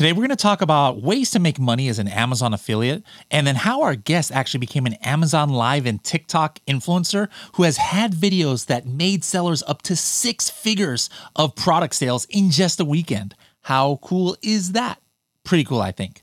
Today, 0.00 0.14
we're 0.14 0.20
going 0.20 0.30
to 0.30 0.36
talk 0.36 0.62
about 0.62 1.02
ways 1.02 1.30
to 1.32 1.38
make 1.38 1.58
money 1.58 1.86
as 1.88 1.98
an 1.98 2.08
Amazon 2.08 2.54
affiliate, 2.54 3.02
and 3.30 3.46
then 3.46 3.54
how 3.54 3.82
our 3.82 3.94
guest 3.94 4.32
actually 4.32 4.60
became 4.60 4.86
an 4.86 4.94
Amazon 5.02 5.50
Live 5.50 5.84
and 5.84 6.02
TikTok 6.02 6.58
influencer 6.66 7.28
who 7.56 7.64
has 7.64 7.76
had 7.76 8.14
videos 8.14 8.64
that 8.64 8.86
made 8.86 9.24
sellers 9.24 9.62
up 9.64 9.82
to 9.82 9.94
six 9.94 10.48
figures 10.48 11.10
of 11.36 11.54
product 11.54 11.94
sales 11.94 12.24
in 12.30 12.50
just 12.50 12.80
a 12.80 12.84
weekend. 12.86 13.34
How 13.60 13.98
cool 14.02 14.38
is 14.40 14.72
that? 14.72 15.02
Pretty 15.44 15.64
cool, 15.64 15.82
I 15.82 15.92
think. 15.92 16.22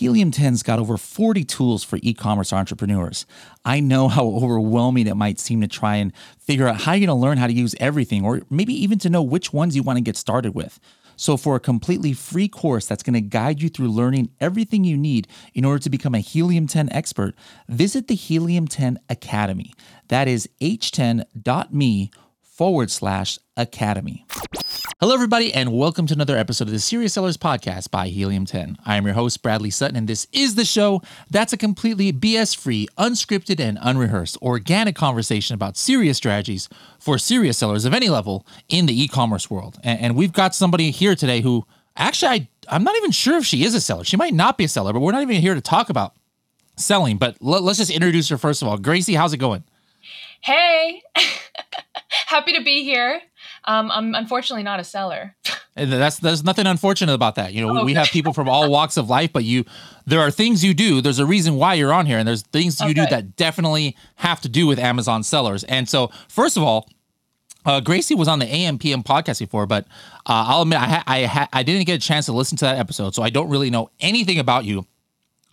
Helium 0.00 0.30
10's 0.30 0.62
got 0.62 0.78
over 0.78 0.96
40 0.96 1.44
tools 1.44 1.84
for 1.84 1.98
e 2.02 2.14
commerce 2.14 2.54
entrepreneurs. 2.54 3.26
I 3.66 3.80
know 3.80 4.08
how 4.08 4.24
overwhelming 4.28 5.06
it 5.06 5.14
might 5.14 5.38
seem 5.38 5.60
to 5.60 5.68
try 5.68 5.96
and 5.96 6.14
figure 6.38 6.66
out 6.66 6.80
how 6.80 6.92
you're 6.92 7.06
going 7.06 7.18
to 7.18 7.20
learn 7.20 7.36
how 7.36 7.46
to 7.46 7.52
use 7.52 7.74
everything, 7.78 8.24
or 8.24 8.40
maybe 8.48 8.72
even 8.72 8.98
to 9.00 9.10
know 9.10 9.22
which 9.22 9.52
ones 9.52 9.76
you 9.76 9.82
want 9.82 9.98
to 9.98 10.02
get 10.02 10.16
started 10.16 10.54
with. 10.54 10.80
So, 11.16 11.36
for 11.36 11.54
a 11.54 11.60
completely 11.60 12.14
free 12.14 12.48
course 12.48 12.86
that's 12.86 13.02
going 13.02 13.12
to 13.12 13.20
guide 13.20 13.60
you 13.60 13.68
through 13.68 13.88
learning 13.88 14.30
everything 14.40 14.84
you 14.84 14.96
need 14.96 15.28
in 15.52 15.66
order 15.66 15.80
to 15.80 15.90
become 15.90 16.14
a 16.14 16.20
Helium 16.20 16.66
10 16.66 16.90
expert, 16.92 17.34
visit 17.68 18.08
the 18.08 18.14
Helium 18.14 18.68
10 18.68 19.00
Academy. 19.10 19.74
That 20.08 20.28
is 20.28 20.48
h10.me 20.62 22.10
forward 22.40 22.90
slash 22.90 23.38
academy. 23.54 24.24
Hello, 25.00 25.14
everybody, 25.14 25.50
and 25.54 25.72
welcome 25.72 26.06
to 26.06 26.12
another 26.12 26.36
episode 26.36 26.68
of 26.68 26.72
the 26.74 26.78
Serious 26.78 27.14
Sellers 27.14 27.38
Podcast 27.38 27.90
by 27.90 28.08
Helium 28.08 28.44
10. 28.44 28.76
I 28.84 28.96
am 28.96 29.06
your 29.06 29.14
host, 29.14 29.42
Bradley 29.42 29.70
Sutton, 29.70 29.96
and 29.96 30.06
this 30.06 30.26
is 30.30 30.56
the 30.56 30.64
show 30.66 31.00
that's 31.30 31.54
a 31.54 31.56
completely 31.56 32.12
BS 32.12 32.54
free, 32.54 32.86
unscripted, 32.98 33.60
and 33.60 33.78
unrehearsed 33.80 34.36
organic 34.42 34.94
conversation 34.94 35.54
about 35.54 35.78
serious 35.78 36.18
strategies 36.18 36.68
for 36.98 37.16
serious 37.16 37.56
sellers 37.56 37.86
of 37.86 37.94
any 37.94 38.10
level 38.10 38.46
in 38.68 38.84
the 38.84 39.02
e 39.02 39.08
commerce 39.08 39.48
world. 39.48 39.78
And, 39.82 40.14
we've 40.16 40.34
got 40.34 40.54
somebody 40.54 40.90
here 40.90 41.14
today 41.14 41.40
who 41.40 41.64
actually, 41.96 42.28
I, 42.28 42.48
I'm 42.68 42.84
not 42.84 42.94
even 42.96 43.10
sure 43.10 43.38
if 43.38 43.46
she 43.46 43.64
is 43.64 43.74
a 43.74 43.80
seller. 43.80 44.04
She 44.04 44.18
might 44.18 44.34
not 44.34 44.58
be 44.58 44.64
a 44.64 44.68
seller, 44.68 44.92
but 44.92 45.00
we're 45.00 45.12
not 45.12 45.22
even 45.22 45.36
here 45.36 45.54
to 45.54 45.62
talk 45.62 45.88
about 45.88 46.14
selling. 46.76 47.16
But 47.16 47.38
l- 47.40 47.62
let's 47.62 47.78
just 47.78 47.90
introduce 47.90 48.28
her 48.28 48.36
first 48.36 48.60
of 48.60 48.68
all. 48.68 48.76
Gracie, 48.76 49.14
how's 49.14 49.32
it 49.32 49.38
going? 49.38 49.64
Hey, 50.42 51.02
happy 52.26 52.52
to 52.52 52.62
be 52.62 52.84
here. 52.84 53.22
Um, 53.64 53.90
I'm 53.90 54.14
unfortunately 54.14 54.62
not 54.62 54.80
a 54.80 54.84
seller. 54.84 55.34
And 55.76 55.92
that's 55.92 56.18
there's 56.18 56.42
nothing 56.42 56.66
unfortunate 56.66 57.14
about 57.14 57.36
that. 57.36 57.52
You 57.52 57.64
know, 57.64 57.76
okay. 57.76 57.84
we 57.84 57.94
have 57.94 58.08
people 58.08 58.32
from 58.32 58.48
all 58.48 58.70
walks 58.70 58.96
of 58.96 59.08
life, 59.08 59.32
but 59.32 59.44
you 59.44 59.64
there 60.04 60.20
are 60.20 60.30
things 60.30 60.64
you 60.64 60.74
do. 60.74 61.00
There's 61.00 61.18
a 61.18 61.26
reason 61.26 61.54
why 61.56 61.74
you're 61.74 61.92
on 61.92 62.06
here, 62.06 62.18
and 62.18 62.26
there's 62.26 62.42
things 62.42 62.80
you 62.80 62.86
okay. 62.86 62.94
do 62.94 63.06
that 63.06 63.36
definitely 63.36 63.96
have 64.16 64.40
to 64.40 64.48
do 64.48 64.66
with 64.66 64.78
Amazon 64.78 65.22
sellers. 65.22 65.62
And 65.64 65.88
so, 65.88 66.10
first 66.28 66.56
of 66.56 66.62
all, 66.62 66.88
uh, 67.64 67.80
Gracie 67.80 68.14
was 68.14 68.28
on 68.28 68.38
the 68.38 68.46
AMPM 68.46 69.04
podcast 69.04 69.38
before, 69.38 69.66
but 69.66 69.84
uh, 70.26 70.44
I'll 70.48 70.62
admit 70.62 70.80
I 70.80 70.86
ha- 70.86 71.04
I, 71.06 71.24
ha- 71.24 71.48
I 71.52 71.62
didn't 71.62 71.86
get 71.86 71.94
a 71.94 72.06
chance 72.06 72.26
to 72.26 72.32
listen 72.32 72.58
to 72.58 72.64
that 72.64 72.78
episode, 72.78 73.14
so 73.14 73.22
I 73.22 73.30
don't 73.30 73.48
really 73.48 73.70
know 73.70 73.90
anything 74.00 74.38
about 74.38 74.64
you. 74.64 74.86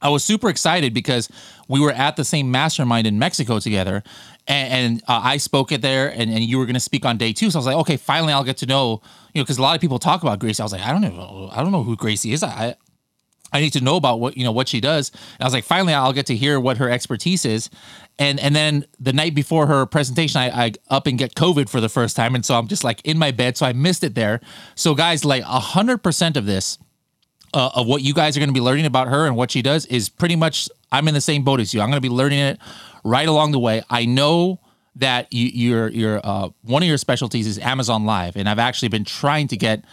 I 0.02 0.10
was 0.10 0.24
super 0.24 0.50
excited 0.50 0.94
because 0.94 1.28
we 1.68 1.80
were 1.80 1.92
at 1.92 2.16
the 2.16 2.24
same 2.24 2.52
mastermind 2.52 3.08
in 3.08 3.18
Mexico 3.18 3.60
together, 3.60 4.04
and, 4.48 4.74
and 4.74 5.04
uh, 5.08 5.22
I 5.24 5.38
spoke 5.38 5.72
it 5.72 5.82
there, 5.82 6.10
and, 6.10 6.32
and 6.32 6.40
you 6.40 6.58
were 6.58 6.66
going 6.66 6.76
to 6.76 6.80
speak 6.80 7.06
on 7.06 7.18
day 7.18 7.34
two. 7.34 7.52
So 7.52 7.58
I 7.58 7.60
was 7.60 7.66
like, 7.66 7.76
okay, 7.78 7.98
finally, 7.98 8.34
I'll 8.34 8.44
get 8.44 8.58
to 8.58 8.66
know 8.66 9.02
you 9.34 9.42
know 9.42 9.44
because 9.44 9.58
a 9.58 9.62
lot 9.62 9.76
of 9.76 9.82
people 9.82 10.00
talk 10.00 10.22
about 10.22 10.40
Gracie. 10.40 10.62
I 10.62 10.66
was 10.66 10.72
like, 10.72 10.86
I 10.86 10.92
don't 10.92 11.02
know, 11.02 11.50
I 11.52 11.62
don't 11.62 11.72
know 11.72 11.84
who 11.84 11.96
Gracie 11.96 12.32
is. 12.32 12.44
I 12.44 12.76
I 13.54 13.62
need 13.62 13.74
to 13.74 13.82
know 13.82 13.96
about 13.96 14.20
what 14.20 14.38
you 14.38 14.44
know 14.44 14.52
what 14.52 14.68
she 14.68 14.82
does. 14.82 15.10
And 15.10 15.42
I 15.42 15.46
was 15.46 15.54
like, 15.54 15.64
finally, 15.64 15.94
I'll 15.94 16.14
get 16.14 16.26
to 16.28 16.36
hear 16.36 16.60
what 16.60 16.78
her 16.78 16.90
expertise 16.90 17.46
is. 17.46 17.70
And 18.20 18.40
and 18.40 18.56
then 18.56 18.86
the 19.00 19.14
night 19.14 19.36
before 19.36 19.68
her 19.68 19.86
presentation, 19.86 20.40
I, 20.40 20.66
I 20.66 20.72
up 20.90 21.08
and 21.08 21.18
get 21.18 21.36
COVID 21.36 21.70
for 21.70 21.80
the 21.80 21.90
first 21.90 22.16
time, 22.16 22.36
and 22.36 22.46
so 22.46 22.56
I'm 22.56 22.68
just 22.68 22.84
like 22.84 23.02
in 23.04 23.18
my 23.18 23.32
bed, 23.32 23.58
so 23.58 23.66
I 23.66 23.74
missed 23.74 24.04
it 24.04 24.16
there. 24.16 24.42
So 24.76 24.96
guys, 24.96 25.24
like 25.24 25.44
hundred 25.44 26.00
percent 26.00 26.38
of 26.38 26.46
this. 26.46 26.78
Uh, 27.54 27.70
of 27.76 27.88
what 27.88 28.02
you 28.02 28.14
guys 28.14 28.36
are 28.36 28.42
going 28.42 28.50
to 28.50 28.54
be 28.54 28.60
learning 28.60 28.86
about 28.86 29.08
her 29.08 29.26
and 29.26 29.34
what 29.34 29.50
she 29.50 29.62
does 29.62 29.86
is 29.86 30.10
pretty 30.10 30.36
much 30.36 30.70
I'm 30.92 31.08
in 31.08 31.14
the 31.14 31.22
same 31.22 31.46
boat 31.46 31.62
as 31.62 31.74
you. 31.74 31.80
I'm 31.80 31.88
going 31.88 31.96
to 31.96 32.02
be 32.02 32.14
learning 32.14 32.40
it 32.40 32.60
right 33.08 33.28
along 33.28 33.52
the 33.52 33.60
way. 33.60 33.84
I 33.90 34.06
know 34.06 34.60
that 34.96 35.32
you, 35.32 35.48
you're 35.48 35.88
you're 35.90 36.22
uh, 36.24 36.50
one 36.64 36.84
of 36.84 36.90
your 36.90 36.98
specialties 36.98 37.48
is 37.48 37.60
Amazon 37.60 38.06
Live, 38.06 38.36
and 38.36 38.50
I've 38.50 38.60
actually 38.60 38.90
been 38.90 39.06
trying 39.06 39.48
to 39.50 39.58
get 39.58 39.86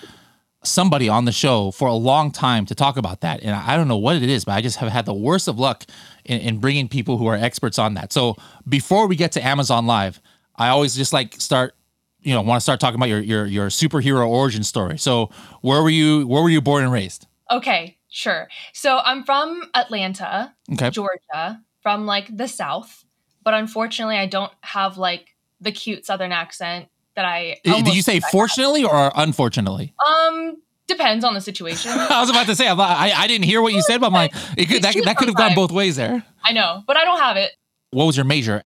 somebody 0.63 1.09
on 1.09 1.27
the 1.27 1.33
show 1.33 1.71
for 1.71 1.89
a 1.89 1.95
long 1.95 2.31
time 2.31 2.65
to 2.67 2.75
talk 2.75 2.97
about 2.97 3.21
that. 3.21 3.43
And 3.43 3.55
I 3.55 3.77
don't 3.77 3.87
know 3.87 3.99
what 3.99 4.17
it 4.17 4.23
is, 4.23 4.47
but 4.47 4.53
I 4.53 4.63
just 4.63 4.79
have 4.79 4.91
had 4.91 5.05
the 5.05 5.13
worst 5.13 5.47
of 5.47 5.59
luck 5.59 5.85
in, 6.25 6.41
in 6.41 6.59
bringing 6.59 6.89
people 6.89 7.19
who 7.19 7.27
are 7.27 7.37
experts 7.37 7.79
on 7.79 7.95
that. 7.95 8.15
So 8.15 8.37
before 8.67 9.07
we 9.07 9.15
get 9.15 9.33
to 9.33 9.45
Amazon 9.45 9.87
Live, 9.87 10.23
I 10.57 10.69
always 10.69 10.95
just 10.95 11.13
like 11.13 11.35
start, 11.35 11.75
you 12.21 12.33
know, 12.33 12.41
want 12.41 12.61
to 12.61 12.63
start 12.63 12.81
talking 12.81 12.97
about 12.97 13.11
your 13.11 13.21
your 13.21 13.47
your 13.47 13.69
superhero 13.69 14.27
origin 14.27 14.65
story. 14.65 14.99
So 14.99 15.31
where 15.61 15.83
were 15.83 15.91
you? 15.91 16.27
Where 16.27 16.43
were 16.43 16.51
you 16.51 16.63
born 16.63 16.83
and 16.83 16.93
raised? 16.93 17.27
Okay, 17.51 17.99
sure. 18.09 18.49
So 18.73 18.99
I'm 19.05 19.23
from 19.23 19.65
Atlanta, 19.75 20.55
okay. 20.73 20.89
Georgia, 20.89 21.61
from 21.83 22.07
like 22.07 22.35
the 22.35 22.49
South 22.49 23.04
but 23.45 23.55
unfortunately, 23.55 24.17
I 24.17 24.27
don't 24.27 24.53
have 24.63 24.99
like 24.99 25.35
the 25.61 25.73
cute 25.73 26.07
Southern 26.07 26.33
accent 26.33 26.89
that 27.15 27.25
I. 27.25 27.59
Did 27.65 27.95
you 27.95 28.03
say 28.03 28.21
fortunately 28.21 28.85
or 28.85 29.13
unfortunately? 29.15 29.95
Um, 30.07 30.57
depends 30.87 31.25
on 31.25 31.35
the 31.35 31.41
situation. 31.41 31.91
I 31.95 32.21
was 32.21 32.31
about 32.31 32.47
to 32.47 32.57
say 32.57 32.67
I, 32.69 33.13
I 33.17 33.27
didn't 33.27 33.45
hear 33.45 33.63
what 33.63 33.73
you 33.73 33.83
said, 33.83 34.01
but 34.01 34.09
I'm 34.09 34.13
like 34.13 34.35
it 34.57 34.67
could, 34.67 34.83
that, 34.83 34.97
that 35.05 35.17
could 35.17 35.29
have 35.29 35.37
gone 35.37 35.55
both 35.55 35.71
ways 35.71 35.97
there. 35.97 36.25
I 36.43 36.53
know, 36.53 36.83
but 36.87 36.97
I 36.97 37.05
don't 37.05 37.21
have 37.21 37.37
it. 37.37 37.53
What 37.91 38.07
was 38.07 38.17
your 38.17 38.25
major? 38.25 38.63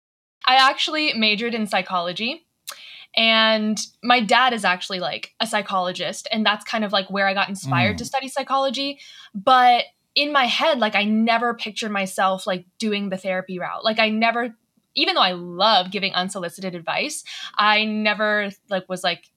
I 0.46 0.56
actually 0.56 1.14
majored 1.14 1.54
in 1.54 1.66
psychology. 1.66 2.46
And 3.16 3.78
my 4.02 4.20
dad 4.20 4.52
is 4.52 4.64
actually 4.64 4.98
like 4.98 5.34
a 5.38 5.46
psychologist, 5.46 6.26
and 6.32 6.44
that's 6.44 6.64
kind 6.64 6.84
of 6.84 6.92
like 6.92 7.08
where 7.08 7.28
I 7.28 7.34
got 7.34 7.48
inspired 7.48 7.94
mm. 7.94 7.98
to 7.98 8.04
study 8.04 8.26
psychology. 8.26 8.98
But 9.32 9.84
in 10.16 10.32
my 10.32 10.46
head, 10.46 10.78
like 10.78 10.96
I 10.96 11.04
never 11.04 11.54
pictured 11.54 11.92
myself 11.92 12.46
like 12.46 12.66
doing 12.78 13.10
the 13.10 13.16
therapy 13.16 13.58
route. 13.58 13.84
Like 13.84 14.00
I 14.00 14.08
never 14.08 14.56
even 14.94 15.14
though 15.14 15.22
I 15.22 15.32
love 15.32 15.90
giving 15.90 16.12
unsolicited 16.14 16.74
advice, 16.74 17.24
I 17.56 17.84
never 17.84 18.50
like 18.68 18.88
was 18.88 19.04
like 19.04 19.30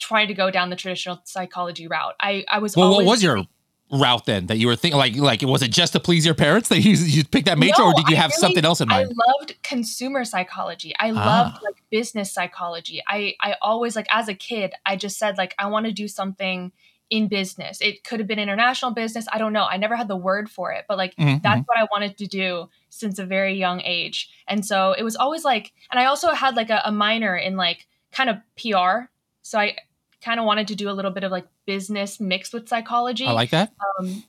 trying 0.00 0.28
to 0.28 0.34
go 0.34 0.50
down 0.50 0.70
the 0.70 0.76
traditional 0.76 1.20
psychology 1.24 1.86
route. 1.86 2.14
I 2.20 2.44
I 2.48 2.58
was. 2.58 2.76
Well, 2.76 2.90
what 2.90 3.04
was 3.04 3.22
your 3.22 3.44
route 3.92 4.24
then 4.24 4.46
that 4.46 4.56
you 4.56 4.66
were 4.66 4.74
thinking 4.74 4.96
like 4.96 5.14
like 5.16 5.42
was 5.42 5.62
it 5.62 5.70
just 5.70 5.92
to 5.92 6.00
please 6.00 6.24
your 6.24 6.34
parents 6.34 6.70
that 6.70 6.80
you 6.80 6.92
you 6.92 7.24
picked 7.24 7.44
that 7.44 7.58
major 7.58 7.74
no, 7.78 7.88
or 7.88 7.94
did 7.94 8.08
you 8.08 8.16
have 8.16 8.30
really, 8.30 8.40
something 8.40 8.64
else 8.64 8.80
in 8.80 8.88
mind? 8.88 9.10
I 9.10 9.38
loved 9.38 9.62
consumer 9.62 10.24
psychology. 10.24 10.94
I 10.98 11.10
ah. 11.10 11.14
loved 11.14 11.62
like 11.62 11.82
business 11.90 12.32
psychology. 12.32 13.02
I 13.06 13.34
I 13.40 13.56
always 13.60 13.94
like 13.94 14.06
as 14.10 14.28
a 14.28 14.34
kid 14.34 14.72
I 14.86 14.96
just 14.96 15.18
said 15.18 15.36
like 15.36 15.54
I 15.58 15.66
want 15.66 15.86
to 15.86 15.92
do 15.92 16.08
something 16.08 16.72
in 17.12 17.28
business. 17.28 17.82
It 17.82 18.04
could 18.04 18.20
have 18.20 18.26
been 18.26 18.38
international 18.38 18.90
business. 18.90 19.26
I 19.30 19.36
don't 19.36 19.52
know. 19.52 19.66
I 19.66 19.76
never 19.76 19.96
had 19.96 20.08
the 20.08 20.16
word 20.16 20.48
for 20.48 20.72
it, 20.72 20.86
but 20.88 20.96
like 20.96 21.14
mm-hmm. 21.16 21.42
that's 21.42 21.60
mm-hmm. 21.60 21.66
what 21.66 21.78
I 21.78 21.86
wanted 21.92 22.16
to 22.16 22.26
do 22.26 22.70
since 22.88 23.18
a 23.18 23.26
very 23.26 23.52
young 23.52 23.82
age. 23.82 24.30
And 24.48 24.64
so 24.64 24.94
it 24.96 25.02
was 25.02 25.14
always 25.14 25.44
like, 25.44 25.74
and 25.90 26.00
I 26.00 26.06
also 26.06 26.30
had 26.30 26.56
like 26.56 26.70
a, 26.70 26.80
a 26.86 26.90
minor 26.90 27.36
in 27.36 27.58
like 27.58 27.86
kind 28.12 28.30
of 28.30 28.36
PR. 28.56 29.10
So 29.42 29.58
I 29.58 29.76
kind 30.22 30.40
of 30.40 30.46
wanted 30.46 30.68
to 30.68 30.74
do 30.74 30.88
a 30.88 30.92
little 30.92 31.10
bit 31.10 31.22
of 31.22 31.30
like 31.30 31.46
business 31.66 32.18
mixed 32.18 32.54
with 32.54 32.66
psychology. 32.66 33.26
I 33.26 33.32
like 33.32 33.50
that. 33.50 33.74
Um, 34.00 34.24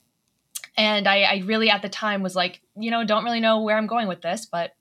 and 0.76 1.08
I, 1.08 1.22
I 1.22 1.42
really 1.46 1.70
at 1.70 1.80
the 1.80 1.88
time 1.88 2.22
was 2.22 2.36
like, 2.36 2.60
you 2.76 2.90
know, 2.90 3.02
don't 3.02 3.24
really 3.24 3.40
know 3.40 3.62
where 3.62 3.78
I'm 3.78 3.86
going 3.86 4.08
with 4.08 4.20
this, 4.20 4.44
but 4.44 4.74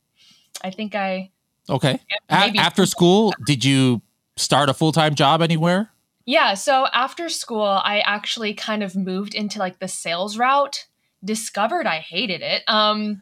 I 0.61 0.71
think 0.71 0.93
I. 0.93 1.31
Okay. 1.69 2.01
A- 2.29 2.57
after 2.57 2.85
school, 2.85 3.33
did 3.45 3.63
you 3.63 4.01
start 4.35 4.67
a 4.67 4.73
full 4.73 4.91
time 4.91 5.15
job 5.15 5.41
anywhere? 5.41 5.89
Yeah. 6.25 6.53
So 6.53 6.87
after 6.93 7.29
school, 7.29 7.61
I 7.63 7.99
actually 7.99 8.53
kind 8.53 8.83
of 8.83 8.95
moved 8.95 9.35
into 9.35 9.59
like 9.59 9.79
the 9.79 9.87
sales 9.87 10.37
route, 10.37 10.87
discovered 11.23 11.85
I 11.85 11.99
hated 11.99 12.41
it. 12.41 12.63
Um, 12.67 13.21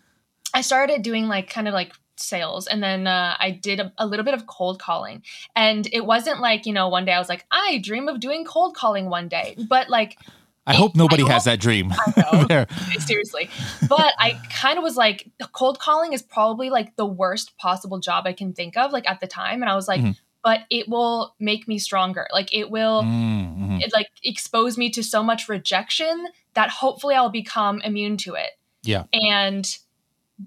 I 0.53 0.61
started 0.61 1.01
doing 1.01 1.27
like 1.27 1.49
kind 1.49 1.67
of 1.67 1.73
like 1.73 1.93
sales 2.17 2.67
and 2.67 2.83
then 2.83 3.07
uh, 3.07 3.35
i 3.39 3.49
did 3.49 3.79
a, 3.79 3.91
a, 3.97 4.05
little 4.05 4.23
bit 4.23 4.35
of 4.35 4.45
cold 4.45 4.79
calling 4.79 5.23
and 5.55 5.87
it 5.91 6.05
wasn't 6.05 6.39
like 6.39 6.67
you 6.67 6.73
know 6.73 6.87
one 6.87 7.03
day 7.03 7.13
i 7.13 7.17
was 7.17 7.29
like 7.29 7.47
i 7.49 7.79
dream 7.83 8.07
of 8.07 8.19
doing 8.19 8.45
cold 8.45 8.75
calling 8.75 9.09
one 9.09 9.27
day 9.27 9.55
but 9.67 9.89
like 9.89 10.19
I 10.67 10.75
hope 10.75 10.95
nobody 10.95 11.23
I 11.23 11.31
has 11.31 11.45
that 11.45 11.59
dream. 11.59 11.91
know, 12.15 12.65
seriously. 12.99 13.49
But 13.89 14.13
I 14.19 14.39
kind 14.51 14.77
of 14.77 14.83
was 14.83 14.95
like, 14.95 15.27
cold 15.53 15.79
calling 15.79 16.13
is 16.13 16.21
probably 16.21 16.69
like 16.69 16.95
the 16.97 17.05
worst 17.05 17.57
possible 17.57 17.97
job 17.97 18.27
I 18.27 18.33
can 18.33 18.53
think 18.53 18.77
of, 18.77 18.91
like 18.91 19.09
at 19.09 19.19
the 19.19 19.27
time. 19.27 19.63
And 19.63 19.71
I 19.71 19.75
was 19.75 19.87
like, 19.87 20.01
mm-hmm 20.01 20.11
but 20.43 20.61
it 20.69 20.89
will 20.89 21.35
make 21.39 21.67
me 21.67 21.77
stronger. 21.77 22.27
Like 22.31 22.53
it 22.55 22.71
will 22.71 23.03
mm-hmm. 23.03 23.77
it 23.79 23.91
like 23.93 24.07
expose 24.23 24.77
me 24.77 24.89
to 24.91 25.03
so 25.03 25.23
much 25.23 25.47
rejection 25.47 26.27
that 26.53 26.69
hopefully 26.69 27.15
I'll 27.15 27.29
become 27.29 27.81
immune 27.81 28.17
to 28.17 28.33
it. 28.33 28.51
Yeah. 28.83 29.03
And 29.13 29.65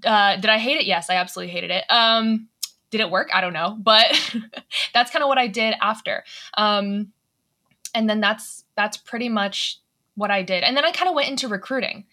uh, 0.05 0.37
did 0.37 0.50
I 0.50 0.58
hate 0.58 0.79
it? 0.79 0.87
Yes, 0.87 1.08
I 1.11 1.14
absolutely 1.14 1.52
hated 1.52 1.70
it. 1.70 1.85
Um, 1.88 2.49
did 2.91 3.00
it 3.00 3.11
work? 3.11 3.31
I 3.32 3.41
don't 3.41 3.52
know, 3.52 3.76
but 3.79 4.06
that's 4.94 5.11
kind 5.11 5.23
of 5.23 5.29
what 5.29 5.38
I 5.38 5.46
did 5.46 5.75
after. 5.81 6.25
Um, 6.56 7.12
and 7.94 8.08
then 8.11 8.20
that's 8.20 8.64
that's 8.76 8.96
pretty 8.96 9.29
much 9.29 9.81
what 10.17 10.31
I 10.31 10.43
did. 10.43 10.62
And 10.64 10.76
then 10.76 10.85
I 10.85 10.93
kind 10.93 11.08
of 11.08 11.14
went 11.14 11.29
into 11.29 11.49
recruiting. 11.49 12.05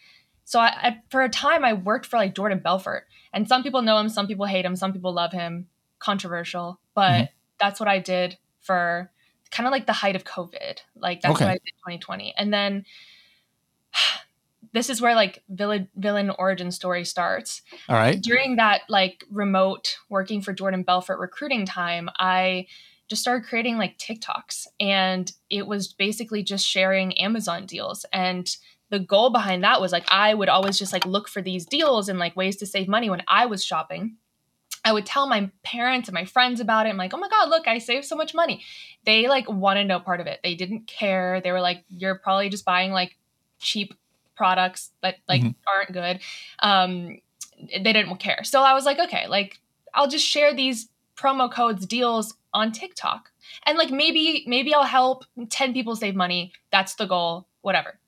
So 0.45 0.59
I, 0.59 0.67
I, 0.67 1.01
for 1.09 1.21
a 1.21 1.29
time, 1.29 1.63
I 1.63 1.73
worked 1.73 2.05
for 2.05 2.17
like 2.17 2.35
Jordan 2.35 2.59
Belfort, 2.59 3.07
and 3.31 3.47
some 3.47 3.63
people 3.63 3.81
know 3.81 3.97
him, 3.97 4.09
some 4.09 4.27
people 4.27 4.45
hate 4.45 4.65
him, 4.65 4.75
some 4.75 4.91
people 4.91 5.13
love 5.13 5.31
him. 5.31 5.67
Controversial, 5.99 6.79
but 6.95 7.11
mm-hmm. 7.11 7.25
That's 7.61 7.79
what 7.79 7.87
I 7.87 7.99
did 7.99 8.37
for 8.61 9.11
kind 9.51 9.67
of 9.67 9.71
like 9.71 9.85
the 9.85 9.93
height 9.93 10.15
of 10.15 10.23
COVID. 10.23 10.79
Like 10.95 11.21
that's 11.21 11.35
okay. 11.35 11.45
what 11.45 11.51
I 11.51 11.55
did 11.55 11.73
2020, 11.85 12.33
and 12.37 12.53
then 12.53 12.85
this 14.73 14.89
is 14.89 15.01
where 15.01 15.15
like 15.15 15.43
villain 15.49 15.89
villain 15.95 16.31
origin 16.31 16.71
story 16.71 17.05
starts. 17.05 17.61
All 17.87 17.95
right. 17.95 18.21
During 18.21 18.55
that 18.57 18.81
like 18.89 19.25
remote 19.29 19.97
working 20.09 20.41
for 20.41 20.53
Jordan 20.53 20.83
Belfort 20.83 21.19
recruiting 21.19 21.65
time, 21.65 22.09
I 22.17 22.67
just 23.09 23.21
started 23.21 23.45
creating 23.45 23.77
like 23.77 23.97
TikToks 23.97 24.67
and 24.79 25.31
it 25.49 25.67
was 25.67 25.91
basically 25.91 26.43
just 26.43 26.65
sharing 26.65 27.17
Amazon 27.19 27.65
deals 27.65 28.05
and 28.13 28.55
the 28.89 28.99
goal 28.99 29.31
behind 29.31 29.63
that 29.63 29.81
was 29.81 29.91
like 29.91 30.05
I 30.09 30.33
would 30.33 30.49
always 30.49 30.77
just 30.77 30.93
like 30.93 31.05
look 31.05 31.27
for 31.27 31.41
these 31.41 31.65
deals 31.65 32.07
and 32.07 32.19
like 32.19 32.35
ways 32.35 32.57
to 32.57 32.65
save 32.65 32.87
money 32.87 33.09
when 33.09 33.23
I 33.27 33.47
was 33.47 33.65
shopping. 33.65 34.17
I 34.83 34.93
would 34.93 35.05
tell 35.05 35.27
my 35.27 35.51
parents 35.63 36.07
and 36.07 36.15
my 36.15 36.25
friends 36.25 36.59
about 36.59 36.85
it. 36.85 36.89
I'm 36.89 36.97
like, 36.97 37.13
oh 37.13 37.17
my 37.17 37.29
God, 37.29 37.49
look, 37.49 37.67
I 37.67 37.77
saved 37.77 38.05
so 38.05 38.15
much 38.15 38.33
money. 38.33 38.63
They 39.05 39.27
like 39.27 39.49
wanted 39.49 39.87
no 39.87 39.99
part 39.99 40.19
of 40.19 40.27
it. 40.27 40.39
They 40.43 40.55
didn't 40.55 40.87
care. 40.87 41.39
They 41.41 41.51
were 41.51 41.61
like, 41.61 41.83
you're 41.89 42.15
probably 42.15 42.49
just 42.49 42.65
buying 42.65 42.91
like 42.91 43.17
cheap 43.59 43.93
products 44.35 44.91
that 45.03 45.17
like 45.27 45.41
mm-hmm. 45.41 45.51
aren't 45.67 45.91
good. 45.91 46.19
Um, 46.63 47.19
they 47.71 47.93
didn't 47.93 48.17
care. 48.17 48.43
So 48.43 48.61
I 48.63 48.73
was 48.73 48.85
like, 48.85 48.99
okay, 48.99 49.27
like 49.27 49.59
I'll 49.93 50.07
just 50.07 50.25
share 50.25 50.53
these 50.53 50.89
promo 51.15 51.51
codes, 51.51 51.85
deals 51.85 52.35
on 52.53 52.71
TikTok. 52.71 53.31
And 53.65 53.77
like 53.77 53.91
maybe, 53.91 54.43
maybe 54.47 54.73
I'll 54.73 54.83
help 54.83 55.25
10 55.49 55.73
people 55.73 55.95
save 55.95 56.15
money. 56.15 56.53
That's 56.71 56.95
the 56.95 57.05
goal, 57.05 57.47
whatever. 57.61 57.99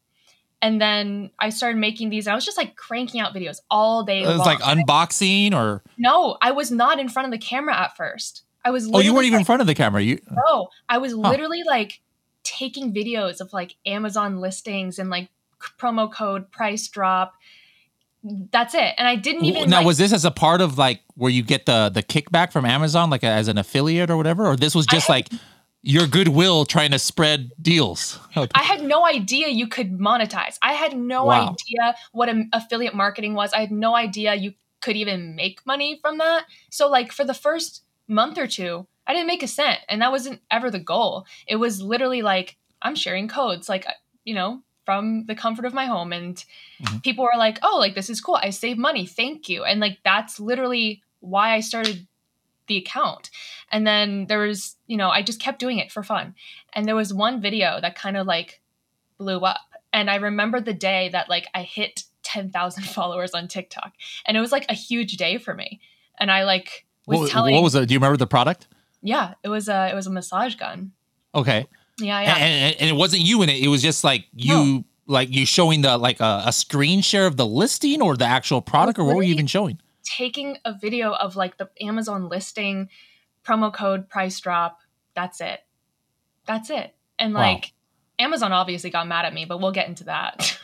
And 0.63 0.79
then 0.79 1.29
I 1.39 1.49
started 1.49 1.77
making 1.77 2.09
these. 2.09 2.25
I 2.25 2.33
was 2.33 2.45
just 2.45 2.57
like 2.57 2.77
cranking 2.77 3.19
out 3.19 3.35
videos 3.35 3.57
all 3.69 4.03
day. 4.03 4.23
Long. 4.23 4.29
It 4.29 4.37
was 4.37 4.47
long. 4.47 4.59
like 4.59 4.59
unboxing 4.59 5.53
or 5.53 5.83
no, 5.97 6.37
I 6.41 6.51
was 6.51 6.71
not 6.71 6.99
in 6.99 7.09
front 7.09 7.25
of 7.25 7.31
the 7.31 7.37
camera 7.37 7.75
at 7.77 7.97
first. 7.97 8.43
I 8.63 8.71
was. 8.71 8.89
Oh, 8.91 8.99
you 8.99 9.13
weren't 9.13 9.25
even 9.25 9.33
like, 9.33 9.41
in 9.41 9.45
front 9.45 9.61
of 9.61 9.67
the 9.67 9.75
camera. 9.75 10.01
You 10.01 10.19
no, 10.31 10.69
I 10.87 10.99
was 10.99 11.11
huh. 11.11 11.17
literally 11.17 11.63
like 11.63 11.99
taking 12.43 12.93
videos 12.93 13.41
of 13.41 13.51
like 13.51 13.75
Amazon 13.85 14.39
listings 14.39 14.99
and 14.99 15.09
like 15.09 15.27
promo 15.77 16.11
code 16.11 16.49
price 16.49 16.87
drop 16.87 17.35
that's 18.51 18.73
it 18.73 18.93
and 18.97 19.07
i 19.07 19.15
didn't 19.15 19.43
even 19.43 19.69
now 19.69 19.77
like, 19.77 19.85
was 19.85 19.97
this 19.97 20.13
as 20.13 20.23
a 20.23 20.31
part 20.31 20.61
of 20.61 20.77
like 20.77 21.01
where 21.15 21.31
you 21.31 21.43
get 21.43 21.65
the 21.65 21.89
the 21.93 22.01
kickback 22.01 22.51
from 22.51 22.65
amazon 22.65 23.09
like 23.09 23.23
a, 23.23 23.27
as 23.27 23.47
an 23.49 23.57
affiliate 23.57 24.09
or 24.09 24.15
whatever 24.17 24.45
or 24.45 24.55
this 24.55 24.73
was 24.73 24.85
just 24.85 25.07
had, 25.07 25.13
like 25.13 25.29
your 25.83 26.07
goodwill 26.07 26.65
trying 26.65 26.91
to 26.91 26.99
spread 26.99 27.51
deals. 27.61 28.17
I 28.35 28.63
had 28.63 28.81
no 28.81 29.05
idea 29.05 29.49
you 29.49 29.67
could 29.67 29.99
monetize. 29.99 30.57
I 30.61 30.73
had 30.73 30.97
no 30.97 31.25
wow. 31.25 31.49
idea 31.49 31.95
what 32.13 32.29
affiliate 32.53 32.95
marketing 32.95 33.33
was. 33.35 33.53
I 33.53 33.59
had 33.59 33.71
no 33.71 33.95
idea 33.95 34.33
you 34.33 34.53
could 34.81 34.95
even 34.95 35.35
make 35.35 35.65
money 35.65 35.99
from 36.01 36.17
that. 36.17 36.45
So 36.71 36.89
like 36.89 37.11
for 37.11 37.25
the 37.25 37.33
first 37.33 37.83
month 38.07 38.37
or 38.37 38.47
two 38.47 38.85
i 39.07 39.13
didn't 39.13 39.27
make 39.27 39.43
a 39.43 39.47
cent 39.47 39.79
and 39.89 40.01
that 40.01 40.11
wasn't 40.11 40.41
ever 40.51 40.69
the 40.69 40.79
goal. 40.79 41.25
It 41.47 41.57
was 41.57 41.81
literally 41.81 42.21
like 42.21 42.57
i'm 42.81 42.95
sharing 42.95 43.27
codes 43.27 43.69
like 43.69 43.85
you 44.25 44.33
know 44.33 44.61
from 44.85 45.25
the 45.25 45.35
comfort 45.35 45.65
of 45.65 45.73
my 45.73 45.85
home 45.85 46.11
and 46.11 46.35
mm-hmm. 46.81 46.97
people 46.99 47.23
were 47.23 47.37
like 47.37 47.59
oh 47.63 47.77
like 47.79 47.95
this 47.95 48.09
is 48.09 48.21
cool. 48.21 48.35
I 48.41 48.49
save 48.49 48.77
money. 48.77 49.05
Thank 49.05 49.49
you. 49.49 49.63
And 49.63 49.79
like 49.79 49.99
that's 50.03 50.39
literally 50.39 51.01
why 51.19 51.53
i 51.53 51.61
started 51.61 52.07
the 52.67 52.77
account. 52.77 53.29
And 53.71 53.85
then 53.85 54.27
there 54.27 54.39
was 54.39 54.75
you 54.87 54.97
know 54.97 55.09
i 55.09 55.21
just 55.21 55.39
kept 55.39 55.59
doing 55.59 55.77
it 55.79 55.91
for 55.91 56.03
fun. 56.03 56.35
And 56.73 56.85
there 56.85 56.95
was 56.95 57.13
one 57.13 57.41
video 57.41 57.79
that 57.81 57.95
kind 57.95 58.17
of 58.17 58.27
like 58.27 58.61
blew 59.17 59.39
up. 59.39 59.61
And 59.91 60.09
i 60.09 60.15
remember 60.15 60.59
the 60.59 60.73
day 60.73 61.09
that 61.09 61.29
like 61.29 61.47
i 61.53 61.63
hit 61.63 62.03
10,000 62.23 62.83
followers 62.95 63.31
on 63.31 63.47
tiktok. 63.47 63.93
And 64.25 64.37
it 64.37 64.39
was 64.39 64.51
like 64.51 64.65
a 64.69 64.73
huge 64.73 65.17
day 65.17 65.37
for 65.37 65.53
me. 65.53 65.81
And 66.17 66.31
i 66.31 66.43
like 66.43 66.85
was 67.05 67.19
what, 67.19 67.29
telling 67.29 67.53
what 67.53 67.63
was 67.63 67.75
it? 67.75 67.87
Do 67.87 67.93
you 67.93 67.99
remember 67.99 68.17
the 68.17 68.27
product? 68.27 68.67
Yeah 69.01 69.33
it 69.43 69.49
was 69.49 69.69
a 69.69 69.89
it 69.89 69.95
was 69.95 70.07
a 70.07 70.11
massage 70.11 70.55
gun. 70.55 70.91
Okay. 71.35 71.67
Yeah, 71.99 72.21
yeah. 72.21 72.35
And, 72.35 72.75
and, 72.79 72.89
it 72.89 72.93
wasn't 72.93 73.21
you 73.21 73.41
in 73.43 73.49
it. 73.49 73.61
It 73.61 73.67
was 73.67 73.81
just 73.81 74.03
like 74.03 74.25
you, 74.33 74.53
no. 74.53 74.83
like 75.05 75.33
you 75.33 75.45
showing 75.45 75.81
the 75.81 75.97
like 75.97 76.19
a, 76.19 76.43
a, 76.45 76.51
screen 76.51 77.01
share 77.01 77.27
of 77.27 77.37
the 77.37 77.45
listing 77.45 78.01
or 78.01 78.17
the 78.17 78.25
actual 78.25 78.61
product, 78.61 78.97
or 78.97 79.03
what 79.03 79.15
were 79.15 79.23
you 79.23 79.33
even 79.33 79.47
showing? 79.47 79.79
Taking 80.17 80.57
a 80.65 80.73
video 80.73 81.13
of 81.13 81.35
like 81.35 81.57
the 81.57 81.69
Amazon 81.81 82.29
listing, 82.29 82.89
promo 83.43 83.73
code 83.73 84.09
price 84.09 84.39
drop. 84.39 84.79
That's 85.15 85.41
it. 85.41 85.61
That's 86.45 86.69
it. 86.69 86.95
And 87.17 87.33
like 87.33 87.71
wow. 88.19 88.25
Amazon 88.25 88.51
obviously 88.51 88.89
got 88.89 89.07
mad 89.07 89.25
at 89.25 89.33
me, 89.33 89.45
but 89.45 89.59
we'll 89.59 89.71
get 89.71 89.87
into 89.87 90.03
that. 90.05 90.57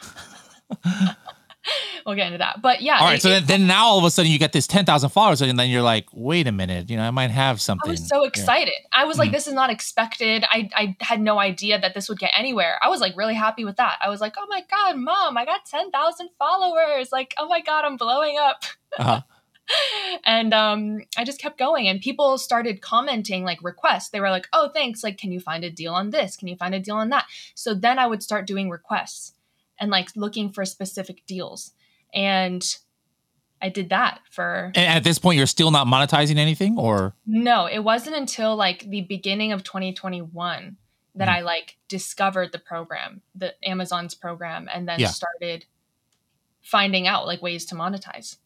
we'll 2.05 2.15
get 2.15 2.27
into 2.27 2.39
that. 2.39 2.61
But 2.61 2.81
yeah. 2.81 2.99
All 2.99 3.05
right. 3.05 3.15
It, 3.15 3.21
so 3.21 3.29
then, 3.29 3.45
then, 3.45 3.67
now 3.67 3.87
all 3.87 3.99
of 3.99 4.03
a 4.03 4.11
sudden 4.11 4.31
you 4.31 4.39
get 4.39 4.51
this 4.51 4.67
10,000 4.67 5.09
followers 5.09 5.41
and 5.41 5.57
then 5.57 5.69
you're 5.69 5.81
like, 5.81 6.05
wait 6.13 6.47
a 6.47 6.51
minute, 6.51 6.89
you 6.89 6.97
know, 6.97 7.03
I 7.03 7.11
might 7.11 7.31
have 7.31 7.61
something. 7.61 7.89
I 7.89 7.91
was 7.91 8.07
so 8.07 8.23
excited. 8.23 8.73
I 8.91 9.05
was 9.05 9.17
like, 9.17 9.29
mm 9.29 9.33
this 9.39 9.47
is 9.47 9.53
not 9.53 9.69
expected. 9.69 10.43
I, 10.49 10.69
I 10.75 10.97
had 10.99 11.21
no 11.21 11.39
idea 11.39 11.79
that 11.79 11.93
this 11.93 12.09
would 12.09 12.19
get 12.19 12.31
anywhere. 12.35 12.77
I 12.81 12.89
was 12.89 12.99
like 12.99 13.15
really 13.15 13.35
happy 13.35 13.63
with 13.63 13.77
that. 13.77 13.97
I 14.01 14.09
was 14.09 14.19
like, 14.19 14.33
oh 14.37 14.47
my 14.49 14.65
God, 14.69 14.97
mom, 14.97 15.37
I 15.37 15.45
got 15.45 15.65
10,000 15.65 16.29
followers. 16.37 17.11
Like, 17.11 17.35
oh 17.37 17.47
my 17.47 17.61
God, 17.61 17.85
I'm 17.85 17.95
blowing 17.95 18.37
up. 18.37 18.63
Uh-huh. 18.97 19.21
and 20.25 20.53
um, 20.53 21.01
I 21.17 21.23
just 21.23 21.41
kept 21.41 21.57
going, 21.57 21.87
and 21.87 22.01
people 22.01 22.37
started 22.37 22.81
commenting 22.81 23.43
like 23.43 23.63
requests. 23.63 24.09
They 24.09 24.19
were 24.19 24.29
like, 24.29 24.47
"Oh, 24.53 24.69
thanks! 24.73 25.03
Like, 25.03 25.17
can 25.17 25.31
you 25.31 25.39
find 25.39 25.63
a 25.63 25.69
deal 25.69 25.93
on 25.93 26.09
this? 26.09 26.35
Can 26.35 26.47
you 26.47 26.55
find 26.55 26.75
a 26.75 26.79
deal 26.79 26.95
on 26.95 27.09
that?" 27.09 27.25
So 27.55 27.73
then 27.73 27.99
I 27.99 28.07
would 28.07 28.23
start 28.23 28.47
doing 28.47 28.69
requests 28.69 29.33
and 29.79 29.91
like 29.91 30.09
looking 30.15 30.51
for 30.51 30.65
specific 30.65 31.25
deals 31.25 31.73
and 32.13 32.77
I 33.61 33.69
did 33.69 33.89
that 33.89 34.21
for. 34.29 34.71
And 34.75 34.97
at 34.97 35.03
this 35.03 35.19
point, 35.19 35.37
you're 35.37 35.47
still 35.47 35.71
not 35.71 35.87
monetizing 35.87 36.37
anything, 36.37 36.77
or 36.77 37.13
no? 37.25 37.65
It 37.65 37.79
wasn't 37.79 38.15
until 38.15 38.55
like 38.55 38.89
the 38.89 39.01
beginning 39.01 39.51
of 39.51 39.63
2021 39.63 40.77
that 41.15 41.27
mm. 41.27 41.31
I 41.31 41.41
like 41.41 41.77
discovered 41.87 42.51
the 42.51 42.59
program, 42.59 43.21
the 43.35 43.53
Amazon's 43.63 44.15
program, 44.15 44.69
and 44.73 44.87
then 44.87 44.99
yeah. 44.99 45.07
started 45.07 45.65
finding 46.61 47.07
out 47.07 47.25
like 47.25 47.41
ways 47.41 47.65
to 47.67 47.75
monetize. 47.75 48.37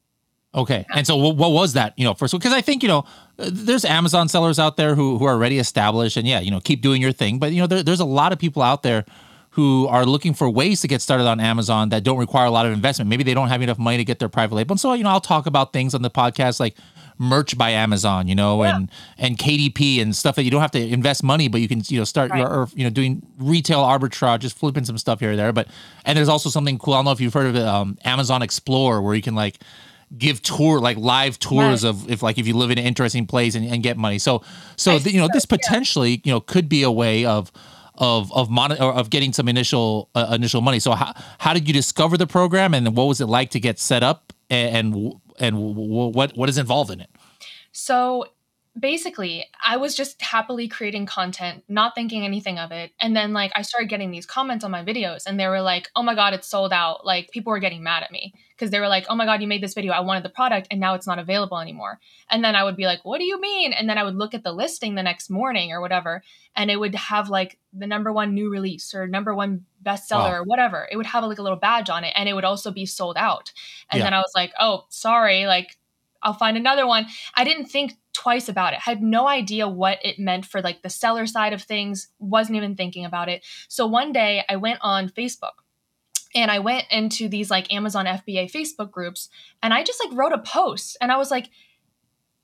Okay, 0.55 0.85
and 0.93 1.05
so 1.07 1.15
what, 1.15 1.35
what 1.35 1.51
was 1.51 1.73
that? 1.73 1.97
You 1.97 2.05
know, 2.05 2.13
first 2.13 2.33
because 2.33 2.53
I 2.53 2.61
think 2.61 2.83
you 2.83 2.89
know 2.89 3.05
there's 3.37 3.85
Amazon 3.85 4.29
sellers 4.29 4.59
out 4.59 4.77
there 4.77 4.95
who 4.95 5.17
who 5.17 5.25
are 5.25 5.33
already 5.33 5.59
established, 5.59 6.17
and 6.17 6.27
yeah, 6.27 6.39
you 6.39 6.51
know, 6.51 6.59
keep 6.59 6.81
doing 6.81 7.01
your 7.01 7.11
thing. 7.11 7.39
But 7.39 7.53
you 7.53 7.61
know, 7.61 7.67
there, 7.67 7.83
there's 7.83 7.99
a 7.99 8.05
lot 8.05 8.31
of 8.31 8.39
people 8.39 8.61
out 8.61 8.83
there 8.83 9.05
who 9.53 9.87
are 9.87 10.03
looking 10.05 10.33
for 10.33 10.49
ways 10.49 10.81
to 10.81 10.87
get 10.87 10.99
started 10.99 11.25
on 11.25 11.39
Amazon 11.39 11.89
that 11.89 12.03
don't 12.03 12.17
require 12.17 12.47
a 12.47 12.51
lot 12.51 12.65
of 12.65 12.71
investment. 12.71 13.07
Maybe 13.07 13.23
they 13.23 13.35
don't 13.35 13.49
have 13.49 13.61
enough 13.61 13.77
money 13.77 13.97
to 13.97 14.03
get 14.03 14.17
their 14.17 14.29
private 14.29 14.55
label. 14.55 14.73
And 14.73 14.79
so, 14.79 14.93
you 14.93 15.03
know, 15.03 15.11
I'll 15.11 15.21
talk 15.21 15.45
about 15.45 15.73
things 15.73 15.93
on 15.93 16.01
the 16.01 16.09
podcast 16.09 16.59
like 16.59 16.75
merch 17.19 17.55
by 17.55 17.69
Amazon, 17.69 18.27
you 18.27 18.33
know, 18.33 18.63
yeah. 18.63 18.75
and 18.75 18.89
and 19.19 19.37
KDP 19.37 20.01
and 20.01 20.15
stuff 20.15 20.35
that 20.37 20.43
you 20.43 20.49
don't 20.49 20.61
have 20.61 20.71
to 20.71 20.79
invest 20.79 21.23
money, 21.23 21.49
but 21.49 21.61
you 21.61 21.67
can, 21.67 21.83
you 21.85 21.99
know, 21.99 22.03
start 22.03 22.31
right. 22.31 22.39
your, 22.39 22.49
or, 22.49 22.67
you 22.73 22.83
know, 22.83 22.89
doing 22.89 23.21
retail 23.37 23.83
arbitrage, 23.83 24.39
just 24.39 24.57
flipping 24.57 24.85
some 24.85 24.97
stuff 24.97 25.19
here 25.19 25.33
or 25.33 25.35
there. 25.35 25.53
But 25.53 25.67
and 26.03 26.17
there's 26.17 26.29
also 26.29 26.49
something 26.49 26.79
cool. 26.79 26.95
I 26.95 26.97
don't 26.97 27.05
know 27.05 27.11
if 27.11 27.21
you've 27.21 27.33
heard 27.33 27.47
of 27.47 27.55
it, 27.55 27.63
um, 27.63 27.99
Amazon 28.03 28.41
Explore, 28.41 29.03
where 29.03 29.13
you 29.13 29.21
can 29.21 29.35
like 29.35 29.59
give 30.17 30.41
tour 30.41 30.79
like 30.79 30.97
live 30.97 31.39
tours 31.39 31.83
right. 31.83 31.89
of 31.89 32.09
if 32.09 32.21
like 32.21 32.37
if 32.37 32.47
you 32.47 32.55
live 32.55 32.71
in 32.71 32.77
an 32.77 32.85
interesting 32.85 33.25
place 33.25 33.55
and, 33.55 33.65
and 33.65 33.83
get 33.83 33.97
money. 33.97 34.19
So 34.19 34.43
so 34.75 34.99
the, 34.99 35.11
you 35.11 35.19
know, 35.19 35.29
this 35.31 35.45
potentially, 35.45 36.21
you 36.23 36.31
know, 36.31 36.39
could 36.39 36.69
be 36.69 36.83
a 36.83 36.91
way 36.91 37.25
of 37.25 37.51
of 37.95 38.31
of 38.33 38.49
mon- 38.49 38.79
or 38.79 38.93
of 38.93 39.09
getting 39.09 39.33
some 39.33 39.47
initial 39.47 40.09
uh, 40.15 40.31
initial 40.31 40.61
money. 40.61 40.79
So 40.79 40.91
how 40.91 41.13
how 41.39 41.53
did 41.53 41.67
you 41.67 41.73
discover 41.73 42.17
the 42.17 42.27
program, 42.27 42.73
and 42.73 42.95
what 42.95 43.05
was 43.05 43.21
it 43.21 43.27
like 43.27 43.51
to 43.51 43.59
get 43.59 43.79
set 43.79 44.03
up, 44.03 44.33
and 44.49 44.95
and, 44.95 45.13
and 45.39 45.75
what 45.75 46.35
what 46.35 46.49
is 46.49 46.57
involved 46.57 46.91
in 46.91 46.99
it? 46.99 47.09
So 47.71 48.25
basically 48.79 49.45
i 49.63 49.77
was 49.77 49.93
just 49.93 50.19
happily 50.19 50.67
creating 50.67 51.05
content 51.05 51.63
not 51.67 51.93
thinking 51.93 52.25
anything 52.25 52.57
of 52.57 52.71
it. 52.71 52.91
And 52.99 53.15
then 53.15 53.31
like 53.31 53.51
i 53.55 53.61
started 53.61 53.87
getting 53.87 54.09
these 54.09 54.25
comments 54.25 54.65
on 54.65 54.71
my 54.71 54.83
videos 54.83 55.23
and 55.27 55.39
they 55.39 55.47
were 55.47 55.61
like 55.61 55.89
oh 55.95 56.01
my 56.01 56.15
god 56.15 56.33
it's 56.33 56.47
sold 56.47 56.73
out. 56.73 57.05
Like 57.05 57.29
people 57.29 57.51
were 57.51 57.59
getting 57.59 57.83
mad 57.83 58.01
at 58.01 58.11
me 58.11 58.33
because 58.55 58.71
they 58.71 58.79
were 58.79 58.87
like 58.87 59.05
oh 59.09 59.15
my 59.15 59.25
god 59.25 59.41
you 59.41 59.47
made 59.47 59.61
this 59.61 59.75
video. 59.75 59.93
I 59.93 59.99
wanted 59.99 60.23
the 60.23 60.29
product 60.29 60.67
and 60.71 60.79
now 60.79 60.95
it's 60.95 61.05
not 61.05 61.19
available 61.19 61.59
anymore. 61.59 61.99
And 62.31 62.43
then 62.43 62.55
i 62.55 62.63
would 62.63 62.75
be 62.75 62.85
like 62.85 63.05
what 63.05 63.19
do 63.19 63.25
you 63.25 63.39
mean? 63.39 63.73
And 63.73 63.87
then 63.87 63.99
i 63.99 64.03
would 64.03 64.15
look 64.15 64.33
at 64.33 64.43
the 64.43 64.51
listing 64.51 64.95
the 64.95 65.03
next 65.03 65.29
morning 65.29 65.71
or 65.71 65.79
whatever 65.79 66.23
and 66.55 66.71
it 66.71 66.79
would 66.79 66.95
have 66.95 67.29
like 67.29 67.59
the 67.73 67.87
number 67.87 68.11
one 68.11 68.33
new 68.33 68.49
release 68.49 68.95
or 68.95 69.07
number 69.07 69.35
one 69.35 69.65
bestseller 69.83 70.31
wow. 70.31 70.33
or 70.33 70.43
whatever. 70.43 70.87
It 70.91 70.97
would 70.97 71.05
have 71.05 71.23
like 71.25 71.37
a 71.37 71.43
little 71.43 71.59
badge 71.59 71.91
on 71.91 72.03
it 72.03 72.13
and 72.15 72.27
it 72.27 72.33
would 72.33 72.45
also 72.45 72.71
be 72.71 72.87
sold 72.87 73.17
out. 73.17 73.53
And 73.91 73.99
yeah. 73.99 74.05
then 74.05 74.13
i 74.15 74.17
was 74.17 74.31
like 74.33 74.51
oh 74.59 74.85
sorry 74.89 75.45
like 75.45 75.77
I'll 76.23 76.33
find 76.33 76.55
another 76.55 76.87
one. 76.87 77.07
I 77.35 77.43
didn't 77.43 77.65
think 77.65 77.95
twice 78.13 78.47
about 78.47 78.73
it. 78.73 78.79
Had 78.79 79.01
no 79.01 79.27
idea 79.27 79.67
what 79.67 79.99
it 80.03 80.19
meant 80.19 80.45
for 80.45 80.61
like 80.61 80.81
the 80.81 80.89
seller 80.89 81.25
side 81.25 81.53
of 81.53 81.61
things. 81.61 82.07
Wasn't 82.19 82.55
even 82.55 82.75
thinking 82.75 83.05
about 83.05 83.29
it. 83.29 83.43
So 83.67 83.85
one 83.87 84.13
day 84.13 84.43
I 84.47 84.55
went 84.55 84.79
on 84.81 85.09
Facebook 85.09 85.53
and 86.35 86.49
I 86.49 86.59
went 86.59 86.85
into 86.91 87.27
these 87.27 87.51
like 87.51 87.73
Amazon 87.73 88.05
FBA 88.05 88.51
Facebook 88.51 88.91
groups 88.91 89.29
and 89.61 89.73
I 89.73 89.83
just 89.83 90.03
like 90.03 90.17
wrote 90.17 90.33
a 90.33 90.39
post 90.39 90.97
and 91.01 91.11
I 91.11 91.17
was 91.17 91.31
like 91.31 91.49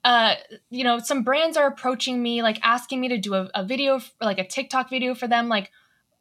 uh 0.02 0.34
you 0.70 0.82
know 0.82 0.98
some 0.98 1.22
brands 1.22 1.56
are 1.56 1.66
approaching 1.66 2.22
me 2.22 2.42
like 2.42 2.58
asking 2.62 3.00
me 3.00 3.08
to 3.08 3.18
do 3.18 3.34
a, 3.34 3.50
a 3.54 3.64
video 3.64 4.00
like 4.20 4.38
a 4.38 4.46
TikTok 4.46 4.88
video 4.88 5.14
for 5.14 5.28
them 5.28 5.48
like 5.48 5.70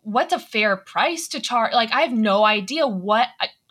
what's 0.01 0.33
a 0.33 0.39
fair 0.39 0.75
price 0.75 1.29
to 1.29 1.39
charge 1.39 1.73
like 1.73 1.91
I 1.93 2.01
have 2.01 2.11
no 2.11 2.43
idea 2.43 2.87
what 2.87 3.27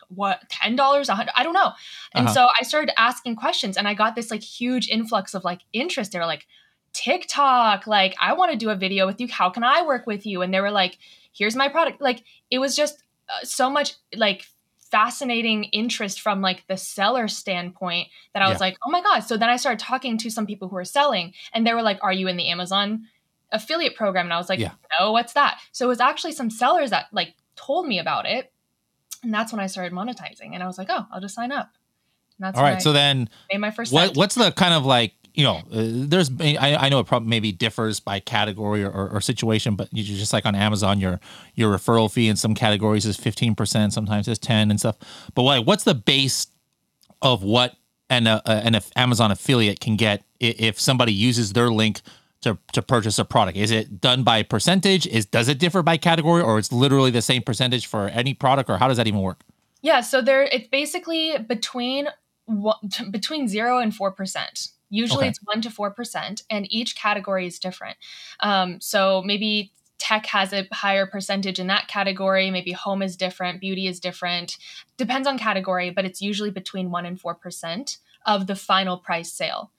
what 0.09 0.49
ten 0.49 0.75
dollars, 0.75 1.09
a 1.09 1.15
hundred, 1.15 1.31
I 1.35 1.43
don't 1.43 1.53
know. 1.53 1.71
And 2.13 2.27
uh-huh. 2.27 2.33
so 2.33 2.47
I 2.59 2.63
started 2.63 2.99
asking 2.99 3.35
questions, 3.35 3.77
and 3.77 3.87
I 3.87 3.93
got 3.93 4.15
this 4.15 4.31
like 4.31 4.43
huge 4.43 4.87
influx 4.89 5.33
of 5.33 5.43
like 5.43 5.61
interest. 5.73 6.11
They 6.11 6.19
were 6.19 6.25
like, 6.25 6.45
TikTok, 6.93 7.87
like 7.87 8.15
I 8.19 8.33
want 8.33 8.51
to 8.51 8.57
do 8.57 8.69
a 8.69 8.75
video 8.75 9.05
with 9.05 9.21
you. 9.21 9.27
How 9.27 9.49
can 9.49 9.63
I 9.63 9.83
work 9.83 10.07
with 10.07 10.25
you? 10.25 10.41
And 10.41 10.53
they 10.53 10.61
were 10.61 10.71
like, 10.71 10.97
here's 11.31 11.55
my 11.55 11.69
product. 11.69 12.01
Like 12.01 12.23
it 12.49 12.59
was 12.59 12.75
just 12.75 13.03
uh, 13.29 13.45
so 13.45 13.69
much 13.69 13.93
like 14.15 14.45
fascinating 14.91 15.65
interest 15.65 16.19
from 16.19 16.41
like 16.41 16.65
the 16.67 16.77
seller 16.77 17.27
standpoint 17.27 18.07
that 18.33 18.41
I 18.41 18.49
was 18.49 18.55
yeah. 18.55 18.67
like, 18.67 18.77
oh 18.83 18.89
my 18.89 19.01
god. 19.01 19.19
So 19.19 19.37
then 19.37 19.49
I 19.49 19.57
started 19.57 19.79
talking 19.79 20.17
to 20.17 20.29
some 20.31 20.47
people 20.47 20.67
who 20.67 20.77
are 20.77 20.85
selling, 20.85 21.33
and 21.53 21.65
they 21.65 21.73
were 21.73 21.83
like, 21.83 21.99
are 22.01 22.13
you 22.13 22.27
in 22.27 22.37
the 22.37 22.49
Amazon 22.49 23.05
affiliate 23.51 23.95
program? 23.95 24.25
And 24.25 24.33
I 24.33 24.37
was 24.37 24.49
like, 24.49 24.59
yeah. 24.59 24.73
no, 24.99 25.11
what's 25.11 25.33
that? 25.33 25.59
So 25.71 25.85
it 25.85 25.89
was 25.89 25.99
actually 25.99 26.31
some 26.31 26.49
sellers 26.49 26.89
that 26.89 27.05
like 27.11 27.35
told 27.55 27.87
me 27.87 27.99
about 27.99 28.25
it. 28.25 28.51
And 29.23 29.33
that's 29.33 29.51
when 29.51 29.59
I 29.59 29.67
started 29.67 29.93
monetizing. 29.93 30.53
And 30.53 30.63
I 30.63 30.67
was 30.67 30.77
like, 30.77 30.87
oh, 30.89 31.05
I'll 31.11 31.21
just 31.21 31.35
sign 31.35 31.51
up. 31.51 31.71
And 32.37 32.45
that's 32.45 32.57
all 32.57 32.63
right. 32.63 32.77
I 32.77 32.79
so 32.79 32.93
then 32.93 33.29
made 33.51 33.59
my 33.59 33.71
first. 33.71 33.91
What, 33.91 34.15
what's 34.15 34.35
the 34.35 34.51
kind 34.51 34.73
of 34.73 34.85
like 34.85 35.13
you 35.33 35.43
know, 35.43 35.61
uh, 35.71 36.05
there's 36.07 36.29
I, 36.39 36.75
I 36.79 36.89
know 36.89 36.99
it 36.99 37.05
probably 37.05 37.29
maybe 37.29 37.51
differs 37.51 37.99
by 37.99 38.19
category 38.19 38.83
or, 38.83 38.91
or, 38.91 39.09
or, 39.09 39.21
situation, 39.21 39.75
but 39.75 39.87
you 39.93 40.03
just 40.03 40.33
like 40.33 40.45
on 40.45 40.53
Amazon, 40.53 40.99
your 40.99 41.19
your 41.55 41.73
referral 41.73 42.11
fee 42.11 42.27
in 42.27 42.35
some 42.35 42.55
categories 42.55 43.05
is 43.05 43.15
fifteen 43.15 43.55
percent, 43.55 43.93
sometimes 43.93 44.27
it's 44.27 44.39
ten 44.39 44.69
and 44.69 44.79
stuff. 44.79 44.97
But 45.35 45.43
like, 45.43 45.65
what's 45.65 45.83
the 45.83 45.95
base 45.95 46.47
of 47.21 47.43
what 47.43 47.75
an 48.09 48.27
uh, 48.27 48.41
an 48.45 48.79
Amazon 48.95 49.31
affiliate 49.31 49.79
can 49.79 49.95
get 49.95 50.23
if 50.39 50.79
somebody 50.79 51.13
uses 51.13 51.53
their 51.53 51.69
link 51.69 52.01
to 52.41 52.57
to 52.73 52.81
purchase 52.81 53.19
a 53.19 53.25
product? 53.25 53.57
Is 53.57 53.71
it 53.71 54.01
done 54.01 54.23
by 54.23 54.43
percentage? 54.43 55.07
Is 55.07 55.25
does 55.25 55.47
it 55.47 55.59
differ 55.59 55.83
by 55.83 55.97
category, 55.97 56.41
or 56.41 56.57
it's 56.59 56.71
literally 56.71 57.11
the 57.11 57.21
same 57.21 57.41
percentage 57.41 57.87
for 57.87 58.07
any 58.09 58.33
product, 58.33 58.69
or 58.69 58.77
how 58.77 58.87
does 58.87 58.97
that 58.97 59.07
even 59.07 59.21
work? 59.21 59.41
Yeah, 59.81 60.01
so 60.01 60.21
there 60.21 60.43
it's 60.43 60.67
basically 60.67 61.37
between 61.37 62.07
between 63.11 63.47
zero 63.47 63.79
and 63.79 63.95
four 63.95 64.11
percent. 64.11 64.69
Usually 64.89 65.19
okay. 65.19 65.29
it's 65.29 65.39
one 65.43 65.61
to 65.61 65.69
four 65.69 65.91
percent, 65.91 66.43
and 66.49 66.65
each 66.71 66.95
category 66.95 67.45
is 67.45 67.59
different. 67.59 67.97
Um, 68.39 68.81
so 68.81 69.21
maybe 69.23 69.73
tech 69.99 70.25
has 70.27 70.53
a 70.53 70.65
higher 70.71 71.05
percentage 71.05 71.59
in 71.59 71.67
that 71.67 71.87
category. 71.87 72.49
Maybe 72.49 72.71
home 72.71 73.01
is 73.01 73.15
different, 73.15 73.59
beauty 73.59 73.85
is 73.85 73.99
different. 73.99 74.57
Depends 74.97 75.27
on 75.27 75.37
category, 75.37 75.89
but 75.91 76.05
it's 76.05 76.21
usually 76.21 76.49
between 76.49 76.89
one 76.89 77.05
and 77.05 77.19
four 77.19 77.35
percent 77.35 77.97
of 78.25 78.47
the 78.47 78.55
final 78.55 78.97
price 78.97 79.31
sale. 79.31 79.71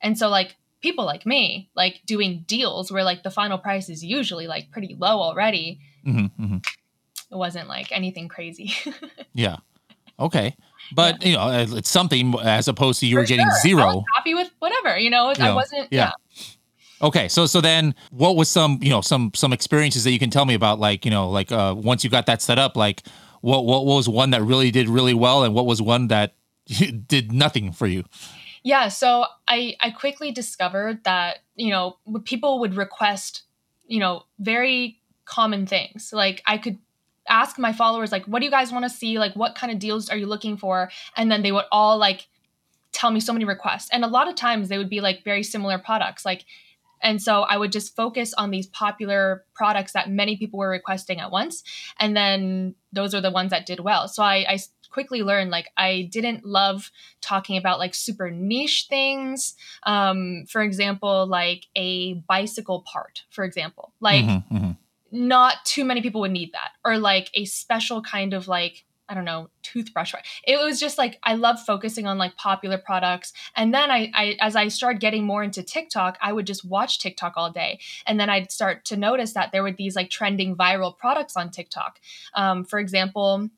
And 0.00 0.18
so, 0.18 0.28
like 0.28 0.56
people 0.80 1.04
like 1.04 1.26
me, 1.26 1.70
like 1.74 2.00
doing 2.06 2.44
deals 2.46 2.90
where 2.90 3.04
like 3.04 3.22
the 3.22 3.30
final 3.30 3.58
price 3.58 3.88
is 3.88 4.04
usually 4.04 4.46
like 4.46 4.70
pretty 4.70 4.96
low 4.98 5.20
already. 5.20 5.80
Mm-hmm, 6.06 6.42
mm-hmm. 6.42 6.56
It 7.30 7.36
wasn't 7.36 7.68
like 7.68 7.92
anything 7.92 8.28
crazy. 8.28 8.72
yeah. 9.34 9.56
Okay. 10.18 10.56
But 10.94 11.22
yeah. 11.22 11.28
you 11.28 11.36
know, 11.36 11.76
it's 11.76 11.90
something 11.90 12.34
as 12.40 12.68
opposed 12.68 13.00
to 13.00 13.06
you 13.06 13.16
For 13.16 13.20
were 13.20 13.26
getting 13.26 13.46
sure. 13.46 13.60
zero. 13.60 14.04
happy 14.14 14.34
with 14.34 14.50
whatever, 14.58 14.98
you 14.98 15.10
know. 15.10 15.28
You 15.28 15.44
I 15.44 15.48
know, 15.48 15.54
wasn't. 15.54 15.88
yeah. 15.90 16.12
yeah. 16.32 16.44
Okay, 17.00 17.28
so 17.28 17.46
so 17.46 17.60
then 17.60 17.94
what 18.10 18.34
was 18.34 18.48
some 18.48 18.80
you 18.82 18.90
know 18.90 19.00
some 19.00 19.30
some 19.34 19.52
experiences 19.52 20.02
that 20.04 20.10
you 20.10 20.18
can 20.18 20.30
tell 20.30 20.44
me 20.44 20.54
about 20.54 20.80
like 20.80 21.04
you 21.04 21.12
know 21.12 21.30
like 21.30 21.52
uh 21.52 21.74
once 21.76 22.02
you 22.02 22.10
got 22.10 22.26
that 22.26 22.42
set 22.42 22.58
up 22.58 22.76
like 22.76 23.04
what 23.40 23.64
what 23.64 23.84
was 23.84 24.08
one 24.08 24.30
that 24.30 24.42
really 24.42 24.72
did 24.72 24.88
really 24.88 25.14
well 25.14 25.44
and 25.44 25.54
what 25.54 25.64
was 25.64 25.80
one 25.80 26.08
that 26.08 26.34
did 27.06 27.32
nothing 27.32 27.72
for 27.72 27.86
you? 27.86 28.04
Yeah, 28.68 28.88
so 28.88 29.24
I 29.48 29.76
I 29.80 29.88
quickly 29.88 30.30
discovered 30.30 31.02
that 31.04 31.38
you 31.56 31.70
know 31.70 31.96
people 32.26 32.60
would 32.60 32.74
request 32.74 33.44
you 33.86 33.98
know 33.98 34.24
very 34.38 35.00
common 35.24 35.66
things. 35.66 36.10
Like 36.12 36.42
I 36.44 36.58
could 36.58 36.76
ask 37.26 37.58
my 37.58 37.72
followers 37.72 38.12
like 38.12 38.26
what 38.26 38.40
do 38.40 38.44
you 38.44 38.50
guys 38.50 38.70
want 38.70 38.84
to 38.84 38.90
see? 38.90 39.18
Like 39.18 39.34
what 39.34 39.54
kind 39.54 39.72
of 39.72 39.78
deals 39.78 40.10
are 40.10 40.18
you 40.18 40.26
looking 40.26 40.58
for? 40.58 40.90
And 41.16 41.32
then 41.32 41.42
they 41.42 41.50
would 41.50 41.64
all 41.72 41.96
like 41.96 42.28
tell 42.92 43.10
me 43.10 43.20
so 43.20 43.32
many 43.32 43.46
requests. 43.46 43.88
And 43.90 44.04
a 44.04 44.06
lot 44.06 44.28
of 44.28 44.34
times 44.34 44.68
they 44.68 44.76
would 44.76 44.90
be 44.90 45.00
like 45.00 45.24
very 45.24 45.44
similar 45.44 45.78
products 45.78 46.26
like 46.26 46.44
and 47.00 47.22
so 47.22 47.42
i 47.42 47.56
would 47.56 47.70
just 47.70 47.94
focus 47.94 48.34
on 48.34 48.50
these 48.50 48.66
popular 48.66 49.44
products 49.54 49.92
that 49.92 50.10
many 50.10 50.36
people 50.36 50.58
were 50.58 50.68
requesting 50.68 51.20
at 51.20 51.30
once 51.30 51.62
and 52.00 52.16
then 52.16 52.74
those 52.92 53.14
are 53.14 53.20
the 53.20 53.30
ones 53.30 53.50
that 53.50 53.66
did 53.66 53.80
well. 53.80 54.08
So 54.08 54.22
i, 54.22 54.44
I 54.48 54.58
quickly 54.90 55.22
learned 55.22 55.50
like 55.50 55.68
i 55.76 56.08
didn't 56.10 56.44
love 56.44 56.90
talking 57.20 57.56
about 57.56 57.78
like 57.78 57.94
super 57.94 58.30
niche 58.30 58.86
things 58.88 59.54
um, 59.84 60.44
for 60.48 60.62
example 60.62 61.26
like 61.26 61.66
a 61.76 62.14
bicycle 62.28 62.82
part 62.82 63.24
for 63.30 63.44
example 63.44 63.92
like 64.00 64.24
mm-hmm, 64.24 64.56
mm-hmm 64.56 64.70
not 65.10 65.64
too 65.64 65.84
many 65.84 66.02
people 66.02 66.20
would 66.20 66.30
need 66.30 66.52
that 66.52 66.72
or 66.84 66.98
like 66.98 67.30
a 67.34 67.44
special 67.44 68.02
kind 68.02 68.34
of 68.34 68.48
like 68.48 68.84
I 69.10 69.14
don't 69.14 69.24
know, 69.24 69.48
toothbrush. 69.62 70.12
It 70.46 70.58
was 70.58 70.78
just 70.78 70.98
like 70.98 71.18
I 71.22 71.34
love 71.34 71.58
focusing 71.64 72.06
on 72.06 72.18
like 72.18 72.36
popular 72.36 72.76
products. 72.76 73.32
And 73.56 73.72
then 73.72 73.90
I, 73.90 74.10
I 74.14 74.36
as 74.38 74.54
I 74.54 74.68
started 74.68 75.00
getting 75.00 75.24
more 75.24 75.42
into 75.42 75.62
TikTok, 75.62 76.18
I 76.20 76.32
would 76.32 76.46
just 76.46 76.62
watch 76.62 76.98
TikTok 76.98 77.32
all 77.36 77.50
day. 77.50 77.78
And 78.06 78.20
then 78.20 78.28
I'd 78.28 78.52
start 78.52 78.84
to 78.86 78.98
notice 78.98 79.32
that 79.32 79.50
there 79.50 79.62
were 79.62 79.72
these 79.72 79.96
like 79.96 80.10
trending 80.10 80.56
viral 80.56 80.94
products 80.94 81.36
on 81.36 81.50
TikTok. 81.50 82.00
Um, 82.34 82.64
for 82.64 82.78
example, 82.78 83.48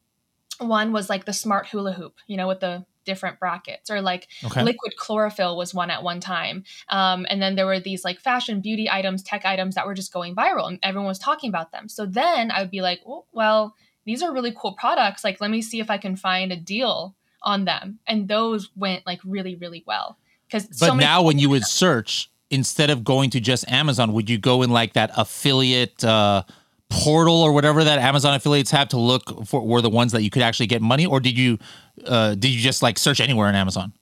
one 0.60 0.92
was 0.92 1.08
like 1.08 1.24
the 1.24 1.32
smart 1.32 1.66
hula 1.68 1.92
hoop, 1.92 2.14
you 2.26 2.36
know, 2.36 2.48
with 2.48 2.60
the 2.60 2.84
different 3.04 3.38
brackets 3.38 3.90
or 3.90 4.00
like 4.00 4.28
okay. 4.44 4.62
liquid 4.62 4.96
chlorophyll 4.96 5.56
was 5.56 5.74
one 5.74 5.90
at 5.90 6.02
one 6.02 6.20
time. 6.20 6.64
Um, 6.88 7.26
and 7.28 7.40
then 7.40 7.56
there 7.56 7.66
were 7.66 7.80
these 7.80 8.04
like 8.04 8.20
fashion 8.20 8.60
beauty 8.60 8.88
items 8.90 9.22
tech 9.22 9.44
items 9.44 9.74
that 9.74 9.86
were 9.86 9.94
just 9.94 10.12
going 10.12 10.36
viral 10.36 10.68
and 10.68 10.78
everyone 10.82 11.08
was 11.08 11.18
talking 11.18 11.48
about 11.48 11.72
them. 11.72 11.88
So 11.88 12.06
then 12.06 12.50
i 12.50 12.60
would 12.60 12.70
be 12.70 12.82
like 12.82 13.00
oh, 13.06 13.24
well 13.32 13.74
these 14.04 14.22
are 14.22 14.32
really 14.32 14.54
cool 14.56 14.74
products. 14.74 15.24
Like 15.24 15.40
let 15.40 15.50
me 15.50 15.62
see 15.62 15.80
if 15.80 15.90
i 15.90 15.98
can 15.98 16.16
find 16.16 16.52
a 16.52 16.56
deal 16.56 17.16
on 17.42 17.64
them. 17.64 17.98
And 18.06 18.28
those 18.28 18.70
went 18.76 19.06
like 19.06 19.20
really 19.24 19.56
really 19.56 19.82
well. 19.86 20.18
Because 20.46 20.66
but 20.66 20.76
so 20.76 20.94
now 20.94 21.22
when 21.22 21.38
you 21.38 21.48
would 21.50 21.64
search 21.82 22.30
instead 22.50 22.90
of 22.90 23.04
going 23.04 23.30
to 23.30 23.38
just 23.38 23.64
amazon 23.70 24.12
would 24.12 24.28
you 24.28 24.36
go 24.36 24.62
in 24.62 24.70
like 24.70 24.94
that 24.94 25.08
affiliate 25.16 26.02
uh 26.02 26.42
portal 26.90 27.40
or 27.40 27.52
whatever 27.52 27.84
that 27.84 27.98
Amazon 27.98 28.34
affiliates 28.34 28.70
have 28.72 28.88
to 28.88 28.98
look 28.98 29.46
for 29.46 29.64
were 29.64 29.80
the 29.80 29.88
ones 29.88 30.12
that 30.12 30.22
you 30.22 30.30
could 30.30 30.42
actually 30.42 30.66
get 30.66 30.82
money, 30.82 31.06
or 31.06 31.20
did 31.20 31.38
you 31.38 31.58
uh, 32.04 32.34
did 32.34 32.48
you 32.48 32.60
just 32.60 32.82
like 32.82 32.98
search 32.98 33.20
anywhere 33.20 33.46
on 33.46 33.54
Amazon? 33.54 33.92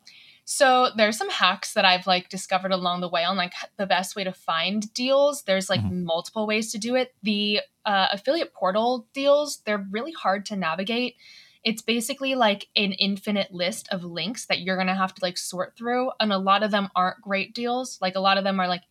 So 0.44 0.88
there's 0.96 1.18
some 1.18 1.28
hacks 1.28 1.74
that 1.74 1.84
I've 1.84 2.06
like 2.06 2.30
discovered 2.30 2.72
along 2.72 3.02
the 3.02 3.08
way 3.08 3.22
on 3.22 3.36
like 3.36 3.52
the 3.76 3.86
best 3.86 4.16
way 4.16 4.24
to 4.24 4.32
find 4.32 4.92
deals. 4.94 5.42
There's 5.42 5.68
like 5.68 5.80
mm-hmm. 5.80 6.04
multiple 6.04 6.46
ways 6.46 6.72
to 6.72 6.78
do 6.78 6.96
it. 6.96 7.14
The 7.22 7.60
uh, 7.84 8.08
affiliate 8.12 8.54
portal 8.54 9.06
deals 9.12 9.58
they're 9.66 9.86
really 9.90 10.12
hard 10.12 10.46
to 10.46 10.56
navigate. 10.56 11.16
It's 11.64 11.82
basically 11.82 12.34
like 12.34 12.68
an 12.74 12.92
infinite 12.92 13.52
list 13.52 13.88
of 13.90 14.04
links 14.04 14.46
that 14.46 14.60
you're 14.60 14.78
gonna 14.78 14.94
have 14.94 15.14
to 15.14 15.22
like 15.22 15.36
sort 15.36 15.76
through, 15.76 16.10
and 16.18 16.32
a 16.32 16.38
lot 16.38 16.62
of 16.62 16.70
them 16.70 16.88
aren't 16.96 17.20
great 17.20 17.54
deals. 17.54 17.98
Like 18.00 18.14
a 18.14 18.20
lot 18.20 18.38
of 18.38 18.44
them 18.44 18.58
are 18.58 18.68
like 18.68 18.82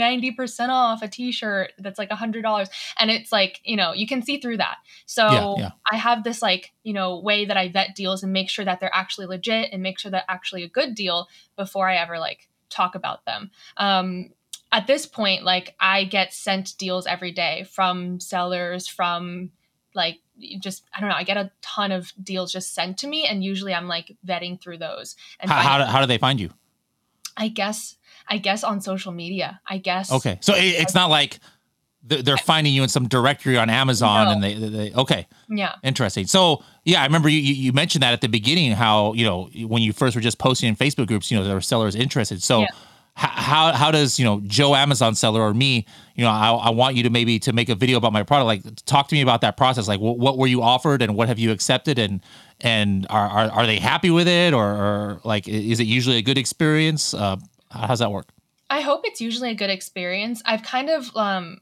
90% 0.00 0.68
off 0.68 1.02
a 1.02 1.08
t-shirt 1.08 1.72
that's 1.78 1.98
like 1.98 2.10
a 2.10 2.16
hundred 2.16 2.42
dollars 2.42 2.68
and 2.98 3.10
it's 3.10 3.30
like 3.30 3.60
you 3.64 3.76
know 3.76 3.92
you 3.92 4.06
can 4.06 4.22
see 4.22 4.40
through 4.40 4.56
that 4.56 4.76
so 5.06 5.28
yeah, 5.28 5.54
yeah. 5.58 5.70
i 5.90 5.96
have 5.96 6.24
this 6.24 6.40
like 6.40 6.72
you 6.82 6.92
know 6.92 7.18
way 7.18 7.44
that 7.44 7.56
i 7.56 7.68
vet 7.68 7.94
deals 7.94 8.22
and 8.22 8.32
make 8.32 8.48
sure 8.48 8.64
that 8.64 8.80
they're 8.80 8.94
actually 8.94 9.26
legit 9.26 9.70
and 9.72 9.82
make 9.82 9.98
sure 9.98 10.10
they're 10.10 10.24
actually 10.28 10.62
a 10.62 10.68
good 10.68 10.94
deal 10.94 11.28
before 11.56 11.88
i 11.88 11.96
ever 11.96 12.18
like 12.18 12.48
talk 12.68 12.94
about 12.94 13.24
them 13.24 13.50
um 13.76 14.30
at 14.72 14.86
this 14.86 15.06
point 15.06 15.44
like 15.44 15.74
i 15.80 16.04
get 16.04 16.32
sent 16.32 16.76
deals 16.78 17.06
every 17.06 17.32
day 17.32 17.64
from 17.70 18.18
sellers 18.20 18.88
from 18.88 19.50
like 19.94 20.20
just 20.60 20.84
I 20.94 21.00
don't 21.00 21.08
know. 21.08 21.16
I 21.16 21.24
get 21.24 21.36
a 21.36 21.50
ton 21.60 21.92
of 21.92 22.12
deals 22.22 22.52
just 22.52 22.74
sent 22.74 22.98
to 22.98 23.06
me, 23.06 23.26
and 23.26 23.44
usually 23.44 23.74
I'm 23.74 23.88
like 23.88 24.16
vetting 24.26 24.60
through 24.60 24.78
those. 24.78 25.16
And 25.38 25.50
how 25.50 25.58
how 25.60 25.78
do, 25.78 25.84
how 25.84 26.00
do 26.00 26.06
they 26.06 26.18
find 26.18 26.40
you? 26.40 26.50
I 27.36 27.48
guess 27.48 27.96
I 28.30 28.38
guess 28.38 28.64
on 28.64 28.80
social 28.80 29.12
media. 29.12 29.60
I 29.68 29.78
guess. 29.78 30.12
Okay, 30.12 30.38
so 30.40 30.54
it's 30.56 30.94
not 30.94 31.10
like 31.10 31.40
they're 32.02 32.36
finding 32.38 32.72
you 32.72 32.82
in 32.82 32.88
some 32.88 33.08
directory 33.08 33.58
on 33.58 33.68
Amazon 33.68 34.26
no. 34.26 34.32
and 34.32 34.42
they, 34.42 34.54
they, 34.54 34.92
okay 34.94 35.26
yeah 35.48 35.74
interesting 35.82 36.26
so 36.26 36.62
yeah 36.84 37.02
I 37.02 37.04
remember 37.04 37.28
you 37.28 37.38
you 37.38 37.72
mentioned 37.72 38.02
that 38.02 38.12
at 38.12 38.20
the 38.20 38.28
beginning 38.28 38.72
how 38.72 39.12
you 39.12 39.24
know 39.24 39.50
when 39.66 39.82
you 39.82 39.92
first 39.92 40.16
were 40.16 40.22
just 40.22 40.38
posting 40.38 40.68
in 40.68 40.76
Facebook 40.76 41.08
groups 41.08 41.30
you 41.30 41.38
know 41.38 41.44
there 41.44 41.54
were 41.54 41.60
sellers 41.60 41.94
interested 41.94 42.42
so. 42.42 42.60
Yeah. 42.60 42.66
How, 43.16 43.72
how 43.72 43.90
does 43.90 44.18
you 44.18 44.24
know 44.24 44.40
Joe 44.46 44.74
Amazon 44.74 45.14
seller 45.14 45.42
or 45.42 45.52
me 45.52 45.84
you 46.14 46.24
know 46.24 46.30
I, 46.30 46.52
I 46.52 46.70
want 46.70 46.94
you 46.94 47.02
to 47.02 47.10
maybe 47.10 47.38
to 47.40 47.52
make 47.52 47.68
a 47.68 47.74
video 47.74 47.98
about 47.98 48.14
my 48.14 48.22
product 48.22 48.46
like 48.46 48.84
talk 48.86 49.08
to 49.08 49.14
me 49.14 49.20
about 49.20 49.42
that 49.42 49.58
process 49.58 49.88
like 49.88 50.00
what, 50.00 50.18
what 50.18 50.38
were 50.38 50.46
you 50.46 50.62
offered 50.62 51.02
and 51.02 51.16
what 51.16 51.28
have 51.28 51.38
you 51.38 51.50
accepted 51.50 51.98
and 51.98 52.22
and 52.60 53.06
are, 53.10 53.28
are, 53.28 53.50
are 53.50 53.66
they 53.66 53.78
happy 53.78 54.10
with 54.10 54.28
it 54.28 54.54
or, 54.54 54.64
or 54.64 55.20
like 55.24 55.48
is 55.48 55.80
it 55.80 55.84
usually 55.84 56.16
a 56.16 56.22
good 56.22 56.38
experience 56.38 57.12
uh, 57.12 57.36
How's 57.70 58.00
that 58.00 58.12
work? 58.12 58.28
I 58.68 58.80
hope 58.80 59.02
it's 59.04 59.20
usually 59.20 59.50
a 59.50 59.54
good 59.54 59.70
experience. 59.70 60.42
I've 60.44 60.62
kind 60.62 60.90
of 60.90 61.14
um, 61.16 61.60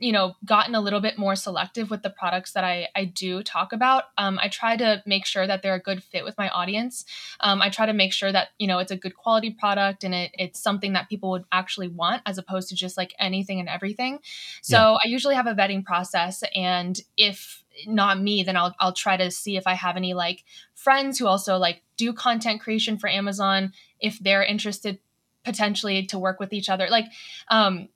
you 0.00 0.12
know 0.12 0.34
gotten 0.44 0.74
a 0.74 0.80
little 0.80 1.00
bit 1.00 1.18
more 1.18 1.36
selective 1.36 1.90
with 1.90 2.02
the 2.02 2.10
products 2.10 2.52
that 2.52 2.64
i, 2.64 2.88
I 2.96 3.04
do 3.04 3.42
talk 3.42 3.72
about 3.72 4.04
um, 4.18 4.38
i 4.42 4.48
try 4.48 4.76
to 4.76 5.02
make 5.06 5.26
sure 5.26 5.46
that 5.46 5.62
they're 5.62 5.74
a 5.74 5.80
good 5.80 6.02
fit 6.02 6.24
with 6.24 6.36
my 6.38 6.48
audience 6.48 7.04
um, 7.40 7.62
i 7.62 7.68
try 7.68 7.86
to 7.86 7.92
make 7.92 8.12
sure 8.12 8.32
that 8.32 8.48
you 8.58 8.66
know 8.66 8.78
it's 8.78 8.90
a 8.90 8.96
good 8.96 9.14
quality 9.14 9.50
product 9.50 10.02
and 10.02 10.14
it, 10.14 10.30
it's 10.34 10.60
something 10.60 10.94
that 10.94 11.08
people 11.08 11.30
would 11.30 11.44
actually 11.52 11.88
want 11.88 12.22
as 12.26 12.38
opposed 12.38 12.70
to 12.70 12.74
just 12.74 12.96
like 12.96 13.14
anything 13.18 13.60
and 13.60 13.68
everything 13.68 14.18
so 14.62 14.76
yeah. 14.76 14.98
i 15.04 15.08
usually 15.08 15.34
have 15.34 15.46
a 15.46 15.54
vetting 15.54 15.84
process 15.84 16.42
and 16.54 17.00
if 17.16 17.62
not 17.86 18.20
me, 18.20 18.42
then 18.42 18.56
I'll 18.56 18.74
I'll 18.78 18.92
try 18.92 19.16
to 19.16 19.30
see 19.30 19.56
if 19.56 19.66
I 19.66 19.74
have 19.74 19.96
any 19.96 20.12
like 20.12 20.44
friends 20.74 21.18
who 21.18 21.26
also 21.26 21.56
like 21.56 21.82
do 21.96 22.12
content 22.12 22.60
creation 22.60 22.98
for 22.98 23.08
Amazon 23.08 23.72
if 24.00 24.18
they're 24.18 24.42
interested 24.42 24.98
potentially 25.44 26.06
to 26.06 26.18
work 26.18 26.40
with 26.40 26.52
each 26.52 26.68
other. 26.68 26.88
Like 26.88 27.06
um 27.48 27.88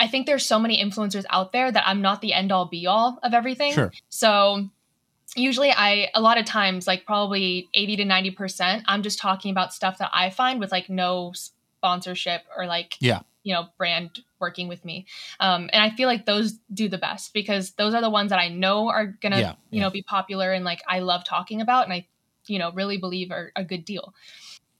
I 0.00 0.06
think 0.06 0.26
there's 0.26 0.46
so 0.46 0.58
many 0.58 0.82
influencers 0.82 1.24
out 1.28 1.52
there 1.52 1.72
that 1.72 1.84
I'm 1.86 2.00
not 2.00 2.20
the 2.20 2.32
end 2.32 2.52
all 2.52 2.66
be 2.66 2.86
all 2.86 3.18
of 3.22 3.34
everything. 3.34 3.72
Sure. 3.72 3.92
So 4.08 4.68
usually 5.34 5.70
I 5.70 6.10
a 6.14 6.20
lot 6.20 6.38
of 6.38 6.44
times 6.44 6.86
like 6.86 7.04
probably 7.04 7.68
80 7.74 7.96
to 7.96 8.04
90% 8.04 8.82
I'm 8.86 9.02
just 9.02 9.18
talking 9.18 9.50
about 9.50 9.74
stuff 9.74 9.98
that 9.98 10.10
I 10.12 10.30
find 10.30 10.60
with 10.60 10.72
like 10.72 10.88
no 10.88 11.32
sponsorship 11.78 12.42
or 12.56 12.66
like 12.66 12.96
yeah 13.00 13.20
you 13.44 13.54
know 13.54 13.66
brand 13.78 14.22
working 14.40 14.68
with 14.68 14.84
me 14.84 15.06
um, 15.40 15.70
and 15.72 15.82
i 15.82 15.90
feel 15.90 16.08
like 16.08 16.26
those 16.26 16.58
do 16.72 16.88
the 16.88 16.98
best 16.98 17.32
because 17.32 17.72
those 17.72 17.94
are 17.94 18.02
the 18.02 18.10
ones 18.10 18.30
that 18.30 18.38
i 18.38 18.48
know 18.48 18.88
are 18.88 19.06
gonna 19.06 19.38
yeah, 19.38 19.50
you 19.70 19.78
yeah. 19.78 19.82
know 19.82 19.90
be 19.90 20.02
popular 20.02 20.52
and 20.52 20.64
like 20.64 20.82
i 20.88 20.98
love 20.98 21.24
talking 21.24 21.60
about 21.60 21.84
and 21.84 21.92
i 21.92 22.06
you 22.46 22.58
know 22.58 22.72
really 22.72 22.98
believe 22.98 23.30
are 23.30 23.52
a 23.56 23.64
good 23.64 23.84
deal 23.84 24.12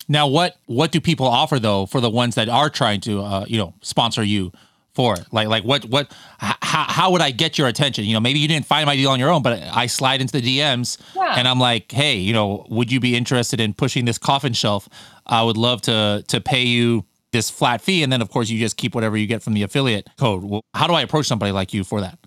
now 0.09 0.27
what 0.27 0.57
what 0.67 0.91
do 0.91 1.01
people 1.01 1.27
offer 1.27 1.59
though 1.59 1.87
for 1.87 2.01
the 2.01 2.11
ones 2.11 2.35
that 2.35 2.49
are 2.49 2.71
trying 2.71 3.01
to 3.03 3.23
uh, 3.23 3.45
you 3.47 3.59
know 3.59 3.75
sponsor 3.83 4.23
you 4.23 4.53
for 4.99 5.15
it? 5.15 5.27
Like, 5.31 5.47
like 5.47 5.63
what, 5.63 5.85
what, 5.85 6.13
how, 6.39 6.57
how 6.61 7.13
would 7.13 7.21
I 7.21 7.31
get 7.31 7.57
your 7.57 7.69
attention? 7.69 8.05
You 8.05 8.15
know, 8.15 8.21
maybe 8.21 8.41
you 8.41 8.49
didn't 8.49 8.67
find 8.67 8.85
my 8.85 8.97
deal 8.97 9.11
on 9.11 9.21
your 9.21 9.31
own, 9.31 9.43
but 9.43 9.63
I 9.63 9.87
slide 9.87 10.21
into 10.21 10.33
the 10.33 10.59
DMs 10.59 10.99
yeah. 11.15 11.35
and 11.37 11.47
I'm 11.47 11.61
like, 11.61 11.93
hey, 11.93 12.17
you 12.17 12.33
know, 12.33 12.67
would 12.69 12.91
you 12.91 12.99
be 12.99 13.15
interested 13.15 13.61
in 13.61 13.75
pushing 13.75 14.07
this 14.07 14.19
coffin 14.19 14.55
shelf? 14.55 14.89
I 15.25 15.45
would 15.45 15.57
love 15.57 15.83
to 15.83 16.25
to 16.27 16.41
pay 16.41 16.65
you 16.65 17.05
this 17.31 17.49
flat 17.49 17.81
fee, 17.81 18.03
and 18.03 18.13
then 18.13 18.21
of 18.21 18.31
course 18.31 18.49
you 18.49 18.59
just 18.59 18.77
keep 18.77 18.93
whatever 18.93 19.17
you 19.17 19.29
get 19.29 19.41
from 19.41 19.55
the 19.55 19.63
affiliate 19.63 20.09
code. 20.19 20.43
Well, 20.43 20.63
how 20.75 20.89
do 20.89 20.95
I 20.95 21.03
approach 21.03 21.27
somebody 21.27 21.53
like 21.53 21.73
you 21.73 21.85
for 21.85 22.01
that? 22.01 22.19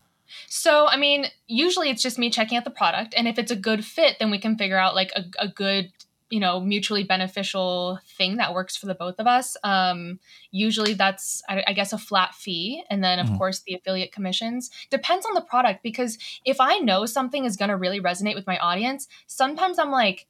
So, 0.47 0.87
I 0.87 0.95
mean, 0.95 1.25
usually 1.47 1.89
it's 1.89 2.01
just 2.01 2.17
me 2.17 2.29
checking 2.29 2.57
out 2.57 2.63
the 2.63 2.71
product, 2.71 3.13
and 3.17 3.27
if 3.27 3.37
it's 3.37 3.51
a 3.51 3.55
good 3.55 3.83
fit, 3.83 4.17
then 4.19 4.31
we 4.31 4.37
can 4.37 4.57
figure 4.57 4.77
out 4.77 4.95
like 4.95 5.11
a, 5.15 5.25
a 5.39 5.47
good 5.49 5.91
you 6.31 6.39
know 6.39 6.59
mutually 6.59 7.03
beneficial 7.03 7.99
thing 8.17 8.37
that 8.37 8.53
works 8.53 8.75
for 8.75 8.87
the 8.87 8.95
both 8.95 9.19
of 9.19 9.27
us 9.27 9.55
um 9.63 10.19
usually 10.51 10.93
that's 10.93 11.43
i, 11.49 11.63
I 11.67 11.73
guess 11.73 11.93
a 11.93 11.97
flat 11.97 12.33
fee 12.33 12.83
and 12.89 13.03
then 13.03 13.19
of 13.19 13.27
mm-hmm. 13.27 13.37
course 13.37 13.61
the 13.67 13.75
affiliate 13.75 14.11
commissions 14.11 14.71
depends 14.89 15.25
on 15.25 15.33
the 15.33 15.41
product 15.41 15.83
because 15.83 16.17
if 16.45 16.59
i 16.59 16.77
know 16.77 17.05
something 17.05 17.45
is 17.45 17.57
going 17.57 17.69
to 17.69 17.77
really 17.77 18.01
resonate 18.01 18.35
with 18.35 18.47
my 18.47 18.57
audience 18.57 19.07
sometimes 19.27 19.77
i'm 19.77 19.91
like 19.91 20.27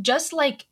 just 0.00 0.32
like 0.32 0.66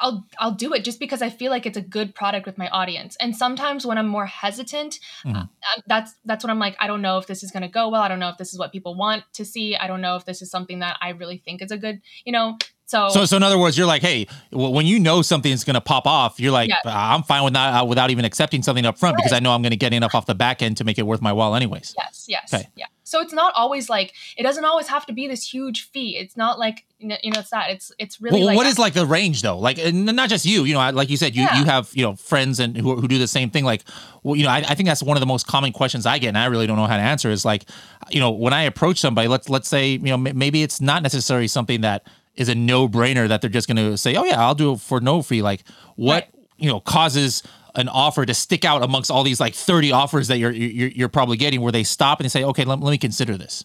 I'll 0.00 0.24
I'll 0.38 0.52
do 0.52 0.72
it 0.72 0.84
just 0.84 1.00
because 1.00 1.20
I 1.20 1.30
feel 1.30 1.50
like 1.50 1.66
it's 1.66 1.76
a 1.76 1.82
good 1.82 2.14
product 2.14 2.46
with 2.46 2.58
my 2.58 2.68
audience. 2.68 3.16
And 3.20 3.34
sometimes 3.34 3.84
when 3.84 3.98
I'm 3.98 4.06
more 4.06 4.26
hesitant, 4.26 5.00
uh, 5.26 5.46
that's 5.86 6.14
that's 6.24 6.44
when 6.44 6.50
I'm 6.50 6.60
like 6.60 6.76
I 6.78 6.86
don't 6.86 7.02
know 7.02 7.18
if 7.18 7.26
this 7.26 7.42
is 7.42 7.50
going 7.50 7.64
to 7.64 7.68
go 7.68 7.88
well. 7.88 8.02
I 8.02 8.08
don't 8.08 8.20
know 8.20 8.28
if 8.28 8.38
this 8.38 8.52
is 8.52 8.58
what 8.58 8.70
people 8.70 8.94
want 8.94 9.24
to 9.34 9.44
see. 9.44 9.76
I 9.76 9.88
don't 9.88 10.00
know 10.00 10.14
if 10.14 10.24
this 10.24 10.42
is 10.42 10.50
something 10.50 10.78
that 10.78 10.96
I 11.00 11.10
really 11.10 11.38
think 11.38 11.60
is 11.60 11.72
a 11.72 11.76
good, 11.76 12.00
you 12.24 12.32
know, 12.32 12.56
so, 12.88 13.10
so, 13.10 13.24
so 13.26 13.36
in 13.36 13.42
other 13.42 13.58
words, 13.58 13.76
you're 13.76 13.86
like, 13.86 14.00
hey, 14.00 14.26
when 14.50 14.86
you 14.86 14.98
know 14.98 15.20
something's 15.20 15.62
going 15.62 15.74
to 15.74 15.80
pop 15.80 16.06
off, 16.06 16.40
you're 16.40 16.52
like, 16.52 16.70
I'm 16.86 17.22
fine 17.22 17.44
with 17.44 17.52
that 17.52 17.82
uh, 17.82 17.84
without 17.84 18.08
even 18.08 18.24
accepting 18.24 18.62
something 18.62 18.86
up 18.86 18.96
front 18.98 19.12
right. 19.12 19.18
because 19.18 19.32
I 19.34 19.40
know 19.40 19.52
I'm 19.52 19.60
going 19.60 19.72
to 19.72 19.76
get 19.76 19.92
enough 19.92 20.14
off 20.14 20.24
the 20.24 20.34
back 20.34 20.62
end 20.62 20.78
to 20.78 20.84
make 20.84 20.98
it 20.98 21.02
worth 21.02 21.20
my 21.20 21.30
while, 21.30 21.54
anyways. 21.54 21.94
Yes, 21.98 22.24
yes, 22.28 22.54
okay. 22.54 22.66
yeah. 22.76 22.86
So 23.04 23.20
it's 23.20 23.32
not 23.32 23.54
always 23.56 23.88
like 23.88 24.12
it 24.36 24.42
doesn't 24.42 24.64
always 24.64 24.86
have 24.88 25.06
to 25.06 25.14
be 25.14 25.28
this 25.28 25.46
huge 25.46 25.88
fee. 25.90 26.16
It's 26.18 26.36
not 26.36 26.58
like 26.58 26.84
you 26.98 27.08
know, 27.08 27.16
it's 27.22 27.50
that. 27.50 27.70
It's 27.70 27.90
it's 27.98 28.20
really. 28.20 28.40
Well, 28.40 28.46
like 28.48 28.56
what 28.56 28.66
is 28.66 28.78
like 28.78 28.92
the 28.92 29.06
range 29.06 29.40
though? 29.40 29.58
Like 29.58 29.78
not 29.94 30.28
just 30.28 30.44
you. 30.44 30.64
You 30.64 30.74
know, 30.74 30.90
like 30.90 31.08
you 31.08 31.16
said, 31.16 31.34
you 31.34 31.42
yeah. 31.42 31.58
you 31.58 31.64
have 31.64 31.90
you 31.94 32.02
know 32.02 32.16
friends 32.16 32.60
and 32.60 32.76
who, 32.76 32.96
who 32.96 33.08
do 33.08 33.18
the 33.18 33.26
same 33.26 33.48
thing. 33.48 33.64
Like, 33.64 33.84
well, 34.22 34.36
you 34.36 34.44
know, 34.44 34.50
I, 34.50 34.58
I 34.58 34.74
think 34.74 34.88
that's 34.88 35.02
one 35.02 35.16
of 35.16 35.20
the 35.20 35.26
most 35.26 35.46
common 35.46 35.72
questions 35.72 36.04
I 36.04 36.18
get, 36.18 36.28
and 36.28 36.38
I 36.38 36.46
really 36.46 36.66
don't 36.66 36.76
know 36.76 36.86
how 36.86 36.98
to 36.98 37.02
answer. 37.02 37.30
Is 37.30 37.46
like, 37.46 37.64
you 38.10 38.20
know, 38.20 38.30
when 38.30 38.52
I 38.52 38.64
approach 38.64 38.98
somebody, 38.98 39.26
let's 39.26 39.48
let's 39.48 39.68
say 39.68 39.92
you 39.92 39.98
know 39.98 40.18
maybe 40.18 40.62
it's 40.62 40.80
not 40.80 41.02
necessarily 41.02 41.48
something 41.48 41.80
that 41.80 42.06
is 42.38 42.48
a 42.48 42.54
no 42.54 42.88
brainer 42.88 43.28
that 43.28 43.42
they're 43.42 43.50
just 43.50 43.68
going 43.68 43.76
to 43.76 43.98
say, 43.98 44.14
oh 44.14 44.24
yeah, 44.24 44.40
I'll 44.40 44.54
do 44.54 44.72
it 44.72 44.80
for 44.80 45.00
no 45.00 45.20
fee. 45.20 45.42
Like 45.42 45.64
what 45.96 46.14
right. 46.24 46.46
you 46.56 46.70
know 46.70 46.80
causes 46.80 47.42
an 47.74 47.88
offer 47.88 48.24
to 48.24 48.32
stick 48.32 48.64
out 48.64 48.82
amongst 48.82 49.10
all 49.10 49.24
these 49.24 49.40
like 49.40 49.54
30 49.54 49.92
offers 49.92 50.28
that 50.28 50.38
you're 50.38 50.52
you're, 50.52 50.88
you're 50.88 51.08
probably 51.08 51.36
getting 51.36 51.60
where 51.60 51.72
they 51.72 51.84
stop 51.84 52.20
and 52.20 52.24
they 52.24 52.28
say, 52.28 52.44
okay, 52.44 52.64
let, 52.64 52.80
let 52.80 52.90
me 52.92 52.98
consider 52.98 53.36
this. 53.36 53.64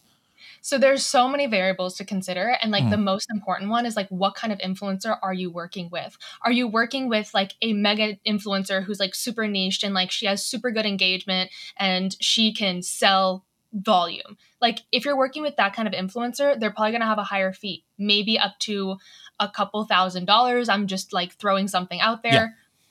So 0.62 0.78
there's 0.78 1.06
so 1.06 1.28
many 1.28 1.46
variables 1.46 1.96
to 1.98 2.06
consider 2.06 2.58
and 2.62 2.72
like 2.72 2.86
mm. 2.86 2.90
the 2.90 2.98
most 2.98 3.30
important 3.30 3.70
one 3.70 3.86
is 3.86 3.96
like 3.96 4.08
what 4.10 4.34
kind 4.34 4.52
of 4.52 4.60
influencer 4.60 5.18
are 5.22 5.34
you 5.34 5.52
working 5.52 5.90
with? 5.92 6.18
Are 6.42 6.52
you 6.52 6.68
working 6.68 7.10
with 7.10 7.34
like 7.34 7.54
a 7.62 7.74
mega 7.74 8.16
influencer 8.26 8.84
who's 8.84 9.00
like 9.00 9.14
super 9.14 9.48
niched 9.48 9.84
and 9.84 9.94
like 9.94 10.10
she 10.10 10.26
has 10.26 10.44
super 10.44 10.72
good 10.72 10.86
engagement 10.86 11.52
and 11.78 12.16
she 12.22 12.54
can 12.54 12.82
sell 12.82 13.46
volume. 13.74 14.38
Like 14.62 14.80
if 14.92 15.06
you're 15.06 15.18
working 15.18 15.42
with 15.42 15.56
that 15.58 15.76
kind 15.76 15.88
of 15.88 15.94
influencer, 15.94 16.60
they're 16.60 16.72
probably 16.72 16.92
going 16.92 17.02
to 17.02 17.08
have 17.08 17.18
a 17.18 17.24
higher 17.24 17.54
fee, 17.54 17.84
maybe 17.98 18.40
up 18.40 18.54
to 18.60 18.98
a 19.40 19.50
couple 19.50 19.84
thousand 19.86 20.26
dollars. 20.26 20.70
I'm 20.70 20.88
just 20.88 21.14
like 21.14 21.34
throwing 21.34 21.68
something 21.68 22.00
out 22.00 22.24
there. 22.24 22.32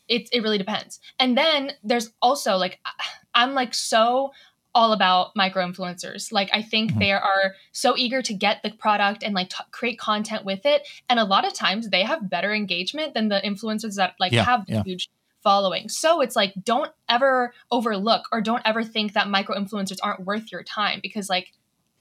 Yeah. 0.09 0.17
It 0.17 0.29
it 0.33 0.43
really 0.43 0.59
depends. 0.59 1.01
And 1.19 1.37
then 1.37 1.73
there's 1.83 2.13
also 2.21 2.57
like 2.57 2.81
I'm 3.35 3.55
like 3.55 3.73
so 3.73 4.33
all 4.75 4.93
about 4.93 5.37
micro 5.37 5.67
influencers. 5.67 6.33
Like 6.33 6.51
I 6.53 6.63
think 6.63 6.91
mm-hmm. 6.91 7.01
they 7.01 7.13
are 7.13 7.55
so 7.73 7.97
eager 7.97 8.23
to 8.23 8.35
get 8.35 8.63
the 8.63 8.71
product 8.71 9.23
and 9.23 9.35
like 9.35 9.51
t- 9.51 9.65
create 9.71 9.99
content 9.99 10.45
with 10.45 10.65
it, 10.65 10.87
and 11.09 11.21
a 11.21 11.25
lot 11.25 11.47
of 11.47 11.53
times 11.53 11.91
they 11.91 12.03
have 12.03 12.29
better 12.29 12.53
engagement 12.53 13.15
than 13.15 13.29
the 13.29 13.41
influencers 13.45 13.97
that 13.97 14.15
like 14.19 14.33
yeah, 14.33 14.45
have 14.45 14.65
yeah. 14.67 14.83
huge 14.83 15.11
following. 15.43 15.89
So 15.89 16.21
it's 16.21 16.37
like 16.37 16.55
don't 16.63 16.91
ever 17.09 17.53
overlook 17.71 18.25
or 18.33 18.41
don't 18.41 18.63
ever 18.65 18.83
think 18.83 19.13
that 19.13 19.29
micro 19.29 19.57
influencers 19.57 19.99
aren't 20.03 20.25
worth 20.25 20.53
your 20.53 20.63
time 20.63 21.01
because 21.03 21.29
like 21.29 21.53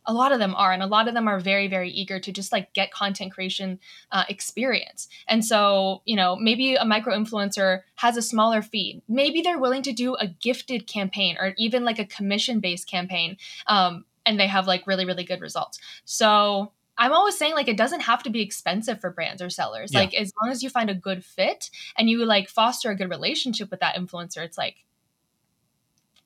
a 0.05 0.13
lot 0.13 0.31
of 0.31 0.39
them 0.39 0.55
are 0.55 0.71
and 0.71 0.81
a 0.81 0.87
lot 0.87 1.07
of 1.07 1.13
them 1.13 1.27
are 1.27 1.39
very 1.39 1.67
very 1.67 1.89
eager 1.91 2.19
to 2.19 2.31
just 2.31 2.51
like 2.51 2.73
get 2.73 2.91
content 2.91 3.31
creation 3.31 3.79
uh, 4.11 4.23
experience. 4.29 5.07
And 5.27 5.45
so 5.45 6.01
you 6.05 6.15
know 6.15 6.35
maybe 6.35 6.75
a 6.75 6.85
micro 6.85 7.15
influencer 7.15 7.81
has 7.95 8.17
a 8.17 8.21
smaller 8.21 8.61
fee 8.61 9.03
maybe 9.07 9.41
they're 9.41 9.59
willing 9.59 9.83
to 9.83 9.93
do 9.93 10.15
a 10.15 10.27
gifted 10.27 10.87
campaign 10.87 11.37
or 11.39 11.53
even 11.57 11.83
like 11.85 11.99
a 11.99 12.05
commission 12.05 12.59
based 12.59 12.89
campaign 12.89 13.37
um, 13.67 14.05
and 14.25 14.39
they 14.39 14.47
have 14.47 14.67
like 14.67 14.87
really 14.87 15.05
really 15.05 15.23
good 15.23 15.41
results. 15.41 15.79
So 16.05 16.71
I'm 17.01 17.13
always 17.13 17.35
saying 17.35 17.55
like 17.55 17.67
it 17.67 17.77
doesn't 17.77 18.01
have 18.01 18.21
to 18.23 18.29
be 18.29 18.41
expensive 18.41 19.01
for 19.01 19.09
brands 19.09 19.41
or 19.41 19.49
sellers. 19.49 19.91
Yeah. 19.91 20.01
Like 20.01 20.13
as 20.13 20.31
long 20.39 20.51
as 20.51 20.61
you 20.61 20.69
find 20.69 20.87
a 20.87 20.93
good 20.93 21.25
fit 21.25 21.71
and 21.97 22.07
you 22.07 22.23
like 22.25 22.47
foster 22.47 22.91
a 22.91 22.95
good 22.95 23.09
relationship 23.09 23.71
with 23.71 23.79
that 23.79 23.95
influencer, 23.95 24.37
it's 24.37 24.55
like 24.55 24.75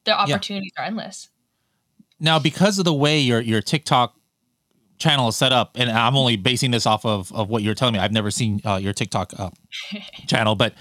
the 0.03 0.11
opportunities 0.11 0.73
yeah. 0.75 0.83
are 0.83 0.85
endless. 0.85 1.29
Now, 2.19 2.39
because 2.39 2.77
of 2.77 2.83
the 2.83 2.93
way 2.93 3.19
your 3.19 3.39
your 3.39 3.61
TikTok 3.61 4.17
channel 4.97 5.29
is 5.29 5.37
set 5.37 5.53
up, 5.53 5.77
and 5.79 5.89
I'm 5.89 6.17
only 6.17 6.35
basing 6.35 6.71
this 6.71 6.85
off 6.85 7.05
of 7.05 7.31
of 7.31 7.49
what 7.49 7.63
you're 7.63 7.73
telling 7.73 7.93
me. 7.93 7.99
I've 7.99 8.11
never 8.11 8.29
seen 8.29 8.59
uh, 8.65 8.75
your 8.75 8.93
TikTok 8.93 9.33
uh, 9.39 9.51
channel, 10.27 10.55
but 10.55 10.73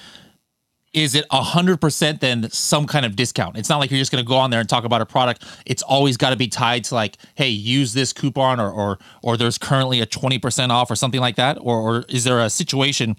is 0.95 1.15
it 1.15 1.27
a 1.31 1.43
hundred 1.43 1.81
percent 1.81 2.21
then 2.21 2.49
some 2.51 2.87
kind 2.87 3.05
of 3.05 3.17
discount? 3.17 3.59
It's 3.59 3.69
not 3.69 3.79
like 3.79 3.91
you're 3.91 3.99
just 3.99 4.13
going 4.13 4.25
to 4.25 4.29
go 4.29 4.37
on 4.37 4.51
there 4.51 4.61
and 4.61 4.69
talk 4.69 4.85
about 4.85 5.01
a 5.01 5.07
product. 5.07 5.45
It's 5.67 5.83
always 5.83 6.17
got 6.17 6.31
to 6.31 6.37
be 6.37 6.49
tied 6.49 6.85
to 6.85 6.95
like, 6.95 7.19
hey, 7.35 7.49
use 7.49 7.93
this 7.93 8.13
coupon, 8.13 8.61
or 8.61 8.71
or 8.71 8.99
or 9.23 9.37
there's 9.37 9.59
currently 9.59 10.01
a 10.01 10.07
twenty 10.07 10.39
percent 10.39 10.73
off, 10.73 10.91
or 10.91 10.97
something 10.97 11.21
like 11.21 11.37
that, 11.37 11.59
or 11.61 11.79
or 11.79 12.05
is 12.09 12.25
there 12.25 12.41
a 12.41 12.49
situation 12.49 13.17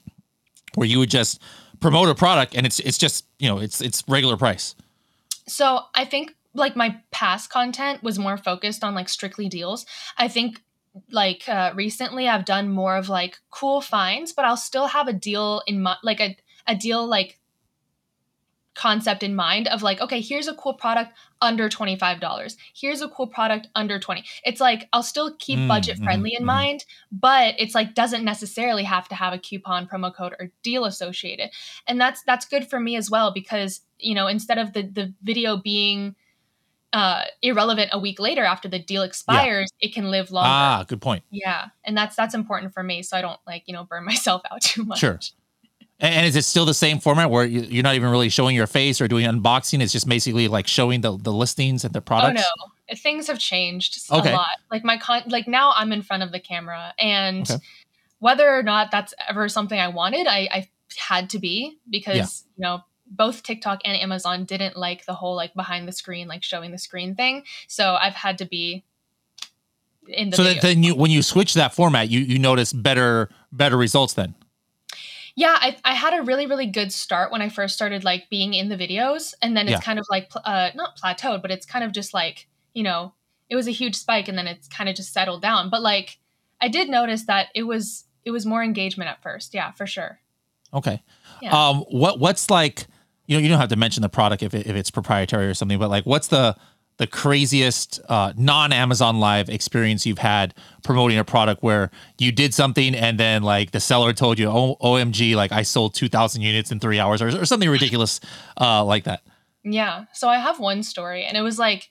where 0.75 0.87
you 0.87 0.99
would 0.99 1.09
just 1.09 1.41
promote 1.79 2.09
a 2.09 2.15
product 2.15 2.55
and 2.55 2.65
it's 2.65 2.79
it's 2.79 2.97
just 2.97 3.25
you 3.37 3.49
know 3.49 3.59
it's 3.59 3.81
it's 3.81 4.03
regular 4.07 4.37
price? 4.37 4.75
So 5.47 5.81
I 5.93 6.05
think 6.05 6.33
like 6.53 6.75
my 6.75 7.01
past 7.11 7.49
content 7.49 8.01
was 8.01 8.17
more 8.17 8.37
focused 8.37 8.83
on 8.83 8.95
like 8.95 9.09
strictly 9.09 9.49
deals. 9.49 9.85
I 10.17 10.29
think 10.29 10.61
like 11.11 11.47
uh, 11.49 11.73
recently 11.75 12.29
I've 12.29 12.45
done 12.45 12.69
more 12.69 12.95
of 12.95 13.09
like 13.09 13.39
cool 13.51 13.81
finds, 13.81 14.31
but 14.31 14.45
I'll 14.45 14.55
still 14.57 14.87
have 14.87 15.09
a 15.09 15.13
deal 15.13 15.61
in 15.67 15.81
my 15.81 15.97
like 16.03 16.21
a 16.21 16.37
a 16.67 16.75
deal 16.75 17.05
like 17.05 17.37
concept 18.75 19.23
in 19.23 19.35
mind 19.35 19.67
of 19.69 19.81
like 19.81 20.01
okay 20.01 20.19
here's 20.19 20.47
a 20.47 20.53
cool 20.55 20.73
product 20.73 21.11
under 21.41 21.69
$25 21.69 22.55
here's 22.75 23.01
a 23.01 23.07
cool 23.09 23.27
product 23.27 23.67
under 23.73 23.99
20 23.99 24.23
it's 24.43 24.59
like 24.59 24.87
i'll 24.93 25.03
still 25.03 25.33
keep 25.39 25.57
mm, 25.57 25.67
budget 25.67 25.97
friendly 25.97 26.31
mm, 26.31 26.39
in 26.39 26.43
mm. 26.43 26.47
mind 26.47 26.85
but 27.11 27.55
it's 27.57 27.73
like 27.73 27.95
doesn't 27.95 28.25
necessarily 28.25 28.83
have 28.83 29.07
to 29.07 29.15
have 29.15 29.33
a 29.33 29.37
coupon 29.37 29.87
promo 29.87 30.13
code 30.13 30.33
or 30.39 30.51
deal 30.61 30.85
associated 30.85 31.49
and 31.87 31.99
that's 31.99 32.21
that's 32.23 32.45
good 32.45 32.69
for 32.69 32.79
me 32.79 32.95
as 32.95 33.09
well 33.09 33.31
because 33.31 33.81
you 33.97 34.13
know 34.13 34.27
instead 34.27 34.57
of 34.57 34.73
the 34.73 34.83
the 34.83 35.13
video 35.23 35.57
being 35.57 36.15
uh, 36.93 37.25
irrelevant 37.41 37.89
a 37.91 37.99
week 37.99 38.21
later 38.21 38.45
after 38.45 38.69
the 38.69 38.79
deal 38.79 39.01
expires, 39.01 39.69
yeah. 39.79 39.89
it 39.89 39.93
can 39.93 40.11
live 40.11 40.31
longer. 40.31 40.47
Ah, 40.49 40.85
good 40.87 41.01
point. 41.01 41.23
Yeah, 41.29 41.65
and 41.83 41.97
that's 41.97 42.15
that's 42.15 42.33
important 42.33 42.73
for 42.73 42.83
me, 42.83 43.03
so 43.03 43.17
I 43.17 43.21
don't 43.21 43.39
like 43.45 43.63
you 43.65 43.73
know 43.73 43.83
burn 43.83 44.05
myself 44.05 44.41
out 44.49 44.61
too 44.61 44.85
much. 44.85 44.99
Sure. 44.99 45.19
And 45.99 46.25
is 46.25 46.35
it 46.35 46.43
still 46.43 46.65
the 46.65 46.73
same 46.73 46.99
format 46.99 47.29
where 47.29 47.45
you're 47.45 47.83
not 47.83 47.95
even 47.95 48.09
really 48.11 48.27
showing 48.27 48.55
your 48.55 48.67
face 48.67 48.99
or 48.99 49.07
doing 49.07 49.25
unboxing? 49.25 49.81
It's 49.81 49.93
just 49.93 50.09
basically 50.09 50.47
like 50.49 50.67
showing 50.67 51.01
the, 51.01 51.17
the 51.17 51.31
listings 51.31 51.85
and 51.85 51.93
the 51.93 52.01
products. 52.01 52.43
Oh 52.45 52.65
no, 52.89 52.95
things 52.95 53.27
have 53.27 53.39
changed 53.39 54.11
okay. 54.11 54.31
a 54.31 54.35
lot. 54.35 54.57
Like 54.69 54.83
my 54.83 54.97
con, 54.97 55.23
like 55.27 55.47
now 55.47 55.71
I'm 55.75 55.93
in 55.93 56.01
front 56.01 56.23
of 56.23 56.33
the 56.33 56.39
camera, 56.39 56.93
and 56.99 57.49
okay. 57.49 57.63
whether 58.19 58.49
or 58.49 58.61
not 58.61 58.91
that's 58.91 59.13
ever 59.29 59.47
something 59.47 59.79
I 59.79 59.87
wanted, 59.87 60.27
I, 60.27 60.49
I 60.51 60.69
had 60.97 61.29
to 61.29 61.39
be 61.39 61.77
because 61.89 62.15
yeah. 62.17 62.25
you 62.57 62.61
know 62.63 62.83
both 63.07 63.43
TikTok 63.43 63.81
and 63.85 63.97
Amazon 63.97 64.43
didn't 64.43 64.75
like 64.75 65.05
the 65.05 65.13
whole 65.13 65.35
like 65.35 65.53
behind 65.53 65.87
the 65.87 65.93
screen, 65.93 66.27
like 66.27 66.43
showing 66.43 66.71
the 66.71 66.77
screen 66.77 67.15
thing. 67.15 67.43
So 67.67 67.95
I've 67.95 68.15
had 68.15 68.37
to 68.39 68.45
be 68.45 68.83
in 70.07 70.29
the 70.29 70.37
so 70.37 70.43
then 70.43 70.83
you 70.83 70.93
when 70.95 71.09
you 71.09 71.21
switch 71.21 71.53
that 71.53 71.73
format, 71.73 72.09
you 72.09 72.19
you 72.19 72.37
notice 72.37 72.73
better 72.73 73.29
better 73.53 73.77
results 73.77 74.13
then. 74.13 74.35
Yeah, 75.35 75.57
I, 75.59 75.75
I 75.83 75.93
had 75.93 76.17
a 76.17 76.23
really 76.23 76.45
really 76.47 76.65
good 76.67 76.93
start 76.93 77.31
when 77.31 77.41
I 77.41 77.49
first 77.49 77.75
started 77.75 78.03
like 78.03 78.29
being 78.29 78.53
in 78.53 78.69
the 78.69 78.77
videos, 78.77 79.33
and 79.41 79.55
then 79.55 79.67
it's 79.67 79.73
Yeah. 79.73 79.81
kind 79.81 79.99
of 79.99 80.05
like 80.09 80.29
pl- 80.29 80.41
uh, 80.45 80.69
not 80.75 80.97
plateaued, 80.97 81.41
but 81.41 81.51
it's 81.51 81.65
kind 81.65 81.83
of 81.83 81.91
just 81.91 82.13
like 82.13 82.47
you 82.73 82.83
know 82.83 83.13
it 83.49 83.55
was 83.55 83.67
a 83.67 83.71
huge 83.71 83.95
spike, 83.95 84.27
and 84.27 84.37
then 84.37 84.47
it's 84.47 84.67
kind 84.67 84.89
of 84.89 84.95
just 84.95 85.13
settled 85.13 85.41
down. 85.41 85.69
But 85.69 85.81
like 85.81 86.17
I 86.61 86.67
did 86.69 86.89
notice 86.89 87.25
that 87.25 87.47
it 87.53 87.63
was 87.63 88.05
it 88.23 88.31
was 88.31 88.45
more 88.45 88.63
engagement 88.63 89.09
at 89.09 89.21
first. 89.21 89.53
Yeah, 89.53 89.71
for 89.71 89.85
sure. 89.85 90.19
Okay. 90.73 91.03
Yeah. 91.41 91.51
Um, 91.69 91.81
what 91.89 92.19
what's 92.19 92.49
like? 92.49 92.87
You 93.27 93.37
know, 93.37 93.41
you 93.41 93.49
don't 93.49 93.59
have 93.59 93.69
to 93.69 93.75
mention 93.75 94.01
the 94.03 94.09
product 94.09 94.43
if 94.43 94.53
it, 94.53 94.67
if 94.67 94.75
it's 94.75 94.91
proprietary 94.91 95.47
or 95.47 95.53
something, 95.55 95.79
but 95.79 95.89
like, 95.89 96.05
what's 96.05 96.27
the 96.27 96.55
the 96.97 97.07
craziest 97.07 97.99
uh, 98.07 98.33
non 98.37 98.71
Amazon 98.71 99.19
Live 99.19 99.49
experience 99.49 100.05
you've 100.05 100.19
had 100.19 100.53
promoting 100.83 101.17
a 101.17 101.23
product 101.23 101.61
where 101.61 101.91
you 102.17 102.31
did 102.31 102.53
something 102.53 102.95
and 102.95 103.19
then 103.19 103.43
like 103.43 103.71
the 103.71 103.79
seller 103.79 104.13
told 104.13 104.39
you, 104.39 104.47
"Oh, 104.47 104.77
OMG, 104.81 105.35
like 105.35 105.51
I 105.51 105.63
sold 105.63 105.93
two 105.93 106.07
thousand 106.07 106.41
units 106.41 106.71
in 106.71 106.79
three 106.79 106.99
hours" 106.99 107.21
or, 107.21 107.27
or 107.27 107.45
something 107.45 107.69
ridiculous 107.69 108.19
uh, 108.59 108.83
like 108.83 109.03
that. 109.03 109.21
Yeah. 109.63 110.05
So 110.13 110.29
I 110.29 110.37
have 110.37 110.59
one 110.59 110.83
story, 110.83 111.25
and 111.25 111.35
it 111.35 111.41
was 111.41 111.59
like 111.59 111.89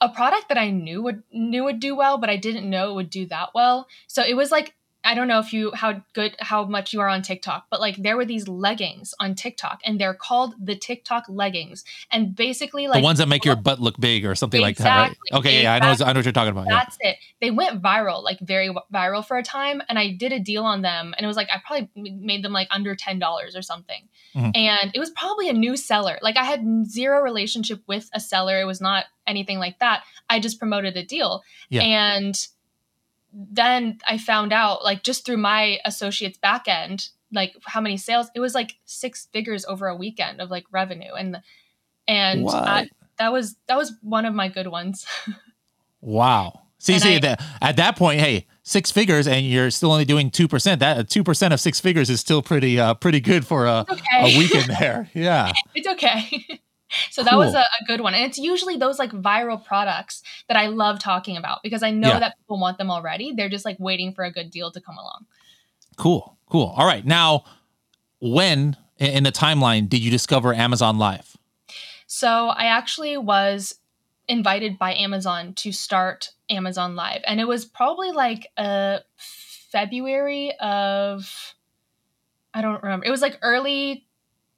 a 0.00 0.08
product 0.08 0.48
that 0.48 0.58
I 0.58 0.70
knew 0.70 1.02
would 1.02 1.22
knew 1.32 1.64
would 1.64 1.80
do 1.80 1.96
well, 1.96 2.18
but 2.18 2.28
I 2.28 2.36
didn't 2.36 2.68
know 2.68 2.90
it 2.90 2.94
would 2.94 3.10
do 3.10 3.26
that 3.26 3.50
well. 3.54 3.86
So 4.06 4.22
it 4.22 4.34
was 4.34 4.50
like 4.50 4.74
I 5.04 5.14
don't 5.14 5.28
know 5.28 5.38
if 5.38 5.52
you 5.52 5.70
how 5.74 6.02
good 6.14 6.34
how 6.40 6.64
much 6.64 6.92
you 6.92 7.00
are 7.00 7.08
on 7.08 7.22
TikTok, 7.22 7.66
but 7.70 7.80
like 7.80 7.96
there 7.96 8.16
were 8.16 8.24
these 8.24 8.48
leggings 8.48 9.14
on 9.20 9.34
TikTok, 9.34 9.80
and 9.84 10.00
they're 10.00 10.14
called 10.14 10.54
the 10.58 10.74
TikTok 10.74 11.24
leggings, 11.28 11.84
and 12.10 12.34
basically 12.34 12.88
like 12.88 13.00
the 13.00 13.04
ones 13.04 13.18
that 13.18 13.28
make 13.28 13.44
your 13.44 13.56
butt 13.56 13.80
look 13.80 13.98
big 14.00 14.24
or 14.24 14.34
something 14.34 14.60
like 14.60 14.76
that, 14.78 14.84
right? 14.84 15.06
Exactly. 15.10 15.38
Okay, 15.38 15.62
yeah, 15.62 15.74
I 15.74 15.78
know, 15.78 16.04
I 16.04 16.12
know 16.12 16.18
what 16.18 16.24
you're 16.24 16.32
talking 16.32 16.52
about. 16.52 16.66
Yeah. 16.66 16.76
That's 16.76 16.96
it. 17.00 17.16
They 17.40 17.50
went 17.50 17.82
viral, 17.82 18.22
like 18.22 18.40
very 18.40 18.74
viral 18.92 19.24
for 19.24 19.36
a 19.36 19.42
time, 19.42 19.82
and 19.88 19.98
I 19.98 20.12
did 20.12 20.32
a 20.32 20.40
deal 20.40 20.64
on 20.64 20.82
them, 20.82 21.14
and 21.16 21.24
it 21.24 21.26
was 21.26 21.36
like 21.36 21.48
I 21.52 21.60
probably 21.64 21.90
made 21.94 22.42
them 22.42 22.52
like 22.52 22.68
under 22.70 22.94
ten 22.96 23.18
dollars 23.18 23.54
or 23.54 23.62
something, 23.62 24.08
Mhm. 24.34 24.56
and 24.56 24.90
it 24.94 24.98
was 24.98 25.10
probably 25.10 25.48
a 25.48 25.52
new 25.52 25.76
seller. 25.76 26.18
Like 26.22 26.36
I 26.36 26.44
had 26.44 26.64
zero 26.86 27.20
relationship 27.22 27.82
with 27.86 28.08
a 28.14 28.20
seller; 28.20 28.58
it 28.60 28.64
was 28.64 28.80
not 28.80 29.04
anything 29.26 29.58
like 29.58 29.78
that. 29.80 30.02
I 30.30 30.40
just 30.40 30.58
promoted 30.58 30.96
a 30.96 31.04
deal, 31.04 31.42
Yeah. 31.68 31.82
and 31.82 32.46
then 33.34 33.98
I 34.08 34.16
found 34.18 34.52
out, 34.52 34.84
like 34.84 35.02
just 35.02 35.26
through 35.26 35.38
my 35.38 35.78
associate's 35.84 36.38
back 36.38 36.68
end, 36.68 37.08
like 37.32 37.54
how 37.64 37.80
many 37.80 37.96
sales. 37.96 38.28
It 38.34 38.40
was 38.40 38.54
like 38.54 38.76
six 38.84 39.26
figures 39.32 39.64
over 39.64 39.88
a 39.88 39.96
weekend 39.96 40.40
of 40.40 40.50
like 40.50 40.64
revenue, 40.70 41.12
and 41.14 41.40
and 42.06 42.44
What? 42.44 42.54
I, 42.54 42.88
that 43.18 43.32
was 43.32 43.56
that 43.66 43.76
was 43.76 43.92
one 44.02 44.24
of 44.24 44.34
my 44.34 44.48
good 44.48 44.68
ones. 44.68 45.06
Wow. 46.00 46.60
See, 46.78 46.92
And 46.92 47.02
see 47.02 47.16
I- 47.16 47.18
that 47.20 47.42
at 47.62 47.76
that 47.76 47.96
point, 47.96 48.20
hey, 48.20 48.46
six 48.62 48.90
figures, 48.90 49.26
and 49.26 49.46
you're 49.46 49.70
still 49.70 49.90
only 49.90 50.04
doing 50.04 50.30
two 50.30 50.46
percent. 50.48 50.80
That 50.80 51.08
two 51.08 51.24
percent 51.24 51.54
of 51.54 51.60
six 51.60 51.80
figures 51.80 52.10
is 52.10 52.20
still 52.20 52.42
pretty, 52.42 52.78
uh, 52.78 52.92
pretty 52.94 53.20
good 53.20 53.46
for 53.46 53.64
a, 53.66 53.86
okay. 53.88 54.34
a 54.34 54.38
weekend 54.38 54.66
there. 54.78 55.08
Yeah. 55.14 55.52
it's 55.74 55.88
okay. 55.88 56.60
so 57.10 57.22
that 57.22 57.36
was 57.36 57.54
a, 57.54 57.58
a 57.60 57.84
good 57.86 58.00
one. 58.00 58.14
And 58.14 58.24
it's 58.24 58.38
usually 58.38 58.76
those 58.76 58.98
like 58.98 59.10
viral 59.12 59.62
products 59.62 60.22
that 60.48 60.56
I 60.56 60.66
love 60.66 60.98
talking 60.98 61.36
about 61.36 61.62
because 61.62 61.82
I 61.82 61.90
know 61.90 62.08
Yeah. 62.08 62.18
that 62.20 62.38
people 62.38 62.60
want 62.60 62.78
them 62.78 62.90
already. 62.90 63.32
They're 63.36 63.48
just 63.48 63.64
like 63.64 63.76
waiting 63.78 64.12
for 64.12 64.24
a 64.24 64.30
good 64.32 64.50
deal 64.50 64.70
to 64.72 64.80
come 64.80 64.96
along. 64.98 65.26
Cool. 65.96 66.36
Cool. 66.50 66.72
All 66.76 66.86
right. 66.86 67.04
Now, 67.04 67.44
when 68.20 68.76
in 68.98 69.24
the 69.24 69.32
timeline 69.32 69.88
did 69.88 70.00
you 70.00 70.10
discover 70.10 70.54
Amazon 70.54 70.98
Live? 70.98 71.36
So 72.06 72.48
I 72.48 72.66
actually 72.66 73.16
was 73.16 73.74
invited 74.28 74.78
by 74.78 74.94
Amazon 74.94 75.52
to 75.54 75.72
start 75.72 76.30
Amazon 76.48 76.94
Live. 76.96 77.20
And 77.26 77.40
it 77.40 77.48
was 77.48 77.64
probably 77.64 78.12
like 78.12 78.46
a 78.56 79.00
February 79.16 80.52
of 80.60 81.54
I 82.54 82.62
don't 82.62 82.82
remember. 82.82 83.04
It 83.04 83.10
was 83.10 83.20
like 83.22 83.38
early 83.42 84.06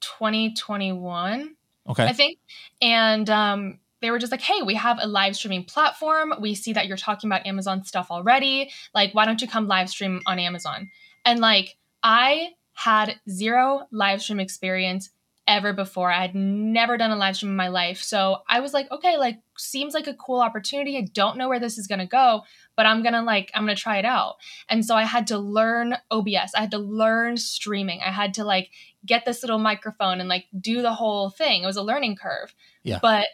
2021. 0.01 1.55
Okay. 1.87 2.05
I 2.05 2.13
think. 2.13 2.39
And 2.81 3.29
um, 3.29 3.79
they 4.01 4.11
were 4.11 4.19
just 4.19 4.31
like, 4.31 4.41
hey, 4.41 4.61
we 4.61 4.75
have 4.75 4.97
a 5.01 5.07
live 5.07 5.35
streaming 5.35 5.63
platform. 5.63 6.33
We 6.39 6.55
see 6.55 6.73
that 6.73 6.87
you're 6.87 6.97
talking 6.97 7.27
about 7.27 7.45
Amazon 7.45 7.83
stuff 7.83 8.07
already. 8.11 8.71
Like, 8.93 9.13
why 9.13 9.25
don't 9.25 9.41
you 9.41 9.47
come 9.47 9.67
live 9.67 9.89
stream 9.89 10.21
on 10.25 10.39
Amazon? 10.39 10.89
And 11.25 11.39
like, 11.39 11.77
I 12.03 12.49
had 12.73 13.19
zero 13.29 13.87
live 13.91 14.21
stream 14.21 14.39
experience 14.39 15.09
ever 15.47 15.73
before. 15.73 16.11
I 16.11 16.21
had 16.21 16.35
never 16.35 16.97
done 16.97 17.11
a 17.11 17.15
live 17.15 17.37
stream 17.37 17.51
in 17.51 17.55
my 17.55 17.69
life. 17.69 18.01
So 18.01 18.39
I 18.47 18.59
was 18.59 18.73
like, 18.73 18.91
okay, 18.91 19.17
like, 19.17 19.39
seems 19.57 19.93
like 19.93 20.07
a 20.07 20.13
cool 20.13 20.41
opportunity. 20.41 20.97
I 20.97 21.07
don't 21.13 21.37
know 21.37 21.47
where 21.47 21.59
this 21.59 21.77
is 21.77 21.87
going 21.87 21.99
to 21.99 22.05
go, 22.05 22.43
but 22.75 22.85
I'm 22.85 23.01
going 23.01 23.13
to 23.13 23.21
like, 23.21 23.51
I'm 23.55 23.65
going 23.65 23.75
to 23.75 23.81
try 23.81 23.97
it 23.97 24.05
out. 24.05 24.35
And 24.69 24.85
so 24.85 24.95
I 24.95 25.03
had 25.03 25.27
to 25.27 25.37
learn 25.37 25.95
OBS. 26.11 26.53
I 26.55 26.61
had 26.61 26.71
to 26.71 26.77
learn 26.77 27.37
streaming. 27.37 28.01
I 28.01 28.11
had 28.11 28.33
to 28.35 28.43
like 28.43 28.69
get 29.05 29.25
this 29.25 29.41
little 29.41 29.59
microphone 29.59 30.19
and 30.19 30.29
like 30.29 30.45
do 30.59 30.81
the 30.81 30.93
whole 30.93 31.29
thing. 31.29 31.63
It 31.63 31.67
was 31.67 31.77
a 31.77 31.83
learning 31.83 32.17
curve. 32.17 32.53
Yeah. 32.83 32.99
But 33.01 33.27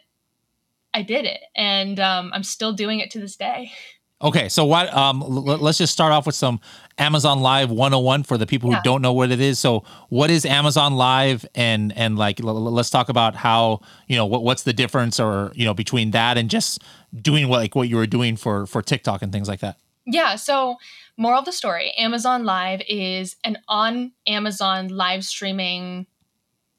I 0.94 1.02
did 1.02 1.26
it 1.26 1.42
and 1.56 2.00
um, 2.00 2.32
I'm 2.34 2.44
still 2.44 2.74
doing 2.74 3.00
it 3.00 3.12
to 3.12 3.20
this 3.20 3.36
day. 3.36 3.72
Okay. 4.24 4.48
So 4.50 4.64
what? 4.66 4.94
Um, 4.94 5.22
l- 5.22 5.44
let's 5.44 5.78
just 5.78 5.92
start 5.92 6.14
off 6.14 6.26
with 6.26 6.36
some 6.36 6.60
Amazon 6.98 7.42
Live 7.42 7.70
101 7.70 8.24
for 8.24 8.38
the 8.38 8.46
people 8.48 8.70
who 8.70 8.76
Yeah. 8.78 8.82
don't 8.84 9.02
know 9.02 9.12
what 9.14 9.32
it 9.32 9.42
is. 9.42 9.60
So, 9.60 9.84
what 10.10 10.30
is 10.32 10.46
Amazon 10.46 10.96
Live, 10.96 11.46
and 11.56 11.92
and 11.98 12.18
like 12.18 12.40
l- 12.42 12.54
let's 12.72 12.90
talk 12.90 13.10
about 13.10 13.36
how 13.36 13.82
you 14.08 14.16
know 14.16 14.26
what 14.26 14.44
what's 14.44 14.64
the 14.64 14.74
difference, 14.74 15.20
or 15.20 15.52
you 15.56 15.66
know 15.66 15.74
between 15.74 16.12
that 16.12 16.38
and 16.38 16.50
just 16.50 16.82
doing 17.22 17.48
what 17.50 17.60
like 17.60 17.76
what 17.76 17.90
you 17.90 17.98
were 17.98 18.08
doing 18.08 18.38
for 18.38 18.66
for 18.66 18.82
TikTok 18.82 19.22
and 19.22 19.32
things 19.34 19.48
like 19.50 19.60
that. 19.60 19.78
Yeah. 20.06 20.36
So, 20.36 20.78
moral 21.18 21.40
of 21.40 21.46
the 21.46 21.52
story 21.52 21.92
Amazon 21.98 22.46
Live 22.46 22.82
is 22.88 23.36
an 23.44 23.58
on 23.68 24.14
Amazon 24.26 24.88
live 24.88 25.26
streaming 25.26 26.08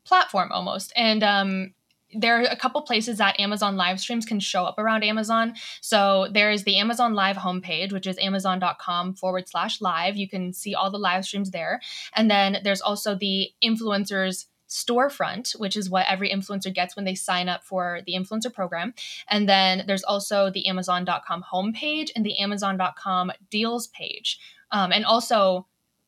platform 0.06 0.50
almost. 0.52 0.92
And 0.96 1.22
um, 1.22 1.74
there 2.14 2.40
are 2.40 2.44
a 2.44 2.56
couple 2.56 2.80
places 2.82 3.18
that 3.18 3.38
Amazon 3.38 3.76
live 3.76 4.00
streams 4.00 4.24
can 4.24 4.40
show 4.40 4.64
up 4.64 4.78
around 4.78 5.04
Amazon. 5.04 5.54
So, 5.80 6.28
there 6.30 6.50
is 6.50 6.64
the 6.64 6.78
Amazon 6.78 7.14
Live 7.14 7.36
homepage, 7.36 7.92
which 7.92 8.06
is 8.06 8.18
amazon.com 8.18 9.14
forward 9.14 9.48
slash 9.48 9.80
live. 9.80 10.16
You 10.16 10.28
can 10.28 10.52
see 10.52 10.74
all 10.74 10.90
the 10.90 10.98
live 10.98 11.24
streams 11.24 11.50
there. 11.50 11.80
And 12.14 12.30
then 12.30 12.58
there's 12.64 12.80
also 12.80 13.14
the 13.14 13.50
influencers 13.62 14.46
storefront, 14.68 15.58
which 15.58 15.76
is 15.76 15.88
what 15.88 16.06
every 16.08 16.30
influencer 16.30 16.72
gets 16.72 16.96
when 16.96 17.04
they 17.04 17.14
sign 17.14 17.48
up 17.48 17.62
for 17.62 18.00
the 18.06 18.14
influencer 18.14 18.52
program. 18.52 18.94
And 19.28 19.48
then 19.48 19.84
there's 19.86 20.02
also 20.02 20.50
the 20.50 20.66
Amazon.com 20.66 21.44
homepage 21.52 22.10
and 22.16 22.24
the 22.24 22.38
Amazon.com 22.38 23.32
deals 23.50 23.86
page. 23.88 24.38
Um, 24.70 24.90
and 24.92 25.04
also 25.04 25.66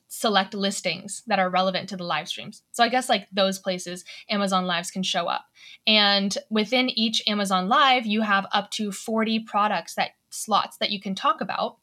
select 0.08 0.54
listings 0.54 1.22
that 1.26 1.38
are 1.38 1.50
relevant 1.50 1.88
to 1.88 1.96
the 1.96 2.04
live 2.04 2.28
streams. 2.28 2.62
So 2.72 2.84
I 2.84 2.88
guess 2.88 3.08
like 3.08 3.26
those 3.32 3.58
places 3.58 4.04
Amazon 4.30 4.66
Lives 4.66 4.90
can 4.90 5.02
show 5.02 5.26
up. 5.26 5.46
And 5.86 6.36
within 6.48 6.90
each 6.90 7.22
Amazon 7.26 7.68
Live, 7.68 8.06
you 8.06 8.22
have 8.22 8.46
up 8.52 8.70
to 8.72 8.92
40 8.92 9.40
products 9.40 9.94
that 9.94 10.10
slots 10.30 10.76
that 10.78 10.90
you 10.90 11.00
can 11.00 11.14
talk 11.14 11.40
about. 11.40 11.78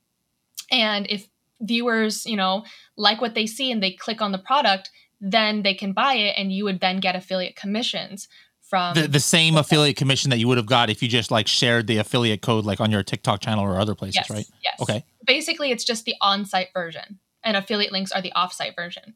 And 0.71 1.05
if 1.09 1.27
viewers, 1.62 2.25
you 2.25 2.38
know, 2.38 2.63
like 2.97 3.21
what 3.21 3.36
they 3.36 3.45
see 3.45 3.71
and 3.71 3.81
they 3.81 3.91
click 3.91 4.21
on 4.21 4.31
the 4.31 4.38
product, 4.38 4.89
then 5.19 5.63
they 5.63 5.73
can 5.73 5.93
buy 5.93 6.15
it 6.15 6.36
and 6.38 6.51
you 6.51 6.65
would 6.65 6.79
then 6.79 6.99
get 6.99 7.15
affiliate 7.15 7.55
commissions 7.55 8.27
from 8.62 8.95
The, 8.95 9.07
the 9.07 9.19
same 9.19 9.55
affiliate 9.55 9.97
commission 9.97 10.29
that 10.31 10.38
you 10.38 10.47
would 10.47 10.57
have 10.57 10.65
got 10.65 10.89
if 10.89 11.03
you 11.03 11.07
just 11.07 11.31
like 11.31 11.47
shared 11.47 11.88
the 11.88 11.97
affiliate 11.97 12.41
code 12.41 12.65
like 12.65 12.81
on 12.81 12.91
your 12.91 13.03
TikTok 13.03 13.39
channel 13.39 13.63
or 13.63 13.79
other 13.79 13.95
places, 13.95 14.15
yes, 14.15 14.29
right? 14.29 14.45
Yes. 14.63 14.81
Okay. 14.81 15.05
Basically, 15.25 15.71
it's 15.71 15.83
just 15.83 16.05
the 16.05 16.15
on-site 16.21 16.69
version, 16.73 17.19
and 17.43 17.58
affiliate 17.58 17.91
links 17.91 18.12
are 18.12 18.21
the 18.21 18.32
off-site 18.34 18.75
version. 18.75 19.15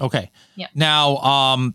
Okay. 0.00 0.30
Yeah. 0.56 0.68
Now, 0.74 1.16
um, 1.18 1.74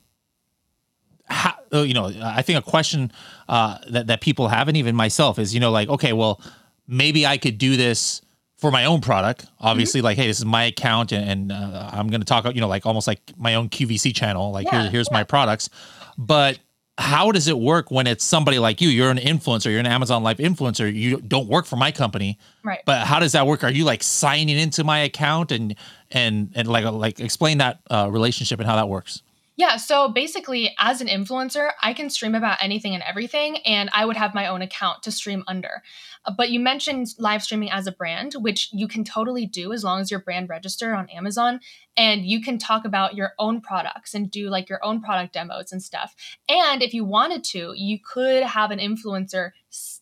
how, 1.25 1.55
uh, 1.73 1.82
you 1.82 1.93
know, 1.93 2.12
I 2.21 2.41
think 2.41 2.60
a 2.60 2.69
question 2.69 3.12
uh, 3.47 3.77
that 3.91 4.08
that 4.08 4.21
people 4.21 4.47
have, 4.47 4.67
and 4.67 4.75
even 4.75 4.95
myself, 4.95 5.39
is 5.39 5.53
you 5.53 5.60
know, 5.60 5.71
like, 5.71 5.89
okay, 5.89 6.13
well, 6.13 6.41
maybe 6.88 7.25
I 7.25 7.38
could 7.38 7.58
do 7.58 7.77
this 7.77 8.21
for 8.58 8.71
my 8.71 8.86
own 8.86 8.99
product. 8.99 9.45
Obviously, 9.60 10.01
like, 10.01 10.17
hey, 10.17 10.27
this 10.27 10.39
is 10.39 10.45
my 10.45 10.63
account, 10.65 11.12
and, 11.12 11.29
and 11.29 11.51
uh, 11.51 11.89
I'm 11.93 12.10
going 12.10 12.21
to 12.21 12.25
talk, 12.25 12.45
you 12.53 12.62
know, 12.62 12.67
like 12.67 12.86
almost 12.86 13.08
like 13.08 13.21
my 13.38 13.55
own 13.55 13.69
QVC 13.69 14.13
channel. 14.15 14.51
Like, 14.51 14.65
Yeah, 14.71 14.84
here, 14.84 14.91
here's 14.91 15.12
my 15.12 15.23
products. 15.23 15.69
But 16.17 16.60
how 16.99 17.31
does 17.31 17.47
it 17.47 17.57
work 17.57 17.91
when 17.91 18.07
it's 18.07 18.25
somebody 18.25 18.59
like 18.59 18.81
you? 18.81 18.89
You're 18.89 19.09
an 19.09 19.17
influencer. 19.17 19.71
You're 19.71 19.79
an 19.79 19.85
Amazon 19.85 20.21
Live 20.21 20.38
influencer. 20.38 20.93
You 20.93 21.21
don't 21.21 21.47
work 21.47 21.65
for 21.65 21.77
my 21.77 21.91
company. 21.91 22.38
Right. 22.62 22.79
But 22.85 23.07
how 23.07 23.19
does 23.19 23.31
that 23.31 23.47
work? 23.47 23.63
Are 23.63 23.71
you 23.71 23.85
like 23.85 24.03
signing 24.03 24.57
into 24.57 24.83
my 24.83 24.99
account 24.99 25.51
and 25.51 25.75
and 26.12 26.51
and 26.55 26.67
like 26.67 26.83
like 26.85 27.21
explain 27.21 27.59
that 27.59 27.79
uh, 27.89 28.09
relationship 28.12 28.59
and 28.59 28.67
how 28.67 28.75
that 28.75 28.89
works? 28.89 29.23
Yeah, 29.59 29.75
so 29.75 30.07
basically, 30.07 30.73
as 30.79 31.01
an 31.01 31.09
influencer, 31.09 31.71
I 31.83 31.91
can 31.91 32.09
stream 32.09 32.33
about 32.33 32.59
anything 32.61 32.93
and 32.93 33.03
everything, 33.03 33.57
and 33.65 33.89
I 33.91 34.05
would 34.05 34.15
have 34.15 34.33
my 34.33 34.47
own 34.47 34.61
account 34.61 35.03
to 35.03 35.11
stream 35.11 35.43
under. 35.47 35.83
Uh, 36.23 36.31
but 36.31 36.49
you 36.49 36.61
mentioned 36.61 37.07
live 37.17 37.43
streaming 37.43 37.69
as 37.69 37.85
a 37.85 37.91
brand, 37.91 38.35
which 38.35 38.69
you 38.71 38.87
can 38.87 39.03
totally 39.03 39.45
do 39.45 39.73
as 39.73 39.83
long 39.83 39.99
as 39.99 40.09
your 40.09 40.21
brand 40.21 40.47
registered 40.47 40.93
on 40.93 41.09
Amazon, 41.09 41.59
and 41.97 42.25
you 42.25 42.41
can 42.41 42.57
talk 42.57 42.85
about 42.85 43.15
your 43.15 43.33
own 43.37 43.59
products 43.59 44.13
and 44.13 44.31
do 44.31 44.49
like 44.49 44.69
your 44.69 44.79
own 44.81 45.01
product 45.01 45.33
demos 45.33 45.73
and 45.73 45.83
stuff. 45.83 46.15
And 46.47 46.81
if 46.81 46.93
you 46.93 47.03
wanted 47.03 47.43
to, 47.51 47.73
you 47.75 47.99
could 48.01 48.43
have 48.43 48.71
an 48.71 48.79
influencer, 48.79 49.51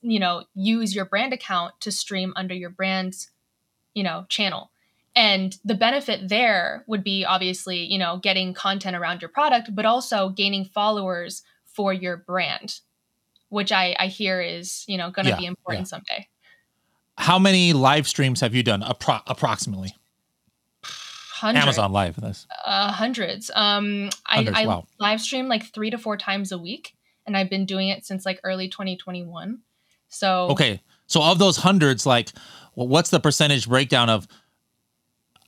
you 0.03 0.19
know, 0.19 0.43
use 0.53 0.93
your 0.93 1.05
brand 1.05 1.33
account 1.33 1.73
to 1.81 1.91
stream 1.91 2.31
under 2.35 2.53
your 2.53 2.69
brand's, 2.69 3.31
you 3.95 4.03
know, 4.03 4.27
channel. 4.29 4.69
And 5.17 5.57
the 5.65 5.73
benefit 5.73 6.29
there 6.29 6.83
would 6.85 7.03
be 7.03 7.25
obviously, 7.25 7.79
you 7.79 7.97
know, 7.97 8.17
getting 8.17 8.53
content 8.53 8.95
around 8.95 9.19
your 9.19 9.29
product, 9.29 9.73
but 9.73 9.83
also 9.83 10.29
gaining 10.29 10.63
followers 10.63 11.41
for 11.65 11.91
your 11.91 12.17
brand, 12.17 12.81
which 13.49 13.71
I, 13.71 13.95
I 13.99 14.07
hear 14.07 14.39
is, 14.41 14.85
you 14.87 14.95
know, 14.95 15.09
going 15.09 15.25
to 15.25 15.31
yeah, 15.31 15.37
be 15.37 15.45
important 15.47 15.87
yeah. 15.87 15.89
someday. 15.89 16.27
How 17.17 17.39
many 17.39 17.73
live 17.73 18.07
streams 18.07 18.41
have 18.41 18.53
you 18.53 18.61
done 18.61 18.83
appro- 18.83 19.23
approximately? 19.25 19.95
Hundreds. 20.83 21.63
Amazon 21.63 21.91
Live. 21.91 22.21
This. 22.21 22.45
Uh, 22.63 22.91
hundreds. 22.91 23.49
Um, 23.55 24.11
hundreds, 24.23 24.55
I, 24.55 24.61
I 24.61 24.65
wow. 24.67 24.85
live 24.99 25.19
stream 25.19 25.47
like 25.47 25.73
three 25.73 25.89
to 25.89 25.97
four 25.97 26.15
times 26.15 26.51
a 26.51 26.59
week, 26.59 26.95
and 27.25 27.35
I've 27.35 27.49
been 27.49 27.65
doing 27.65 27.89
it 27.89 28.05
since 28.05 28.23
like 28.23 28.39
early 28.43 28.69
2021. 28.69 29.61
So 30.09 30.49
okay, 30.49 30.79
so 31.07 31.23
of 31.23 31.39
those 31.39 31.57
hundreds, 31.57 32.05
like, 32.05 32.29
what's 32.75 33.09
the 33.09 33.19
percentage 33.19 33.67
breakdown 33.67 34.11
of 34.11 34.27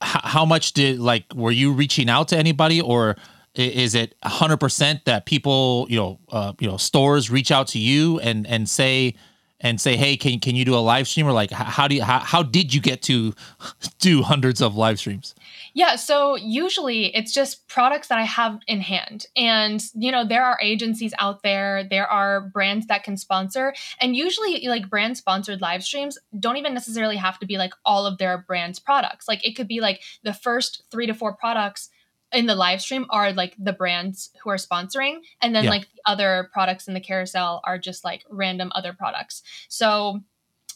how 0.02 0.46
much 0.46 0.74
did 0.74 1.00
like 1.00 1.26
were 1.34 1.52
you 1.52 1.72
reaching 1.72 2.10
out 2.10 2.30
to 2.30 2.38
anybody 2.38 2.80
or 2.82 3.18
is 3.56 3.96
it 3.96 4.16
100% 4.24 5.04
that 5.04 5.26
people 5.26 5.86
you 5.90 5.98
know 5.98 6.20
uh, 6.30 6.54
you 6.60 6.68
know 6.68 6.78
stores 6.78 7.30
reach 7.30 7.52
out 7.52 7.68
to 7.68 7.80
you 7.80 8.20
and 8.20 8.48
and 8.48 8.70
say 8.70 9.16
and 9.60 9.82
say 9.82 9.98
hey 9.98 10.16
can 10.16 10.40
can 10.40 10.56
you 10.56 10.64
do 10.64 10.76
a 10.76 10.80
live 10.80 11.08
stream? 11.08 11.28
Or 11.28 11.34
like 11.34 11.52
how 11.52 11.88
do 11.88 11.96
you 11.96 12.04
how, 12.04 12.20
how 12.20 12.44
did 12.44 12.74
you 12.74 12.80
get 12.80 13.02
to 13.04 13.34
do 14.00 14.22
hundreds 14.22 14.62
of 14.62 14.76
live 14.76 15.00
streams 15.00 15.36
yeah, 15.74 15.96
so 15.96 16.36
usually 16.36 17.16
it's 17.16 17.34
just 17.34 17.68
products 17.68 18.08
that 18.08 18.18
I 18.18 18.24
have 18.24 18.60
in 18.68 18.82
hand. 18.82 19.26
And, 19.36 19.84
you 19.94 20.12
know, 20.12 20.26
there 20.26 20.44
are 20.44 20.60
agencies 20.62 21.14
out 21.20 21.44
there, 21.44 21.84
there 21.90 22.08
are 22.08 22.42
brands 22.42 22.88
that 22.88 23.04
can 23.04 23.18
sponsor. 23.18 23.74
And 24.00 24.16
usually, 24.16 24.68
like 24.68 24.90
brand 24.90 25.18
sponsored 25.18 25.62
live 25.62 25.84
streams 25.84 26.18
don't 26.40 26.58
even 26.58 26.74
necessarily 26.74 27.18
have 27.18 27.40
to 27.40 27.46
be 27.46 27.58
like 27.58 27.74
all 27.86 28.06
of 28.06 28.18
their 28.18 28.38
brand's 28.38 28.80
products. 28.80 29.28
Like 29.28 29.46
it 29.46 29.56
could 29.56 29.68
be 29.68 29.82
like 29.82 30.02
the 30.24 30.34
first 30.34 30.84
three 30.92 31.08
to 31.08 31.14
four 31.14 31.34
products 31.34 31.90
in 32.32 32.46
the 32.46 32.56
live 32.56 32.82
stream 32.82 33.06
are 33.10 33.34
like 33.34 33.56
the 33.58 33.74
brands 33.74 34.30
who 34.44 34.50
are 34.50 34.58
sponsoring 34.58 35.18
and 35.42 35.56
then 35.56 35.64
yeah. 35.64 35.70
like 35.70 35.82
the 35.82 36.02
other 36.06 36.50
products 36.54 36.88
in 36.88 36.94
the 36.94 37.00
carousel 37.00 37.62
are 37.64 37.80
just 37.80 38.04
like 38.04 38.24
random 38.30 38.72
other 38.76 38.94
products 38.94 39.42
so 39.68 40.22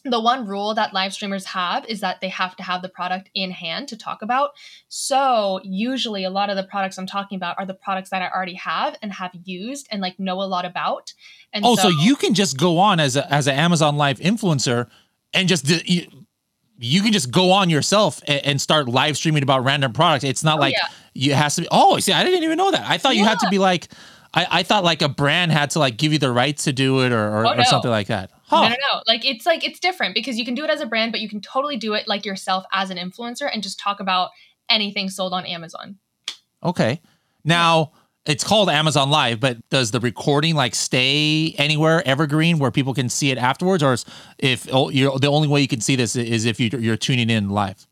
the 0.05 0.19
one 0.19 0.45
rule 0.45 0.73
that 0.73 0.93
live 0.93 1.13
streamers 1.13 1.45
have 1.45 1.85
is 1.85 2.01
that 2.01 2.19
they 2.19 2.29
have 2.29 2.55
to 2.57 2.63
have 2.63 2.81
the 2.81 2.89
product 2.89 3.29
in 3.33 3.51
hand 3.51 3.87
to 3.87 3.97
talk 3.97 4.21
about. 4.21 4.51
So, 4.89 5.61
usually, 5.63 6.23
a 6.23 6.29
lot 6.29 6.49
of 6.49 6.57
the 6.57 6.63
products 6.63 6.97
I'm 6.97 7.07
talking 7.07 7.35
about 7.37 7.57
are 7.57 7.65
the 7.65 7.73
products 7.73 8.09
that 8.09 8.21
I 8.21 8.29
already 8.29 8.55
have 8.55 8.97
and 9.01 9.13
have 9.13 9.31
used 9.43 9.87
and 9.91 10.01
like 10.01 10.19
know 10.19 10.41
a 10.41 10.43
lot 10.43 10.65
about. 10.65 11.13
And 11.53 11.65
oh, 11.65 11.75
so, 11.75 11.83
so 11.83 11.89
you 11.89 12.15
can 12.15 12.33
just 12.33 12.57
go 12.57 12.79
on 12.79 12.99
as 12.99 13.15
a, 13.15 13.31
as 13.31 13.47
an 13.47 13.55
Amazon 13.55 13.95
Live 13.95 14.19
influencer 14.19 14.89
and 15.33 15.47
just 15.47 15.69
you, 15.89 16.07
you 16.77 17.01
can 17.01 17.13
just 17.13 17.31
go 17.31 17.51
on 17.51 17.69
yourself 17.69 18.21
and, 18.27 18.45
and, 18.45 18.61
start 18.61 18.87
live 18.89 19.15
streaming 19.15 19.43
about 19.43 19.63
random 19.63 19.93
products. 19.93 20.23
It's 20.23 20.43
not 20.43 20.57
oh, 20.57 20.61
like 20.61 20.73
yeah. 20.73 20.89
you 21.13 21.33
has 21.33 21.55
to 21.55 21.61
be. 21.61 21.67
Oh, 21.71 21.97
see, 21.99 22.11
I 22.11 22.23
didn't 22.23 22.43
even 22.43 22.57
know 22.57 22.71
that. 22.71 22.85
I 22.85 22.97
thought 22.97 23.15
yeah. 23.15 23.21
you 23.21 23.27
had 23.27 23.39
to 23.39 23.49
be 23.49 23.59
like. 23.59 23.87
I, 24.35 24.47
I 24.49 24.63
thought 24.63 24.83
like 24.83 25.03
a 25.03 25.09
brand 25.09 25.51
had 25.51 25.69
to 25.71 25.79
like 25.79 25.95
give 25.95 26.11
you 26.11 26.17
the 26.17 26.31
rights 26.31 26.63
to 26.63 26.73
do 26.73 27.05
it 27.05 27.11
or 27.11 27.27
or, 27.29 27.45
oh, 27.45 27.53
no. 27.53 27.61
or 27.61 27.63
something 27.65 27.91
like 27.91 28.07
that. 28.07 28.31
Huh. 28.53 28.63
No, 28.63 28.69
no, 28.69 28.75
no. 28.75 29.01
Like 29.07 29.25
it's 29.25 29.45
like 29.45 29.65
it's 29.65 29.79
different 29.79 30.13
because 30.13 30.37
you 30.37 30.45
can 30.45 30.53
do 30.53 30.63
it 30.63 30.69
as 30.69 30.81
a 30.81 30.85
brand, 30.85 31.11
but 31.11 31.21
you 31.21 31.29
can 31.29 31.41
totally 31.41 31.77
do 31.77 31.93
it 31.93 32.07
like 32.07 32.25
yourself 32.25 32.65
as 32.71 32.89
an 32.89 32.97
influencer 32.97 33.49
and 33.51 33.63
just 33.63 33.79
talk 33.79 33.99
about 33.99 34.29
anything 34.69 35.09
sold 35.09 35.33
on 35.33 35.45
Amazon. 35.45 35.97
Okay. 36.63 37.01
Now 37.43 37.91
it's 38.25 38.43
called 38.43 38.69
Amazon 38.69 39.09
Live, 39.09 39.39
but 39.39 39.57
does 39.69 39.91
the 39.91 39.99
recording 39.99 40.55
like 40.55 40.75
stay 40.75 41.53
anywhere 41.57 42.01
evergreen 42.07 42.57
where 42.59 42.71
people 42.71 42.93
can 42.93 43.09
see 43.09 43.31
it 43.31 43.37
afterwards, 43.37 43.83
or 43.83 43.97
if 44.37 44.67
oh, 44.71 44.89
you're 44.89 45.17
the 45.19 45.27
only 45.27 45.47
way 45.47 45.61
you 45.61 45.67
can 45.67 45.81
see 45.81 45.95
this 45.95 46.15
is 46.15 46.45
if 46.45 46.59
you're 46.59 46.97
tuning 46.97 47.29
in 47.29 47.49
live? 47.49 47.85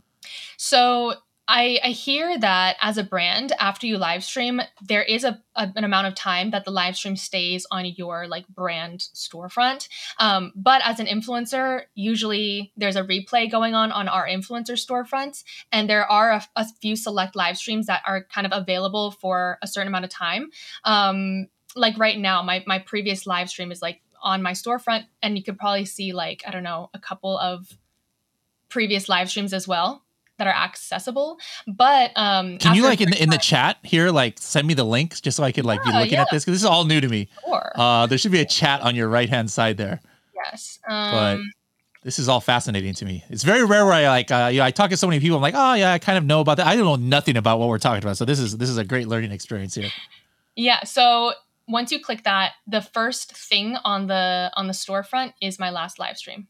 So 0.57 1.15
I, 1.53 1.79
I 1.83 1.89
hear 1.89 2.39
that 2.39 2.77
as 2.79 2.97
a 2.97 3.03
brand, 3.03 3.51
after 3.59 3.85
you 3.85 3.97
live 3.97 4.23
stream, 4.23 4.61
there 4.81 5.03
is 5.03 5.25
a, 5.25 5.37
a, 5.57 5.69
an 5.75 5.83
amount 5.83 6.07
of 6.07 6.15
time 6.15 6.51
that 6.51 6.63
the 6.63 6.71
live 6.71 6.95
stream 6.95 7.17
stays 7.17 7.67
on 7.69 7.85
your 7.85 8.25
like 8.25 8.47
brand 8.47 9.01
storefront. 9.13 9.89
Um, 10.17 10.53
but 10.55 10.81
as 10.85 11.01
an 11.01 11.07
influencer, 11.07 11.81
usually 11.93 12.71
there's 12.77 12.95
a 12.95 13.03
replay 13.03 13.51
going 13.51 13.75
on 13.75 13.91
on 13.91 14.07
our 14.07 14.25
influencer 14.25 14.79
storefronts, 14.79 15.43
and 15.73 15.89
there 15.89 16.09
are 16.09 16.31
a, 16.31 16.47
a 16.55 16.65
few 16.81 16.95
select 16.95 17.35
live 17.35 17.57
streams 17.57 17.87
that 17.87 18.01
are 18.07 18.23
kind 18.33 18.47
of 18.47 18.53
available 18.53 19.11
for 19.11 19.59
a 19.61 19.67
certain 19.67 19.89
amount 19.89 20.05
of 20.05 20.11
time. 20.11 20.51
Um, 20.85 21.47
like 21.75 21.97
right 21.97 22.17
now, 22.17 22.41
my 22.43 22.63
my 22.65 22.79
previous 22.79 23.27
live 23.27 23.49
stream 23.49 23.73
is 23.73 23.81
like 23.81 23.99
on 24.23 24.41
my 24.41 24.53
storefront, 24.53 25.03
and 25.21 25.37
you 25.37 25.43
could 25.43 25.57
probably 25.57 25.83
see 25.83 26.13
like 26.13 26.43
I 26.47 26.51
don't 26.51 26.63
know 26.63 26.89
a 26.93 26.99
couple 26.99 27.37
of 27.37 27.77
previous 28.69 29.09
live 29.09 29.29
streams 29.29 29.53
as 29.53 29.67
well 29.67 30.01
that 30.41 30.47
are 30.47 30.63
accessible. 30.63 31.37
But 31.67 32.11
um, 32.15 32.57
can 32.57 32.75
you 32.75 32.81
like 32.81 32.99
in 32.99 33.11
the 33.11 33.21
in 33.21 33.29
the 33.29 33.37
chat 33.37 33.77
here, 33.83 34.09
like 34.09 34.39
send 34.39 34.67
me 34.67 34.73
the 34.73 34.83
links 34.83 35.21
just 35.21 35.37
so 35.37 35.43
I 35.43 35.51
could 35.51 35.65
like 35.65 35.81
yeah, 35.85 35.91
be 35.91 35.97
looking 35.99 36.13
yeah. 36.13 36.23
at 36.23 36.31
this 36.31 36.43
because 36.43 36.55
this 36.55 36.61
is 36.61 36.65
all 36.65 36.83
new 36.85 36.99
to 36.99 37.07
me. 37.07 37.29
Sure. 37.45 37.71
Uh, 37.75 38.07
there 38.07 38.17
should 38.17 38.31
be 38.31 38.39
a 38.39 38.45
chat 38.45 38.81
on 38.81 38.95
your 38.95 39.07
right 39.07 39.29
hand 39.29 39.51
side 39.51 39.77
there. 39.77 40.01
Yes. 40.33 40.79
Um, 40.89 41.11
but 41.11 41.39
this 42.03 42.17
is 42.17 42.27
all 42.27 42.41
fascinating 42.41 42.95
to 42.95 43.05
me. 43.05 43.23
It's 43.29 43.43
very 43.43 43.63
rare 43.63 43.85
where 43.85 43.93
I 43.93 44.07
like 44.07 44.31
uh, 44.31 44.49
you 44.51 44.59
know 44.59 44.65
I 44.65 44.71
talk 44.71 44.89
to 44.89 44.97
so 44.97 45.07
many 45.07 45.19
people. 45.19 45.37
I'm 45.37 45.43
like, 45.43 45.53
oh 45.55 45.75
yeah, 45.75 45.93
I 45.93 45.99
kind 45.99 46.17
of 46.17 46.25
know 46.25 46.39
about 46.39 46.57
that. 46.57 46.65
I 46.65 46.75
don't 46.75 46.85
know 46.85 46.95
nothing 46.95 47.37
about 47.37 47.59
what 47.59 47.69
we're 47.69 47.77
talking 47.77 48.03
about. 48.03 48.17
So 48.17 48.25
this 48.25 48.39
is 48.39 48.57
this 48.57 48.69
is 48.69 48.77
a 48.77 48.83
great 48.83 49.07
learning 49.07 49.31
experience 49.31 49.75
here. 49.75 49.91
Yeah. 50.55 50.83
So 50.85 51.33
once 51.67 51.91
you 51.91 51.99
click 51.99 52.23
that, 52.23 52.53
the 52.65 52.81
first 52.81 53.37
thing 53.37 53.77
on 53.85 54.07
the 54.07 54.51
on 54.55 54.65
the 54.65 54.73
storefront 54.73 55.33
is 55.39 55.59
my 55.59 55.69
last 55.69 55.99
live 55.99 56.17
stream. 56.17 56.47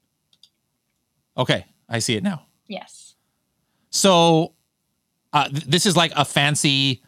Okay, 1.38 1.66
I 1.90 2.00
see 2.00 2.16
it 2.16 2.24
now. 2.24 2.44
Yes. 2.70 3.11
So 3.92 4.54
uh, 5.34 5.48
th- 5.50 5.66
this 5.66 5.86
is 5.86 5.96
like 5.96 6.12
a 6.16 6.26
fancy 6.26 7.04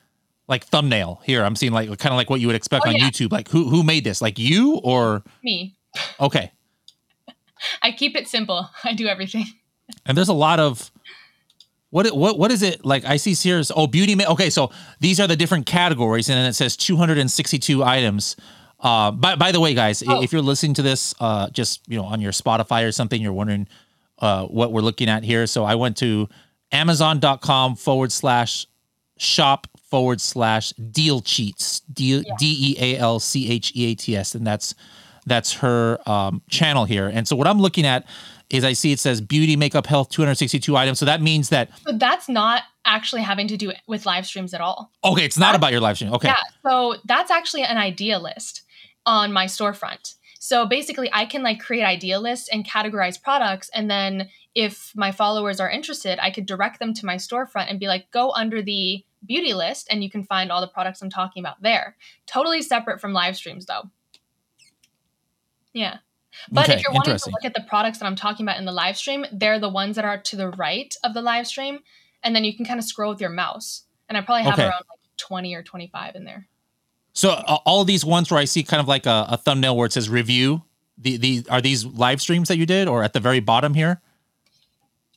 like 0.47 0.65
thumbnail 0.65 1.21
here. 1.23 1.43
I'm 1.43 1.55
seeing 1.55 1.71
like 1.71 1.87
kind 1.97 2.13
of 2.13 2.17
like 2.17 2.29
what 2.29 2.39
you 2.39 2.47
would 2.47 2.55
expect 2.55 2.85
oh, 2.85 2.89
on 2.89 2.95
yeah. 2.95 3.09
YouTube. 3.09 3.31
Like 3.31 3.49
who 3.49 3.69
who 3.69 3.83
made 3.83 4.03
this? 4.03 4.21
Like 4.21 4.37
you 4.37 4.75
or 4.83 5.23
me? 5.43 5.75
Okay. 6.19 6.51
I 7.81 7.91
keep 7.91 8.15
it 8.15 8.27
simple. 8.27 8.69
I 8.83 8.93
do 8.93 9.07
everything. 9.07 9.45
And 10.05 10.17
there's 10.17 10.29
a 10.29 10.33
lot 10.33 10.61
of 10.61 10.91
what 11.89 12.09
what 12.15 12.39
what 12.39 12.51
is 12.51 12.63
it 12.63 12.85
like? 12.85 13.03
I 13.03 13.17
see 13.17 13.33
here 13.33 13.59
is 13.59 13.71
oh 13.75 13.85
beauty. 13.85 14.15
Ma- 14.15 14.23
okay, 14.29 14.49
so 14.49 14.71
these 15.01 15.19
are 15.19 15.27
the 15.27 15.35
different 15.35 15.65
categories, 15.65 16.29
and 16.29 16.37
then 16.37 16.45
it 16.45 16.53
says 16.53 16.77
262 16.77 17.83
items. 17.83 18.37
Uh, 18.79 19.11
by 19.11 19.35
by 19.35 19.51
the 19.51 19.59
way, 19.59 19.73
guys, 19.73 20.01
oh. 20.07 20.23
if 20.23 20.31
you're 20.31 20.41
listening 20.41 20.73
to 20.75 20.81
this, 20.81 21.13
uh, 21.19 21.49
just 21.49 21.81
you 21.87 21.97
know 21.97 22.05
on 22.05 22.21
your 22.21 22.31
Spotify 22.31 22.87
or 22.87 22.93
something, 22.93 23.21
you're 23.21 23.33
wondering 23.33 23.67
uh, 24.19 24.45
what 24.45 24.71
we're 24.71 24.81
looking 24.81 25.09
at 25.09 25.23
here. 25.23 25.45
So 25.45 25.65
I 25.65 25.75
went 25.75 25.97
to 25.97 26.29
amazon.com 26.73 27.75
forward 27.75 28.11
slash 28.11 28.67
shop 29.17 29.67
forward 29.89 30.19
slash 30.19 30.71
deal 30.71 31.21
cheats. 31.21 31.81
D 31.81 32.23
E 32.39 32.75
A 32.79 32.97
L 32.97 33.19
C 33.19 33.49
H 33.49 33.71
E 33.75 33.91
A 33.91 33.95
T 33.95 34.17
S. 34.17 34.35
And 34.35 34.45
that's 34.45 34.75
that's 35.25 35.53
her 35.53 35.99
um, 36.09 36.41
channel 36.49 36.85
here. 36.85 37.07
And 37.07 37.27
so 37.27 37.35
what 37.35 37.47
i'm 37.47 37.59
looking 37.59 37.85
at 37.85 38.05
is 38.49 38.63
i 38.63 38.73
see 38.73 38.91
it 38.91 38.99
says 38.99 39.21
beauty 39.21 39.55
makeup 39.55 39.87
health 39.87 40.09
262 40.09 40.75
items. 40.75 40.99
So 40.99 41.05
that 41.05 41.21
means 41.21 41.49
that 41.49 41.69
but 41.85 41.99
that's 41.99 42.27
not 42.27 42.63
actually 42.85 43.21
having 43.21 43.47
to 43.47 43.57
do 43.57 43.71
with 43.87 44.05
live 44.05 44.25
streams 44.25 44.53
at 44.53 44.61
all. 44.61 44.91
Okay 45.03 45.25
it's 45.25 45.37
not 45.37 45.47
that's, 45.47 45.57
about 45.57 45.71
your 45.71 45.81
live 45.81 45.95
stream. 45.95 46.13
Okay. 46.13 46.29
Yeah 46.29 46.41
so 46.63 46.95
that's 47.05 47.31
actually 47.31 47.63
an 47.63 47.77
idea 47.77 48.19
list 48.19 48.63
on 49.05 49.31
my 49.31 49.45
storefront 49.45 50.15
so 50.43 50.65
basically 50.65 51.09
i 51.13 51.25
can 51.25 51.43
like 51.43 51.59
create 51.59 51.83
idea 51.83 52.19
lists 52.19 52.49
and 52.51 52.67
categorize 52.67 53.21
products 53.21 53.69
and 53.73 53.89
then 53.89 54.29
if 54.55 54.91
my 54.95 55.11
followers 55.11 55.59
are 55.59 55.69
interested, 55.69 56.19
I 56.21 56.29
could 56.29 56.45
direct 56.45 56.79
them 56.79 56.93
to 56.95 57.05
my 57.05 57.15
storefront 57.15 57.69
and 57.69 57.79
be 57.79 57.87
like, 57.87 58.11
go 58.11 58.31
under 58.31 58.61
the 58.61 59.03
beauty 59.25 59.53
list 59.53 59.87
and 59.89 60.03
you 60.03 60.09
can 60.09 60.23
find 60.23 60.51
all 60.51 60.61
the 60.61 60.67
products 60.67 61.01
I'm 61.01 61.09
talking 61.09 61.41
about 61.41 61.61
there. 61.61 61.95
Totally 62.27 62.61
separate 62.61 63.01
from 63.01 63.13
live 63.13 63.35
streams 63.35 63.65
though. 63.65 63.89
Yeah. 65.73 65.97
But 66.51 66.65
okay, 66.65 66.77
if 66.77 66.83
you're 66.83 66.93
wanting 66.93 67.17
to 67.17 67.29
look 67.29 67.45
at 67.45 67.53
the 67.53 67.65
products 67.67 67.99
that 67.99 68.05
I'm 68.05 68.15
talking 68.15 68.45
about 68.45 68.57
in 68.57 68.65
the 68.65 68.71
live 68.71 68.97
stream, 68.97 69.25
they're 69.31 69.59
the 69.59 69.69
ones 69.69 69.95
that 69.95 70.05
are 70.05 70.19
to 70.19 70.35
the 70.35 70.49
right 70.49 70.93
of 71.03 71.13
the 71.13 71.21
live 71.21 71.47
stream. 71.47 71.79
And 72.23 72.35
then 72.35 72.43
you 72.43 72.55
can 72.55 72.65
kind 72.65 72.79
of 72.79 72.85
scroll 72.85 73.11
with 73.11 73.21
your 73.21 73.29
mouse. 73.29 73.83
And 74.07 74.17
I 74.17 74.21
probably 74.21 74.43
have 74.43 74.53
okay. 74.53 74.63
around 74.63 74.83
like 74.89 74.99
20 75.17 75.53
or 75.55 75.63
25 75.63 76.15
in 76.15 76.25
there. 76.25 76.47
So 77.13 77.29
uh, 77.31 77.57
all 77.65 77.83
these 77.85 78.03
ones 78.03 78.31
where 78.31 78.39
I 78.39 78.45
see 78.45 78.63
kind 78.63 78.81
of 78.81 78.87
like 78.87 79.05
a, 79.05 79.25
a 79.29 79.37
thumbnail 79.37 79.77
where 79.77 79.85
it 79.85 79.93
says 79.93 80.09
review, 80.09 80.63
the, 80.97 81.17
the 81.17 81.45
are 81.49 81.61
these 81.61 81.85
live 81.85 82.21
streams 82.21 82.47
that 82.47 82.57
you 82.57 82.65
did 82.65 82.87
or 82.87 83.03
at 83.03 83.13
the 83.13 83.19
very 83.19 83.39
bottom 83.39 83.73
here? 83.73 84.01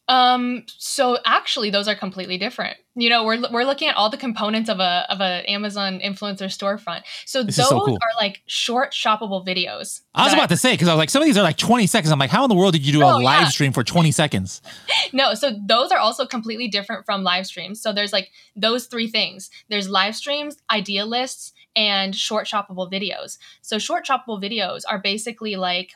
Um, 0.09 0.63
so 0.69 1.19
actually 1.27 1.71
those 1.71 1.89
are 1.89 1.97
completely 1.97 2.39
different. 2.39 2.77
You 2.95 3.11
know, 3.11 3.25
we're 3.25 3.43
we're 3.51 3.65
looking 3.65 3.89
at 3.89 3.97
all 3.97 4.09
the 4.09 4.17
components 4.17 4.71
of 4.71 4.79
a 4.79 5.05
of 5.11 5.21
an 5.21 5.45
Amazon 5.47 5.99
influencer 5.99 6.45
storefront. 6.47 7.03
So 7.25 7.43
This 7.43 7.57
those 7.57 7.69
so 7.71 7.81
cool. 7.85 7.95
are 7.97 8.17
like 8.17 8.41
short 8.47 8.93
shoppable 8.93 9.45
videos. 9.45 10.03
I 10.15 10.23
was 10.25 10.33
about 10.33 10.49
to 10.51 10.57
say 10.57 10.75
because 10.75 10.87
I 10.87 10.93
was 10.95 10.99
like, 10.99 11.11
some 11.11 11.23
of 11.23 11.27
these 11.27 11.37
are 11.37 11.43
like 11.43 11.57
20 11.57 11.89
seconds. 11.89 12.13
I'm 12.13 12.21
like, 12.21 12.31
how 12.31 12.45
in 12.45 12.49
the 12.49 12.55
world 12.55 12.75
did 12.75 12.87
you 12.87 12.93
do 12.93 13.03
a 13.03 13.15
Oh, 13.15 13.19
live 13.19 13.43
yeah. 13.43 13.49
stream 13.49 13.73
for 13.73 13.83
20 13.83 14.13
seconds? 14.13 14.63
No, 15.13 15.35
so 15.35 15.51
those 15.67 15.93
are 15.93 15.99
also 15.99 16.27
completely 16.27 16.69
different 16.69 17.05
from 17.07 17.23
live 17.23 17.47
streams. 17.47 17.81
So 17.81 17.93
there's 17.93 18.13
like 18.13 18.31
those 18.55 18.87
three 18.87 19.09
things. 19.09 19.51
There's 19.69 19.89
live 19.89 20.15
streams, 20.17 20.57
idea 20.71 21.05
lists, 21.07 21.53
and 21.77 22.17
short 22.17 22.49
shoppable 22.49 22.91
videos. 22.91 23.39
So 23.61 23.79
short 23.79 24.07
shoppable 24.07 24.43
videos 24.43 24.83
are 24.89 24.99
basically 24.99 25.55
like 25.55 25.93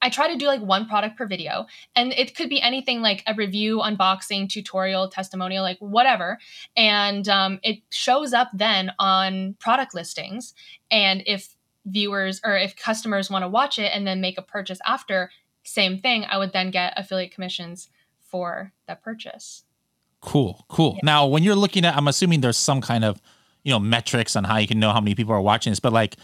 I 0.00 0.10
try 0.10 0.32
to 0.32 0.38
do 0.38 0.46
like 0.46 0.60
one 0.60 0.86
product 0.86 1.18
per 1.18 1.26
video, 1.26 1.66
and 1.96 2.12
it 2.12 2.36
could 2.36 2.48
be 2.48 2.62
anything 2.62 3.02
like 3.02 3.24
a 3.26 3.34
review, 3.34 3.78
unboxing, 3.78 4.48
tutorial, 4.48 5.08
testimonial, 5.08 5.64
like 5.64 5.78
whatever. 5.80 6.38
And 6.76 7.28
um, 7.28 7.58
it 7.64 7.80
shows 7.90 8.32
up 8.32 8.48
then 8.54 8.92
on 8.98 9.54
product 9.58 9.94
listings. 9.94 10.54
And 10.90 11.24
if 11.26 11.56
viewers 11.84 12.40
or 12.44 12.56
if 12.56 12.76
customers 12.76 13.28
want 13.28 13.42
to 13.42 13.48
watch 13.48 13.78
it 13.78 13.90
and 13.92 14.06
then 14.06 14.20
make 14.20 14.38
a 14.38 14.42
purchase 14.42 14.78
after, 14.86 15.30
same 15.64 15.98
thing, 15.98 16.24
I 16.30 16.38
would 16.38 16.52
then 16.52 16.70
get 16.70 16.94
affiliate 16.96 17.32
commissions 17.32 17.88
for 18.20 18.72
that 18.86 19.02
purchase. 19.02 19.64
Cool, 20.20 20.64
cool. 20.68 20.94
Yeah. 20.94 21.00
Now, 21.02 21.26
when 21.26 21.42
you're 21.42 21.56
looking 21.56 21.84
at, 21.84 21.96
I'm 21.96 22.06
assuming 22.06 22.40
there's 22.40 22.56
some 22.56 22.80
kind 22.80 23.04
of, 23.04 23.20
you 23.68 23.74
know, 23.74 23.78
metrics 23.78 24.34
on 24.34 24.44
how 24.44 24.56
you 24.56 24.66
can 24.66 24.80
know 24.80 24.92
how 24.92 25.00
many 25.00 25.14
people 25.14 25.34
are 25.34 25.42
watching 25.42 25.70
this, 25.70 25.80
but 25.80 25.92
like, 25.92 26.16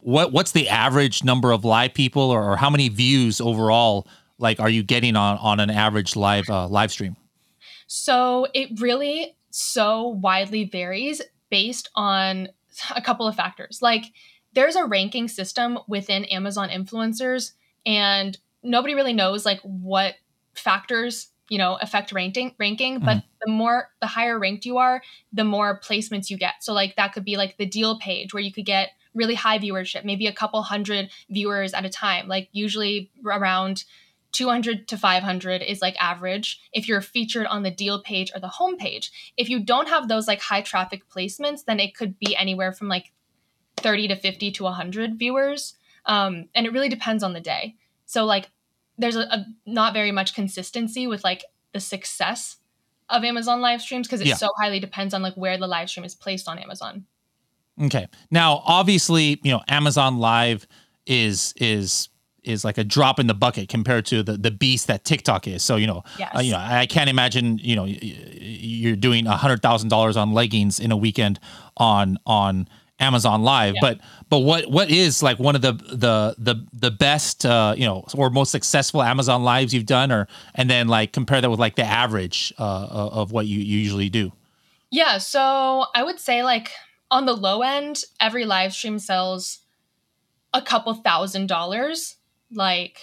what 0.00 0.32
what's 0.32 0.52
the 0.52 0.68
average 0.68 1.24
number 1.24 1.50
of 1.50 1.64
live 1.64 1.94
people, 1.94 2.30
or, 2.30 2.52
or 2.52 2.56
how 2.56 2.68
many 2.68 2.90
views 2.90 3.40
overall, 3.40 4.06
like, 4.38 4.60
are 4.60 4.68
you 4.68 4.82
getting 4.82 5.16
on 5.16 5.38
on 5.38 5.60
an 5.60 5.70
average 5.70 6.14
live 6.14 6.50
uh, 6.50 6.68
live 6.68 6.92
stream? 6.92 7.16
So 7.86 8.46
it 8.54 8.80
really 8.80 9.36
so 9.50 10.08
widely 10.08 10.64
varies 10.64 11.22
based 11.50 11.90
on 11.94 12.48
a 12.94 13.02
couple 13.02 13.26
of 13.26 13.36
factors. 13.36 13.80
Like 13.82 14.04
there's 14.54 14.76
a 14.76 14.86
ranking 14.86 15.28
system 15.28 15.78
within 15.88 16.24
Amazon 16.26 16.70
influencers 16.70 17.52
and 17.84 18.36
nobody 18.62 18.94
really 18.94 19.12
knows 19.12 19.44
like 19.44 19.60
what 19.62 20.14
factors, 20.54 21.28
you 21.48 21.58
know, 21.58 21.78
affect 21.80 22.12
ranking 22.12 22.54
ranking, 22.58 22.98
but 23.00 23.22
the 23.44 23.50
more 23.50 23.88
the 24.00 24.06
higher 24.06 24.38
ranked 24.38 24.64
you 24.64 24.78
are, 24.78 25.02
the 25.32 25.44
more 25.44 25.80
placements 25.80 26.30
you 26.30 26.38
get. 26.38 26.54
So 26.62 26.72
like 26.72 26.96
that 26.96 27.12
could 27.12 27.24
be 27.24 27.36
like 27.36 27.56
the 27.58 27.66
deal 27.66 27.98
page 27.98 28.32
where 28.32 28.42
you 28.42 28.52
could 28.52 28.66
get 28.66 28.90
really 29.14 29.34
high 29.34 29.58
viewership, 29.58 30.04
maybe 30.04 30.26
a 30.26 30.32
couple 30.32 30.62
hundred 30.62 31.10
viewers 31.28 31.74
at 31.74 31.84
a 31.84 31.90
time, 31.90 32.28
like 32.28 32.48
usually 32.52 33.10
around 33.24 33.84
200 34.32 34.88
to 34.88 34.96
500 34.96 35.62
is 35.62 35.82
like 35.82 35.94
average 36.00 36.60
if 36.72 36.88
you're 36.88 37.02
featured 37.02 37.46
on 37.46 37.62
the 37.62 37.70
deal 37.70 38.02
page 38.02 38.32
or 38.34 38.40
the 38.40 38.48
home 38.48 38.76
page. 38.76 39.32
If 39.36 39.48
you 39.50 39.60
don't 39.60 39.88
have 39.88 40.08
those 40.08 40.26
like 40.26 40.40
high 40.40 40.62
traffic 40.62 41.08
placements, 41.08 41.64
then 41.66 41.78
it 41.78 41.94
could 41.94 42.18
be 42.18 42.34
anywhere 42.34 42.72
from 42.72 42.88
like 42.88 43.12
30 43.76 44.08
to 44.08 44.16
50 44.16 44.50
to 44.52 44.64
100 44.64 45.18
viewers. 45.18 45.74
Um, 46.06 46.48
and 46.54 46.66
it 46.66 46.72
really 46.72 46.88
depends 46.88 47.22
on 47.22 47.34
the 47.34 47.40
day. 47.40 47.76
So 48.06 48.24
like 48.24 48.50
there's 48.98 49.16
a, 49.16 49.20
a 49.22 49.46
not 49.66 49.92
very 49.94 50.12
much 50.12 50.34
consistency 50.34 51.06
with 51.06 51.24
like 51.24 51.44
the 51.72 51.80
success 51.80 52.56
of 53.08 53.24
Amazon 53.24 53.60
live 53.60 53.80
streams 53.82 54.06
because 54.06 54.20
it 54.20 54.26
Yeah. 54.28 54.34
so 54.36 54.48
highly 54.60 54.80
depends 54.80 55.12
on 55.14 55.22
like 55.22 55.34
where 55.34 55.58
the 55.58 55.66
live 55.66 55.90
stream 55.90 56.04
is 56.04 56.14
placed 56.14 56.48
on 56.48 56.58
Amazon. 56.58 57.04
Okay. 57.80 58.06
Now, 58.30 58.62
obviously, 58.66 59.40
you 59.42 59.50
know, 59.50 59.62
Amazon 59.68 60.18
Live 60.18 60.66
is 61.06 61.54
is 61.56 62.08
is 62.44 62.64
like 62.64 62.76
a 62.76 62.84
drop 62.84 63.18
in 63.20 63.28
the 63.28 63.34
bucket 63.34 63.68
compared 63.68 64.04
to 64.06 64.22
the 64.22 64.36
the 64.36 64.50
beast 64.50 64.88
that 64.88 65.04
TikTok 65.04 65.46
is. 65.48 65.62
So, 65.62 65.76
you 65.76 65.86
know, 65.86 66.02
Yes. 66.18 66.36
uh, 66.36 66.40
you 66.40 66.52
know, 66.52 66.58
I 66.58 66.86
can't 66.86 67.08
imagine, 67.08 67.58
you 67.58 67.74
know, 67.76 67.84
you're 67.86 68.96
doing 68.96 69.26
a 69.26 69.36
hundred 69.36 69.62
thousand 69.62 69.88
dollars 69.88 70.16
on 70.16 70.32
leggings 70.32 70.78
in 70.80 70.92
a 70.92 70.96
weekend 70.96 71.40
on 71.76 72.18
on 72.26 72.68
Amazon 73.02 73.42
Live. 73.42 73.74
Yeah. 73.74 73.80
But 73.82 74.00
but 74.30 74.38
what 74.40 74.70
what 74.70 74.90
is 74.90 75.22
like 75.22 75.38
one 75.38 75.56
of 75.56 75.62
the 75.62 75.72
the 75.72 76.34
the 76.38 76.66
the 76.72 76.90
best 76.90 77.44
uh, 77.44 77.74
you 77.76 77.84
know 77.84 78.04
or 78.14 78.30
most 78.30 78.50
successful 78.50 79.02
Amazon 79.02 79.42
Lives 79.42 79.74
you've 79.74 79.86
done, 79.86 80.12
or 80.12 80.28
and 80.54 80.70
then 80.70 80.88
like 80.88 81.12
compare 81.12 81.40
that 81.40 81.50
with 81.50 81.60
like 81.60 81.76
the 81.76 81.84
average 81.84 82.52
uh, 82.58 82.86
of 83.20 83.32
what 83.32 83.46
you, 83.46 83.58
you 83.58 83.78
usually 83.78 84.08
do. 84.08 84.32
Yeah, 84.90 85.18
so 85.18 85.86
I 85.94 86.02
would 86.02 86.20
say 86.20 86.42
like 86.42 86.70
on 87.10 87.26
the 87.26 87.34
low 87.34 87.62
end, 87.62 88.02
every 88.20 88.44
live 88.44 88.72
stream 88.72 88.98
sells 88.98 89.60
a 90.54 90.62
couple 90.62 90.94
thousand 90.94 91.46
dollars, 91.48 92.16
like 92.50 92.98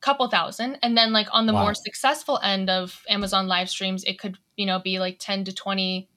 couple 0.00 0.28
thousand, 0.28 0.78
and 0.82 0.96
then 0.96 1.12
like 1.12 1.28
on 1.32 1.46
the 1.46 1.54
Wow. 1.54 1.62
more 1.62 1.74
successful 1.74 2.38
end 2.42 2.68
of 2.68 3.02
Amazon 3.08 3.48
live 3.48 3.70
streams, 3.70 4.04
it 4.04 4.18
could 4.18 4.36
you 4.56 4.66
know 4.66 4.78
be 4.78 4.98
like 4.98 5.16
ten 5.18 5.44
to 5.44 5.52
twenty 5.52 6.08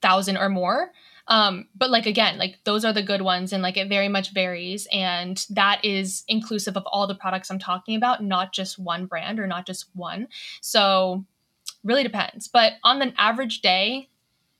thousand 0.00 0.36
or 0.36 0.48
more. 0.48 0.92
Um, 1.28 1.68
but 1.74 1.90
like 1.90 2.06
again, 2.06 2.36
like 2.38 2.58
those 2.64 2.84
are 2.84 2.92
the 2.92 3.02
good 3.02 3.22
ones, 3.22 3.52
and 3.52 3.62
like 3.62 3.76
it 3.76 3.88
very 3.88 4.08
much 4.08 4.32
varies, 4.34 4.86
and 4.92 5.44
that 5.50 5.82
is 5.84 6.22
inclusive 6.28 6.76
of 6.76 6.82
all 6.86 7.06
the 7.06 7.14
products 7.14 7.50
I'm 7.50 7.58
talking 7.58 7.96
about, 7.96 8.22
not 8.22 8.52
just 8.52 8.78
one 8.78 9.06
brand 9.06 9.40
or 9.40 9.46
not 9.46 9.66
just 9.66 9.86
one. 9.94 10.28
So 10.60 11.24
really 11.82 12.02
depends. 12.02 12.46
But 12.48 12.74
on 12.82 13.00
an 13.02 13.14
average 13.16 13.60
day, 13.62 14.08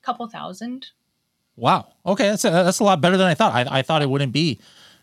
couple 0.01 0.27
thousand. 0.27 0.87
Wow. 1.55 1.93
Okay, 2.05 2.27
that's 2.29 2.43
a, 2.45 2.49
that's 2.49 2.79
a 2.79 2.83
lot 2.83 2.99
better 2.99 3.15
than 3.17 3.27
I 3.27 3.33
thought. 3.35 3.53
I, 3.53 3.79
I 3.79 3.81
thought 3.81 4.01
it 4.01 4.09
wouldn't 4.09 4.33
be. 4.33 4.59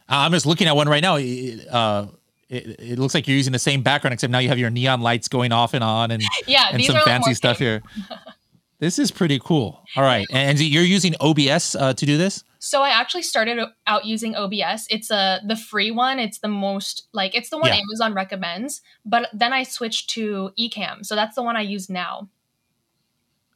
Uh, 0.09 0.17
I'm 0.27 0.33
just 0.33 0.45
looking 0.47 0.67
at 0.67 0.77
one 0.77 0.89
right 0.89 1.03
now. 1.03 1.17
It- 1.17 1.67
Uh, 1.69 2.07
it, 2.49 2.79
it 2.81 2.99
looks 2.99 3.15
like 3.15 3.27
you're 3.27 3.37
using 3.39 3.55
the 3.55 3.59
same 3.59 3.81
background, 3.83 4.13
except 4.13 4.31
now 4.31 4.39
you 4.39 4.51
have 4.51 4.59
your 4.59 4.69
neon 4.69 5.01
lights 5.01 5.27
going 5.27 5.53
off 5.53 5.73
and 5.73 5.83
on, 5.83 6.11
and 6.11 6.23
Yeah, 6.47 6.69
and 6.71 6.85
some 6.85 6.97
fancy 7.07 7.33
stuff 7.33 7.59
here. 7.59 7.83
This 8.83 8.99
is 8.99 9.13
pretty 9.13 9.39
cool. 9.39 9.81
All 9.95 10.03
right, 10.03 10.27
and, 10.33 10.59
you're 10.59 10.83
using 10.83 11.15
OBS 11.21 11.77
uh, 11.77 11.95
to 11.95 12.05
do 12.05 12.19
this. 12.19 12.43
So 12.59 12.83
I 12.83 12.89
actually 12.89 13.23
started 13.23 13.65
out 13.87 14.05
using 14.05 14.35
OBS. 14.35 14.89
It's 14.91 15.09
a 15.09 15.41
the 15.47 15.55
free 15.55 15.93
one. 15.93 16.19
It's 16.19 16.41
the 16.41 16.49
most 16.49 17.07
like 17.13 17.33
it's 17.37 17.49
the 17.49 17.59
one 17.59 17.69
Yeah. 17.69 17.77
Amazon 17.77 18.13
recommends. 18.13 18.83
But 19.05 19.29
then 19.33 19.53
I 19.53 19.63
switched 19.63 20.11
to 20.11 20.51
Ecamm. 20.59 21.07
So 21.07 21.15
that's 21.15 21.37
the 21.37 21.45
one 21.45 21.57
I 21.57 21.61
use 21.61 21.89
now. 21.89 22.29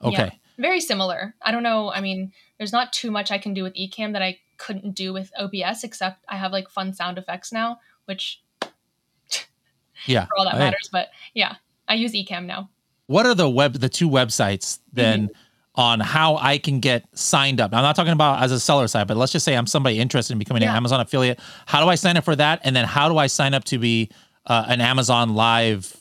Yeah. 0.01 0.09
Okay. 0.11 0.41
Very 0.59 0.79
similar. 0.79 1.35
I 1.43 1.51
don't 1.51 1.65
know. 1.65 1.91
I 1.91 2.01
mean, 2.01 2.33
there's 2.59 2.73
not 2.73 2.93
too 2.93 3.11
much 3.11 3.33
I 3.33 3.39
can 3.39 3.53
do 3.53 3.65
with 3.65 3.75
Ecamm 3.75 4.13
that 4.13 4.23
I 4.23 4.39
couldn't 4.59 4.95
do 4.95 5.13
with 5.13 5.33
OBS, 5.37 5.83
except 5.83 6.25
I 6.29 6.37
have 6.37 6.53
like 6.53 6.71
fun 6.71 6.95
sound 6.95 7.19
effects 7.19 7.53
now, 7.53 7.81
which 8.05 8.45
Yeah. 10.07 10.27
for 10.29 10.39
all 10.39 10.45
that 10.45 10.57
matters. 10.57 10.89
But 10.93 11.09
yeah, 11.35 11.57
I 11.89 11.95
use 11.95 12.13
Ecamm 12.13 12.47
now. 12.47 12.71
What 13.07 13.27
are 13.27 13.35
the 13.35 13.49
web 13.49 13.75
the 13.75 13.89
two 13.89 14.09
websites 14.09 14.81
then 14.93 15.29
Mm-hmm. 15.29 15.81
on 15.81 16.01
how 16.01 16.37
I 16.37 16.59
can 16.59 16.81
get 16.81 17.05
signed 17.17 17.61
up? 17.61 17.71
Now, 17.71 17.79
I'm 17.79 17.83
not 17.85 17.97
talking 17.97 18.13
about 18.13 18.43
as 18.43 18.51
a 18.51 18.59
seller 18.59 18.89
side, 18.89 19.07
but 19.07 19.17
let's 19.17 19.33
just 19.33 19.45
say 19.45 19.55
I'm 19.57 19.67
somebody 19.67 19.99
interested 19.99 20.33
in 20.33 20.39
becoming 20.39 20.63
an 20.63 20.71
Amazon 20.71 21.01
affiliate. 21.01 21.39
How 21.67 21.83
do 21.83 21.89
I 21.89 21.95
sign 21.97 22.17
up 22.17 22.25
for 22.25 22.35
that? 22.37 22.61
And 22.65 22.75
then 22.75 22.85
how 22.87 23.09
do 23.09 23.19
I 23.19 23.27
sign 23.27 23.53
up 23.55 23.65
to 23.65 23.79
be 23.79 24.11
uh, 24.47 24.65
an 24.69 24.81
Amazon 24.81 25.35
Live 25.35 25.95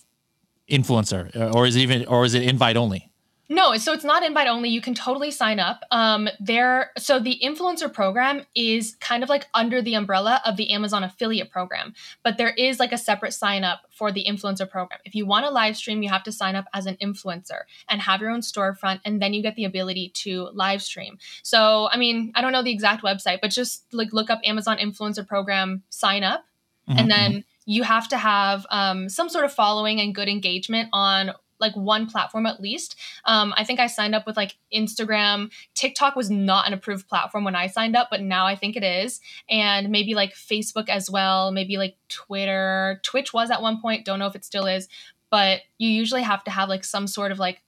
influencer, 0.69 1.53
or 1.53 1.65
is 1.67 1.75
it 1.75 1.81
even 1.81 2.05
or 2.07 2.25
is 2.25 2.33
it 2.33 2.43
invite 2.43 2.77
only? 2.77 3.11
No, 3.47 3.77
so 3.77 3.93
it's 3.93 4.03
not 4.03 4.23
invite 4.23 4.47
only. 4.47 4.69
You 4.69 4.81
can 4.81 4.95
totally 4.95 5.29
sign 5.29 5.59
up. 5.59 5.83
Um, 5.91 6.27
there, 6.39 6.91
so 6.97 7.19
the 7.19 7.39
influencer 7.43 7.91
program 7.91 8.43
is 8.55 8.95
kind 8.99 9.21
of 9.21 9.29
like 9.29 9.45
under 9.53 9.81
the 9.81 9.93
umbrella 9.93 10.41
of 10.45 10.57
the 10.57 10.71
Amazon 10.71 11.03
affiliate 11.03 11.51
program, 11.51 11.93
but 12.23 12.37
there 12.37 12.49
is 12.49 12.79
like 12.79 12.91
a 12.91 12.97
separate 12.97 13.33
sign 13.33 13.63
up 13.63 13.81
for 13.91 14.11
the 14.11 14.25
influencer 14.27 14.67
program. 14.69 14.99
If 15.05 15.13
you 15.13 15.25
want 15.25 15.45
to 15.45 15.51
live 15.51 15.77
stream, 15.77 16.01
you 16.01 16.09
have 16.09 16.23
to 16.23 16.31
sign 16.31 16.55
up 16.55 16.65
as 16.73 16.87
an 16.87 16.97
influencer 17.01 17.61
and 17.87 18.01
have 18.01 18.19
your 18.19 18.31
own 18.31 18.41
storefront, 18.41 19.01
and 19.05 19.21
then 19.21 19.33
you 19.33 19.43
get 19.43 19.55
the 19.55 19.65
ability 19.65 20.09
to 20.15 20.49
live 20.53 20.81
stream. 20.81 21.19
So, 21.43 21.87
I 21.91 21.97
mean, 21.97 22.31
I 22.33 22.41
don't 22.41 22.51
know 22.51 22.63
the 22.63 22.73
exact 22.73 23.03
website, 23.03 23.41
but 23.41 23.51
just 23.51 23.85
like 23.93 24.11
look 24.11 24.29
up 24.29 24.39
Amazon 24.43 24.77
influencer 24.77 25.25
program, 25.27 25.83
sign 25.89 26.23
up, 26.23 26.45
Mhm, 26.89 26.99
and 26.99 27.11
then 27.11 27.45
you 27.65 27.81
have 27.81 28.07
to 28.09 28.17
have 28.17 28.65
um, 28.69 29.09
some 29.09 29.27
sort 29.27 29.43
of 29.43 29.51
following 29.51 29.99
and 29.99 30.13
good 30.13 30.27
engagement 30.27 30.89
on 30.93 31.31
like 31.59 31.75
one 31.75 32.05
platform 32.07 32.45
at 32.45 32.59
least. 32.59 32.95
Um, 33.25 33.53
i 33.57 33.63
think 33.63 33.79
i 33.79 33.87
signed 33.87 34.13
up 34.15 34.25
with 34.27 34.35
like 34.37 34.57
instagram. 34.73 35.51
Tiktok 35.73 36.15
was 36.15 36.29
not 36.29 36.67
an 36.67 36.73
approved 36.73 37.07
platform 37.07 37.43
when 37.43 37.55
i 37.55 37.67
signed 37.67 37.95
up 37.95 38.09
but 38.11 38.21
now 38.21 38.45
i 38.45 38.55
think 38.55 38.75
it 38.75 38.83
is. 38.83 39.21
And 39.49 39.89
maybe 39.89 40.15
like 40.15 40.33
facebook 40.33 40.89
as 40.89 41.09
well 41.09 41.51
maybe 41.51 41.77
like 41.77 41.95
twitter. 42.09 42.99
Twitch 43.03 43.33
was 43.33 43.49
at 43.51 43.61
one 43.61 43.81
point 43.81 44.05
don't 44.05 44.19
know 44.19 44.27
if 44.27 44.35
it 44.35 44.45
still 44.45 44.65
is 44.65 44.87
but 45.29 45.61
you 45.77 45.89
usually 45.89 46.21
have 46.23 46.43
to 46.45 46.51
have 46.51 46.69
like 46.69 46.83
some 46.83 47.07
sort 47.07 47.31
of 47.31 47.39
like 47.39 47.61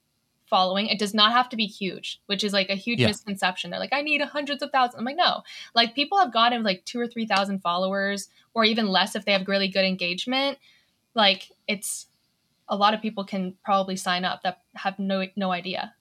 following. 0.46 0.86
It 0.86 0.98
does 0.98 1.12
not 1.12 1.32
have 1.32 1.48
to 1.50 1.56
be 1.56 1.66
huge 1.66 2.20
which 2.26 2.42
is 2.44 2.52
like 2.52 2.70
a 2.70 2.74
huge 2.74 3.00
Yeah. 3.00 3.08
misconception. 3.08 3.70
They're 3.70 3.80
like 3.80 3.92
i 3.92 4.02
need 4.02 4.20
hundreds 4.22 4.62
of 4.62 4.70
thousands. 4.70 4.98
I'm 4.98 5.04
like 5.04 5.16
no. 5.16 5.42
Like 5.74 5.94
people 5.94 6.18
have 6.18 6.32
gotten 6.32 6.62
like 6.62 6.84
two 6.84 7.00
or 7.00 7.06
three 7.06 7.26
thousand 7.26 7.60
followers 7.60 8.28
or 8.54 8.64
even 8.64 8.88
less 8.88 9.14
if 9.16 9.24
they 9.24 9.32
have 9.32 9.46
really 9.48 9.68
good 9.68 9.84
engagement. 9.84 10.58
Like 11.14 11.50
it's 11.66 12.06
a 12.68 12.76
lot 12.76 12.94
of 12.94 13.00
people 13.00 13.24
can 13.24 13.54
probably 13.64 13.96
sign 13.96 14.24
up 14.24 14.42
that 14.42 14.62
have 14.74 14.98
no 14.98 15.24
no 15.36 15.50
idea 15.52 15.94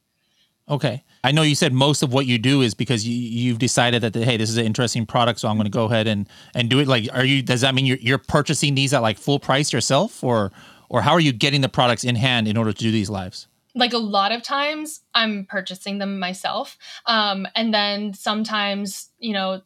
Okay. 0.69 1.03
I 1.23 1.31
know 1.31 1.43
you 1.43 1.55
said 1.55 1.73
most 1.73 2.03
of 2.03 2.11
what 2.11 2.25
you 2.25 2.37
do 2.37 2.61
is 2.61 2.73
because 2.73 3.07
you, 3.07 3.15
you've 3.15 3.59
decided 3.59 4.01
that 4.01 4.15
hey, 4.15 4.37
this 4.37 4.49
is 4.49 4.57
an 4.57 4.65
interesting 4.65 5.05
product, 5.05 5.39
so 5.39 5.47
I'm 5.47 5.55
going 5.55 5.65
to 5.65 5.71
go 5.71 5.85
ahead 5.85 6.07
and 6.07 6.27
and 6.53 6.69
do 6.69 6.79
it. 6.79 6.87
Like, 6.87 7.07
are 7.13 7.23
you? 7.23 7.41
Does 7.41 7.61
that 7.61 7.73
mean 7.73 7.85
you're 7.85 7.97
you're 7.97 8.17
purchasing 8.17 8.75
these 8.75 8.93
at 8.93 9.01
like 9.01 9.17
full 9.17 9.39
price 9.39 9.71
yourself, 9.71 10.23
or 10.23 10.51
or 10.89 11.01
how 11.01 11.13
are 11.13 11.19
you 11.19 11.31
getting 11.31 11.61
the 11.61 11.69
products 11.69 12.03
in 12.03 12.15
hand 12.15 12.47
in 12.47 12.57
order 12.57 12.73
to 12.73 12.79
do 12.79 12.91
these 12.91 13.09
lives? 13.09 13.47
Like 13.75 13.93
a 13.93 13.97
lot 13.97 14.31
of 14.31 14.41
times, 14.41 15.01
I'm 15.13 15.45
purchasing 15.45 15.99
them 15.99 16.19
myself, 16.19 16.77
um, 17.05 17.47
and 17.55 17.73
then 17.73 18.13
sometimes 18.13 19.09
you 19.19 19.33
know 19.33 19.61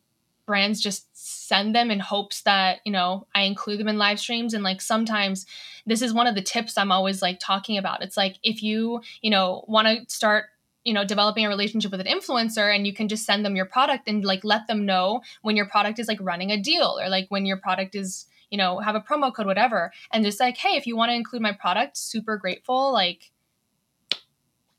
brands 0.46 0.82
just 0.82 1.08
send 1.14 1.76
them 1.76 1.92
in 1.92 2.00
hopes 2.00 2.42
that 2.42 2.80
you 2.86 2.92
know 2.92 3.28
i 3.36 3.42
include 3.42 3.80
them 3.80 3.88
in 3.88 3.98
live 3.98 4.20
streams. 4.20 4.54
And 4.54 4.64
like 4.64 4.82
sometimes 4.82 5.46
this 5.86 6.02
is 6.02 6.14
one 6.14 6.28
of 6.28 6.36
the 6.36 6.42
tips 6.42 6.78
i'm 6.78 6.92
always 6.92 7.22
like 7.22 7.40
talking 7.40 7.78
about. 7.78 8.04
It's 8.04 8.18
like 8.18 8.38
if 8.44 8.64
you 8.64 9.02
you 9.22 9.30
know 9.30 9.66
want 9.68 9.88
to 9.88 10.14
start 10.14 10.46
you 10.84 10.94
know 10.94 11.06
developing 11.06 11.46
a 11.46 11.50
relationship 11.50 11.92
with 11.92 12.02
an 12.02 12.08
influencer 12.08 12.74
and 12.74 12.88
you 12.88 12.94
can 12.94 13.08
just 13.08 13.26
send 13.26 13.46
them 13.46 13.56
your 13.56 13.66
product 13.66 14.08
and 14.08 14.26
like 14.26 14.44
let 14.44 14.68
them 14.68 14.86
know 14.86 15.22
when 15.42 15.56
your 15.56 15.68
product 15.68 16.00
is 16.00 16.08
like 16.08 16.20
running 16.22 16.52
a 16.52 16.58
deal 16.58 16.98
or 17.00 17.10
like 17.10 17.28
when 17.30 17.46
your 17.46 17.58
product 17.58 17.96
is 17.96 18.26
you 18.50 18.58
know 18.58 18.80
have 18.80 18.96
a 18.96 19.02
promo 19.02 19.34
code 19.34 19.46
whatever. 19.46 19.92
And 20.12 20.24
just 20.26 20.40
like 20.40 20.58
hey 20.58 20.76
if 20.76 20.88
you 20.88 20.96
want 20.96 21.10
to 21.10 21.16
include 21.16 21.42
my 21.42 21.54
product 21.54 21.98
super 21.98 22.38
grateful 22.38 22.92
like 22.92 23.32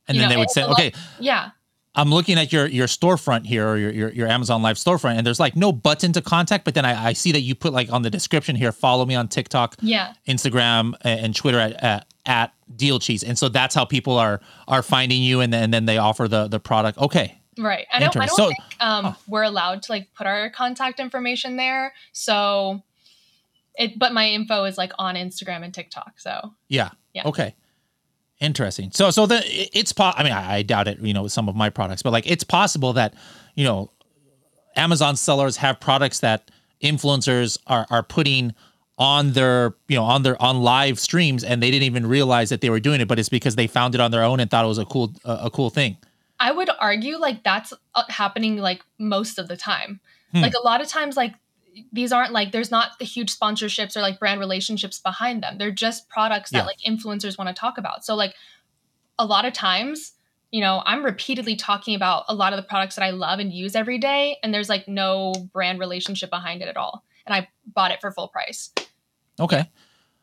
and 0.09 0.19
then 0.19 0.25
know, 0.25 0.29
they 0.29 0.37
would 0.37 0.51
say 0.51 0.65
okay 0.65 0.93
yeah 1.21 1.51
I'm 1.95 2.11
looking 2.11 2.39
at 2.39 2.53
your 2.53 2.67
your 2.67 2.87
storefront 2.87 3.45
here 3.47 3.69
or 3.69 3.77
your, 3.77 3.91
your, 3.91 4.11
your 4.11 4.29
Amazon 4.29 4.63
Live 4.63 4.77
storefront, 4.77 5.17
and 5.17 5.27
there's 5.27 5.41
like 5.41 5.57
no 5.57 5.73
button 5.73 6.13
to 6.15 6.23
contact. 6.23 6.65
But 6.65 6.75
then 6.75 6.87
I, 6.87 7.09
I, 7.09 7.13
see 7.13 7.33
that 7.33 7.43
you 7.43 7.55
put 7.55 7.75
like 7.75 7.93
on 7.93 8.01
the 8.01 8.09
description 8.09 8.57
here, 8.57 8.73
follow 8.73 9.05
me 9.05 9.15
on 9.15 9.29
TikTok, 9.29 9.77
yeah, 9.83 10.15
Instagram, 10.27 10.95
and 11.03 11.37
Twitter 11.37 11.59
at, 11.59 11.73
at, 11.85 12.07
at 12.25 12.55
Deal 12.75 12.99
Cheats, 12.99 13.23
and 13.23 13.39
so 13.39 13.51
that's 13.51 13.75
how 13.75 13.85
people 13.85 14.19
are 14.19 14.41
are 14.69 14.83
finding 14.83 15.23
you, 15.23 15.41
and 15.41 15.53
then 15.53 15.65
and 15.65 15.75
then 15.75 15.85
they 15.85 15.99
offer 15.99 16.29
the 16.29 16.49
the 16.49 16.59
product. 16.59 16.97
Okay, 16.97 17.39
right. 17.59 17.87
I 17.93 18.01
don't 18.01 18.17
I 18.17 18.27
don't 18.27 18.37
so, 18.37 18.47
think 18.47 18.59
um, 18.81 19.07
oh. 19.07 19.17
we're 19.29 19.43
allowed 19.43 19.83
to 19.83 19.93
like 19.93 20.09
put 20.15 20.27
our 20.27 20.49
contact 20.49 20.99
information 20.99 21.57
there, 21.57 21.93
so 22.13 22.83
it. 23.75 23.99
But 23.99 24.15
my 24.15 24.31
info 24.31 24.65
is 24.65 24.79
like 24.79 24.93
on 24.99 25.15
Instagram 25.17 25.63
and 25.63 25.75
TikTok, 25.75 26.21
so 26.21 26.55
yeah, 26.69 26.91
yeah, 27.13 27.25
okay. 27.27 27.55
Interesting. 28.43 28.91
So, 28.91 29.11
so 29.13 29.25
the 29.27 29.41
it's 29.47 29.93
po- 29.93 30.13
I 30.17 30.25
mean, 30.25 30.33
I, 30.33 30.57
I 30.57 30.63
doubt 30.63 30.89
it. 30.89 30.99
You 30.99 31.15
know, 31.15 31.23
with 31.23 31.33
some 31.33 31.49
of 31.49 31.55
my 31.55 31.71
products, 31.71 32.03
but 32.03 32.13
like 32.13 32.29
it's 32.29 32.43
possible 32.43 32.93
that 32.95 33.15
you 33.55 33.63
know, 33.65 33.93
Amazon 34.75 35.15
sellers 35.15 35.57
have 35.59 35.79
products 35.79 36.19
that 36.21 36.51
influencers 36.83 37.57
are 37.69 37.87
are 37.89 38.03
putting 38.03 38.53
on 38.99 39.33
their 39.33 39.75
you 39.87 39.97
know 39.97 40.03
on 40.03 40.25
their 40.25 40.41
on 40.43 40.61
live 40.61 40.99
streams 40.99 41.45
and 41.45 41.63
they 41.63 41.71
didn't 41.71 41.85
even 41.85 42.05
realize 42.05 42.51
that 42.51 42.61
they 42.61 42.69
were 42.69 42.81
doing 42.81 43.01
it 43.01 43.09
but 43.09 43.19
it's 43.19 43.29
because 43.29 43.57
they 43.57 43.67
found 43.67 43.95
it 43.95 44.01
on 44.01 44.11
their 44.11 44.23
own 44.23 44.39
and 44.39 44.51
thought 44.51 44.65
it 44.65 44.69
was 44.69 44.79
a 44.79 44.85
cool 44.85 45.13
uh, 45.25 45.41
a 45.45 45.51
cool 45.51 45.71
thing 45.71 45.97
i 46.39 46.53
would 46.53 46.69
argue 46.79 47.17
like 47.17 47.43
that's 47.43 47.73
uh, 47.95 48.03
happening 48.11 48.59
like 48.59 48.83
most 48.99 49.39
of 49.39 49.49
the 49.49 49.57
time 49.57 49.99
hmm. 50.33 50.43
like 50.43 50.53
a 50.55 50.63
lot 50.63 50.83
of 50.83 50.89
times 50.89 51.17
like 51.17 51.35
these 51.93 52.13
aren't 52.13 52.33
like 52.33 52.53
there's 52.53 52.71
not 52.71 52.99
the 52.99 53.05
huge 53.05 53.37
sponsorships 53.37 53.97
or 53.97 54.01
like 54.01 54.19
brand 54.19 54.41
relationships 54.41 54.99
behind 54.99 55.43
them. 55.43 55.59
They're 55.59 55.71
just 55.71 56.09
products 56.09 56.51
that 56.51 56.59
yeah. 56.59 56.65
like 56.65 56.79
influencers 56.87 57.39
want 57.39 57.49
to 57.49 57.59
talk 57.59 57.79
about. 57.79 58.05
So 58.05 58.15
like 58.15 58.35
a 59.19 59.27
lot 59.27 59.45
of 59.45 59.53
times, 59.53 60.13
you 60.51 60.61
know, 60.61 60.83
I'm 60.85 61.05
repeatedly 61.05 61.57
talking 61.57 61.95
about 61.95 62.25
a 62.29 62.35
lot 62.35 62.53
of 62.53 62.57
the 62.57 62.63
products 62.63 62.97
that 62.97 63.05
I 63.05 63.11
love 63.11 63.39
and 63.39 63.53
use 63.53 63.75
every 63.75 63.99
day 63.99 64.37
and 64.43 64.53
there's 64.53 64.69
like 64.69 64.89
no 64.89 65.33
brand 65.53 65.79
relationship 65.79 66.31
behind 66.31 66.63
it 66.63 66.69
at 66.69 66.77
all. 66.77 67.05
And 67.27 67.35
I 67.35 67.49
bought 67.67 67.91
it 67.91 68.01
for 68.01 68.11
full 68.11 68.29
price. 68.29 68.71
Okay. 69.41 69.65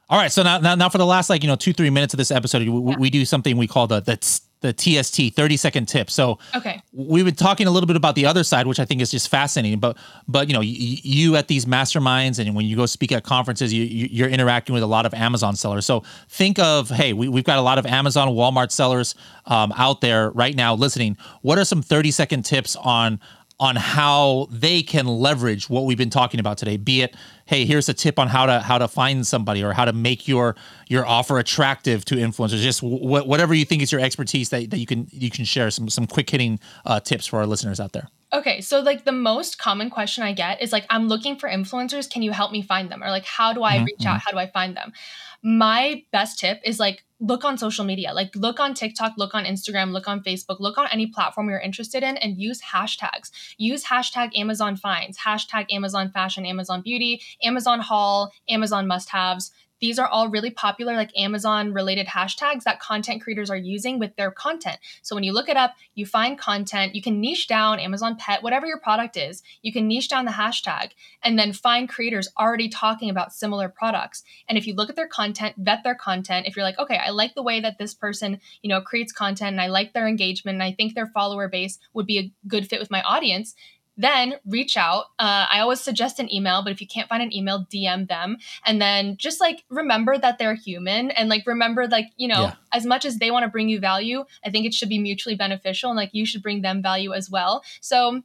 All 0.09 0.17
right, 0.17 0.31
so 0.31 0.41
now, 0.41 0.57
now, 0.57 0.73
now 0.73 0.89
for 0.89 0.97
the 0.97 1.05
last 1.05 1.29
like 1.29 1.43
you 1.43 1.47
know 1.47 1.55
two 1.55 1.71
three 1.71 1.91
minutes 1.91 2.15
of 2.15 2.17
this 2.17 2.31
episode, 2.31 2.67
we, 2.67 2.91
yeah. 2.91 2.97
we 2.97 3.09
do 3.11 3.25
something 3.25 3.57
we 3.57 3.67
call 3.67 3.85
the 3.85 3.99
the 3.99 4.17
the 4.61 4.73
TST 4.73 5.35
30 5.35 5.57
second 5.57 5.85
tip. 5.87 6.11
So 6.11 6.39
okay, 6.55 6.81
we've 6.91 7.25
been 7.25 7.35
talking 7.35 7.67
a 7.67 7.71
little 7.71 7.87
bit 7.87 7.95
about 7.95 8.15
the 8.15 8.25
other 8.25 8.43
side, 8.43 8.67
which 8.67 8.79
I 8.79 8.85
think 8.85 9.01
is 9.01 9.11
just 9.11 9.29
fascinating. 9.29 9.79
But 9.79 9.97
but 10.27 10.47
you 10.47 10.53
know, 10.53 10.61
you, 10.61 10.97
you 11.01 11.35
at 11.35 11.47
these 11.47 11.65
masterminds 11.65 12.39
and 12.39 12.55
when 12.55 12.65
you 12.65 12.75
go 12.75 12.85
speak 12.85 13.11
at 13.11 13.23
conferences, 13.23 13.73
you, 13.73 13.83
you're 13.83 14.29
interacting 14.29 14.73
with 14.73 14.83
a 14.83 14.87
lot 14.87 15.05
of 15.05 15.13
Amazon 15.13 15.55
sellers. 15.55 15.85
So 15.85 16.03
think 16.27 16.59
of 16.59 16.89
hey, 16.89 17.13
we, 17.13 17.29
we've 17.29 17.43
got 17.43 17.57
a 17.57 17.61
lot 17.61 17.77
of 17.77 17.85
Amazon, 17.85 18.29
Walmart 18.29 18.71
sellers 18.71 19.15
um, 19.45 19.73
out 19.77 20.01
there 20.01 20.31
right 20.31 20.55
now 20.55 20.75
listening. 20.75 21.17
What 21.41 21.57
are 21.57 21.65
some 21.65 21.81
30 21.81 22.11
second 22.11 22.43
tips 22.43 22.75
on 22.75 23.19
on 23.59 23.75
how 23.75 24.47
they 24.49 24.81
can 24.81 25.05
leverage 25.05 25.69
what 25.69 25.85
we've 25.85 25.97
been 25.97 26.09
talking 26.09 26.39
about 26.39 26.57
today 26.57 26.77
be 26.77 27.01
it 27.01 27.15
hey 27.45 27.65
here's 27.65 27.89
a 27.89 27.93
tip 27.93 28.17
on 28.17 28.27
how 28.27 28.45
to 28.45 28.59
how 28.59 28.77
to 28.77 28.87
find 28.87 29.25
somebody 29.25 29.63
or 29.63 29.73
how 29.73 29.85
to 29.85 29.93
make 29.93 30.27
your 30.27 30.55
your 30.87 31.05
offer 31.05 31.39
attractive 31.39 32.05
to 32.05 32.15
influencers 32.15 32.61
just 32.61 32.81
w- 32.81 33.23
whatever 33.23 33.53
you 33.53 33.65
think 33.65 33.81
is 33.81 33.91
your 33.91 34.01
expertise 34.01 34.49
that, 34.49 34.69
that 34.69 34.77
you 34.77 34.85
can 34.85 35.07
you 35.11 35.29
can 35.29 35.45
share 35.45 35.69
some 35.69 35.89
some 35.89 36.07
quick 36.07 36.29
hitting 36.29 36.59
uh, 36.85 36.99
tips 36.99 37.25
for 37.25 37.39
our 37.39 37.45
listeners 37.45 37.79
out 37.79 37.91
there 37.91 38.09
Okay, 38.31 38.61
so 38.61 38.79
like 38.81 39.05
the 39.05 39.11
most 39.11 39.57
common 39.57 39.89
question 39.89 40.23
I 40.23 40.33
get 40.33 40.61
is 40.61 40.71
like, 40.71 40.85
I'm 40.89 41.07
looking 41.07 41.35
for 41.35 41.49
influencers. 41.49 42.09
Can 42.09 42.21
you 42.21 42.31
help 42.31 42.51
me 42.51 42.61
find 42.61 42.91
them? 42.91 43.03
Or 43.03 43.09
like, 43.09 43.25
how 43.25 43.53
do 43.53 43.63
I 43.63 43.77
mm-hmm. 43.77 43.85
reach 43.85 44.05
out? 44.05 44.17
Mm-hmm. 44.17 44.23
How 44.25 44.31
do 44.31 44.37
I 44.37 44.51
find 44.51 44.77
them? 44.77 44.93
My 45.41 46.03
best 46.11 46.37
tip 46.37 46.61
is 46.63 46.79
like, 46.79 47.03
look 47.19 47.43
on 47.43 47.57
social 47.57 47.85
media. 47.85 48.13
Like, 48.13 48.35
look 48.35 48.59
on 48.59 48.73
TikTok, 48.73 49.13
look 49.17 49.35
on 49.35 49.45
Instagram, 49.45 49.91
look 49.91 50.07
on 50.07 50.23
Facebook, 50.23 50.59
look 50.59 50.77
on 50.77 50.87
any 50.91 51.07
platform 51.07 51.49
you're 51.49 51.59
interested 51.59 52.03
in 52.03 52.17
and 52.17 52.37
use 52.37 52.61
hashtags. 52.61 53.31
Use 53.57 53.85
hashtag 53.85 54.31
Amazon 54.35 54.75
finds, 54.75 55.19
hashtag 55.19 55.65
Amazon 55.71 56.11
fashion, 56.11 56.45
Amazon 56.45 56.81
beauty, 56.81 57.21
Amazon 57.43 57.79
haul, 57.79 58.31
Amazon 58.49 58.87
must 58.87 59.09
haves 59.09 59.51
these 59.79 59.99
are 59.99 60.07
all 60.07 60.29
really 60.29 60.51
popular, 60.51 60.95
like 60.95 61.17
Amazon 61.17 61.73
related 61.73 62.07
hashtags 62.07 62.63
that 62.63 62.79
content 62.79 63.21
creators 63.21 63.49
are 63.49 63.57
using 63.57 63.99
with 63.99 64.15
their 64.15 64.31
content. 64.31 64.77
So 65.01 65.15
when 65.15 65.23
you 65.23 65.33
look 65.33 65.49
it 65.49 65.57
up, 65.57 65.75
you 65.95 66.05
find 66.05 66.37
content, 66.37 66.95
you 66.95 67.01
can 67.01 67.19
niche 67.19 67.47
down 67.47 67.79
Amazon 67.79 68.15
Pet, 68.17 68.43
whatever 68.43 68.65
your 68.67 68.79
product 68.79 69.17
is, 69.17 69.43
you 69.61 69.71
can 69.71 69.87
niche 69.87 70.09
down 70.09 70.25
the 70.25 70.31
hashtag 70.31 70.91
and 71.23 71.37
then 71.37 71.53
find 71.53 71.89
creators 71.89 72.29
already 72.37 72.69
talking 72.69 73.09
about 73.09 73.33
similar 73.33 73.69
products. 73.69 74.23
And 74.47 74.57
if 74.57 74.67
you 74.67 74.73
look 74.73 74.89
at 74.89 74.95
their 74.95 75.07
content, 75.07 75.55
vet 75.57 75.83
their 75.83 75.95
content, 75.95 76.47
if 76.47 76.55
you're 76.55 76.65
like, 76.65 76.79
okay, 76.79 76.97
I 76.97 77.09
like 77.09 77.35
the 77.35 77.43
way 77.43 77.59
that 77.61 77.77
this 77.77 77.93
person, 77.93 78.39
you 78.61 78.69
know, 78.69 78.81
creates 78.81 79.11
content 79.11 79.51
and 79.51 79.61
I 79.61 79.67
like 79.67 79.93
their 79.93 80.07
engagement 80.07 80.55
and 80.55 80.63
I 80.63 80.71
think 80.71 80.93
their 80.93 81.07
follower 81.07 81.47
base 81.47 81.79
would 81.93 82.05
be 82.05 82.19
a 82.19 82.31
good 82.47 82.67
fit 82.67 82.79
with 82.79 82.91
my 82.91 83.01
audience, 83.01 83.55
then 83.99 84.35
reach 84.45 84.77
out. 84.77 85.07
Uh, 85.19 85.45
I 85.51 85.59
always 85.59 85.81
suggest 85.81 86.19
an 86.19 86.33
email, 86.33 86.63
but 86.63 86.71
if 86.71 86.79
you 86.79 86.87
can't 86.87 87.09
find 87.09 87.21
an 87.21 87.33
email, 87.33 87.67
DM 87.71 88.07
them. 88.07 88.37
And 88.65 88.81
then 88.81 89.17
just 89.17 89.41
like 89.41 89.65
remember 89.69 90.17
that 90.17 90.37
they're 90.39 90.55
human 90.55 91.11
and 91.11 91.27
like 91.27 91.45
remember, 91.45 91.85
like, 91.85 92.05
you 92.15 92.29
know, 92.29 92.43
yeah. 92.43 92.55
as 92.71 92.85
much 92.85 93.03
as 93.03 93.17
they 93.17 93.29
want 93.29 93.43
to 93.43 93.49
bring 93.49 93.67
you 93.67 93.77
value, 93.79 94.23
I 94.45 94.51
think 94.51 94.65
it 94.65 94.73
should 94.73 94.87
be 94.87 94.99
mutually 94.99 95.35
beneficial 95.35 95.89
and 95.89 95.97
like 95.97 96.11
you 96.13 96.25
should 96.25 96.41
bring 96.41 96.61
them 96.61 96.81
value 96.81 97.13
as 97.13 97.29
well. 97.29 97.61
So 97.81 98.21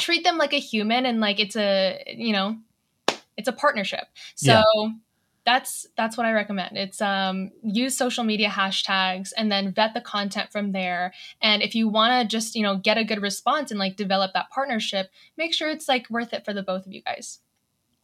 treat 0.00 0.24
them 0.24 0.38
like 0.38 0.54
a 0.54 0.58
human 0.58 1.04
and 1.04 1.20
like 1.20 1.38
it's 1.38 1.54
a, 1.54 2.02
you 2.16 2.32
know, 2.32 2.56
it's 3.36 3.48
a 3.48 3.52
partnership. 3.52 4.06
So, 4.36 4.52
yeah 4.52 4.92
that's 5.44 5.86
that's 5.96 6.16
what 6.16 6.26
I 6.26 6.32
recommend. 6.32 6.76
It's 6.76 7.00
um, 7.00 7.50
use 7.62 7.96
social 7.96 8.24
media 8.24 8.48
hashtags 8.48 9.30
and 9.36 9.52
then 9.52 9.72
vet 9.72 9.94
the 9.94 10.00
content 10.00 10.50
from 10.50 10.72
there. 10.72 11.12
And 11.42 11.62
if 11.62 11.74
you 11.74 11.88
want 11.88 12.22
to 12.22 12.36
just 12.36 12.54
you 12.54 12.62
know 12.62 12.76
get 12.76 12.98
a 12.98 13.04
good 13.04 13.20
response 13.20 13.70
and 13.70 13.78
like 13.78 13.96
develop 13.96 14.32
that 14.34 14.50
partnership, 14.50 15.10
make 15.36 15.54
sure 15.54 15.68
it's 15.68 15.88
like 15.88 16.08
worth 16.10 16.32
it 16.32 16.44
for 16.44 16.52
the 16.52 16.62
both 16.62 16.86
of 16.86 16.92
you 16.92 17.02
guys. 17.02 17.40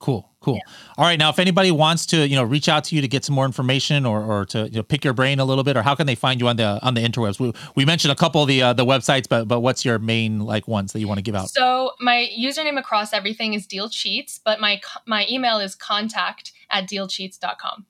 Cool, 0.01 0.31
cool. 0.41 0.55
Yeah. 0.55 0.73
All 0.97 1.05
right, 1.05 1.19
now 1.19 1.29
if 1.29 1.39
anybody 1.39 1.71
wants 1.71 2.07
to, 2.07 2.27
you 2.27 2.35
know, 2.35 2.43
reach 2.43 2.71
out 2.71 2.85
to 2.85 2.95
you 2.95 3.03
to 3.03 3.09
get 3.09 3.23
some 3.23 3.35
more 3.35 3.45
information 3.45 4.07
or, 4.07 4.23
or 4.23 4.47
to 4.47 4.65
you 4.65 4.77
know, 4.77 4.83
pick 4.83 5.05
your 5.05 5.13
brain 5.13 5.39
a 5.41 5.45
little 5.45 5.63
bit, 5.63 5.77
or 5.77 5.83
how 5.83 5.95
can 5.95 6.07
they 6.07 6.15
find 6.15 6.41
you 6.41 6.49
on 6.49 6.57
the 6.57 6.79
on 6.83 6.95
the 6.95 7.03
interwebs? 7.03 7.39
We, 7.39 7.53
we 7.75 7.85
mentioned 7.85 8.11
a 8.11 8.15
couple 8.15 8.41
of 8.41 8.49
the 8.49 8.63
uh, 8.63 8.73
the 8.73 8.87
websites, 8.87 9.29
but 9.29 9.47
but 9.47 9.61
what's 9.61 9.85
your 9.85 9.99
main 9.99 10.41
like 10.41 10.67
ones 10.67 10.95
that 10.95 11.01
you 11.01 11.09
want 11.09 11.19
to 11.19 11.23
give 11.23 11.35
out? 11.35 11.51
So 11.51 11.93
my 12.01 12.31
username 12.39 12.79
across 12.79 13.13
everything 13.13 13.53
is 13.53 13.67
Deal 13.67 13.91
Cheats, 13.91 14.41
but 14.43 14.59
my 14.59 14.81
my 15.07 15.27
email 15.31 15.59
is 15.59 15.75
contact 15.75 16.53
at 16.71 16.89
dealcheats.com. 16.89 17.87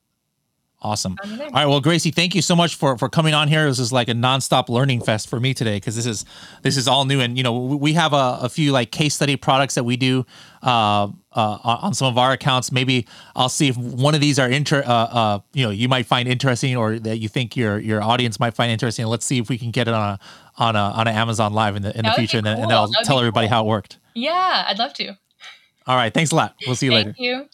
Awesome. 0.83 1.18
All 1.22 1.51
right. 1.51 1.66
Well, 1.66 1.83
Gracie, 1.83 2.11
thank 2.11 2.35
you 2.35 2.41
so 2.41 2.57
much 2.57 2.74
for 2.74 2.97
for 2.97 3.11
coming 3.11 3.35
on 3.35 3.49
here. 3.49 3.66
This 3.66 3.78
is 3.78 3.93
like 3.93 4.09
a 4.09 4.14
nonstop 4.14 4.70
learning 4.70 5.03
fest 5.03 5.28
for 5.28 5.39
me 5.39 5.53
today 5.53 5.76
because 5.76 5.95
this 5.95 6.07
is 6.07 6.24
this 6.62 6.78
is 6.78 6.89
all 6.89 7.05
new, 7.05 7.20
and 7.20 7.37
you 7.37 7.43
know 7.43 7.53
we 7.53 7.93
have 7.93 8.14
a, 8.14 8.39
a 8.41 8.49
few 8.49 8.72
like 8.72 8.91
case 8.91 9.14
study 9.14 9.37
products 9.37 9.74
that 9.74 9.85
we 9.85 9.99
do 9.99 10.24
uh, 10.62 11.09
uh, 11.33 11.59
on 11.64 11.93
some 11.93 12.09
of 12.09 12.16
our 12.16 12.33
accounts. 12.33 12.72
Maybe 12.72 13.07
I'll 13.37 13.51
see 13.51 13.68
if 13.68 13.76
one 13.76 14.14
of 14.14 14.22
these 14.22 14.39
are 14.39 14.49
inter 14.49 14.83
uh, 14.87 14.91
uh, 14.91 15.39
you 15.53 15.64
know 15.66 15.70
you 15.70 15.87
might 15.87 16.07
find 16.07 16.26
interesting 16.26 16.74
or 16.78 16.99
that 16.99 17.18
you 17.18 17.28
think 17.28 17.59
your 17.59 17.78
your 17.78 18.03
audience 18.03 18.41
might 18.41 18.55
find 18.55 18.72
interesting. 18.72 19.05
Let's 19.05 19.26
see 19.26 19.37
if 19.37 19.51
we 19.51 19.59
can 19.59 19.72
get 19.72 19.87
it 19.87 19.93
on 19.93 20.14
a 20.14 20.18
on 20.57 20.76
a 20.76 20.78
on 20.78 21.09
an 21.09 21.14
Amazon 21.14 21.53
Live 21.53 21.76
in 21.76 21.83
the 21.83 21.95
in 21.95 22.07
the 22.07 22.12
future, 22.12 22.41
cool. 22.41 22.49
and 22.49 22.59
then, 22.59 22.62
and 22.62 22.70
then 22.70 22.78
I'll 22.78 22.89
tell 23.05 23.18
everybody 23.18 23.49
cool. 23.49 23.57
how 23.57 23.64
it 23.64 23.68
worked. 23.68 23.99
Yeah, 24.14 24.64
I'd 24.66 24.78
love 24.78 24.95
to. 24.95 25.09
All 25.87 25.97
right. 25.97 26.12
Thanks 26.12 26.31
a 26.31 26.37
lot. 26.37 26.55
We'll 26.66 26.76
see 26.76 26.87
you 26.87 26.93
Thank 26.93 27.07
later. 27.09 27.16
You. 27.18 27.49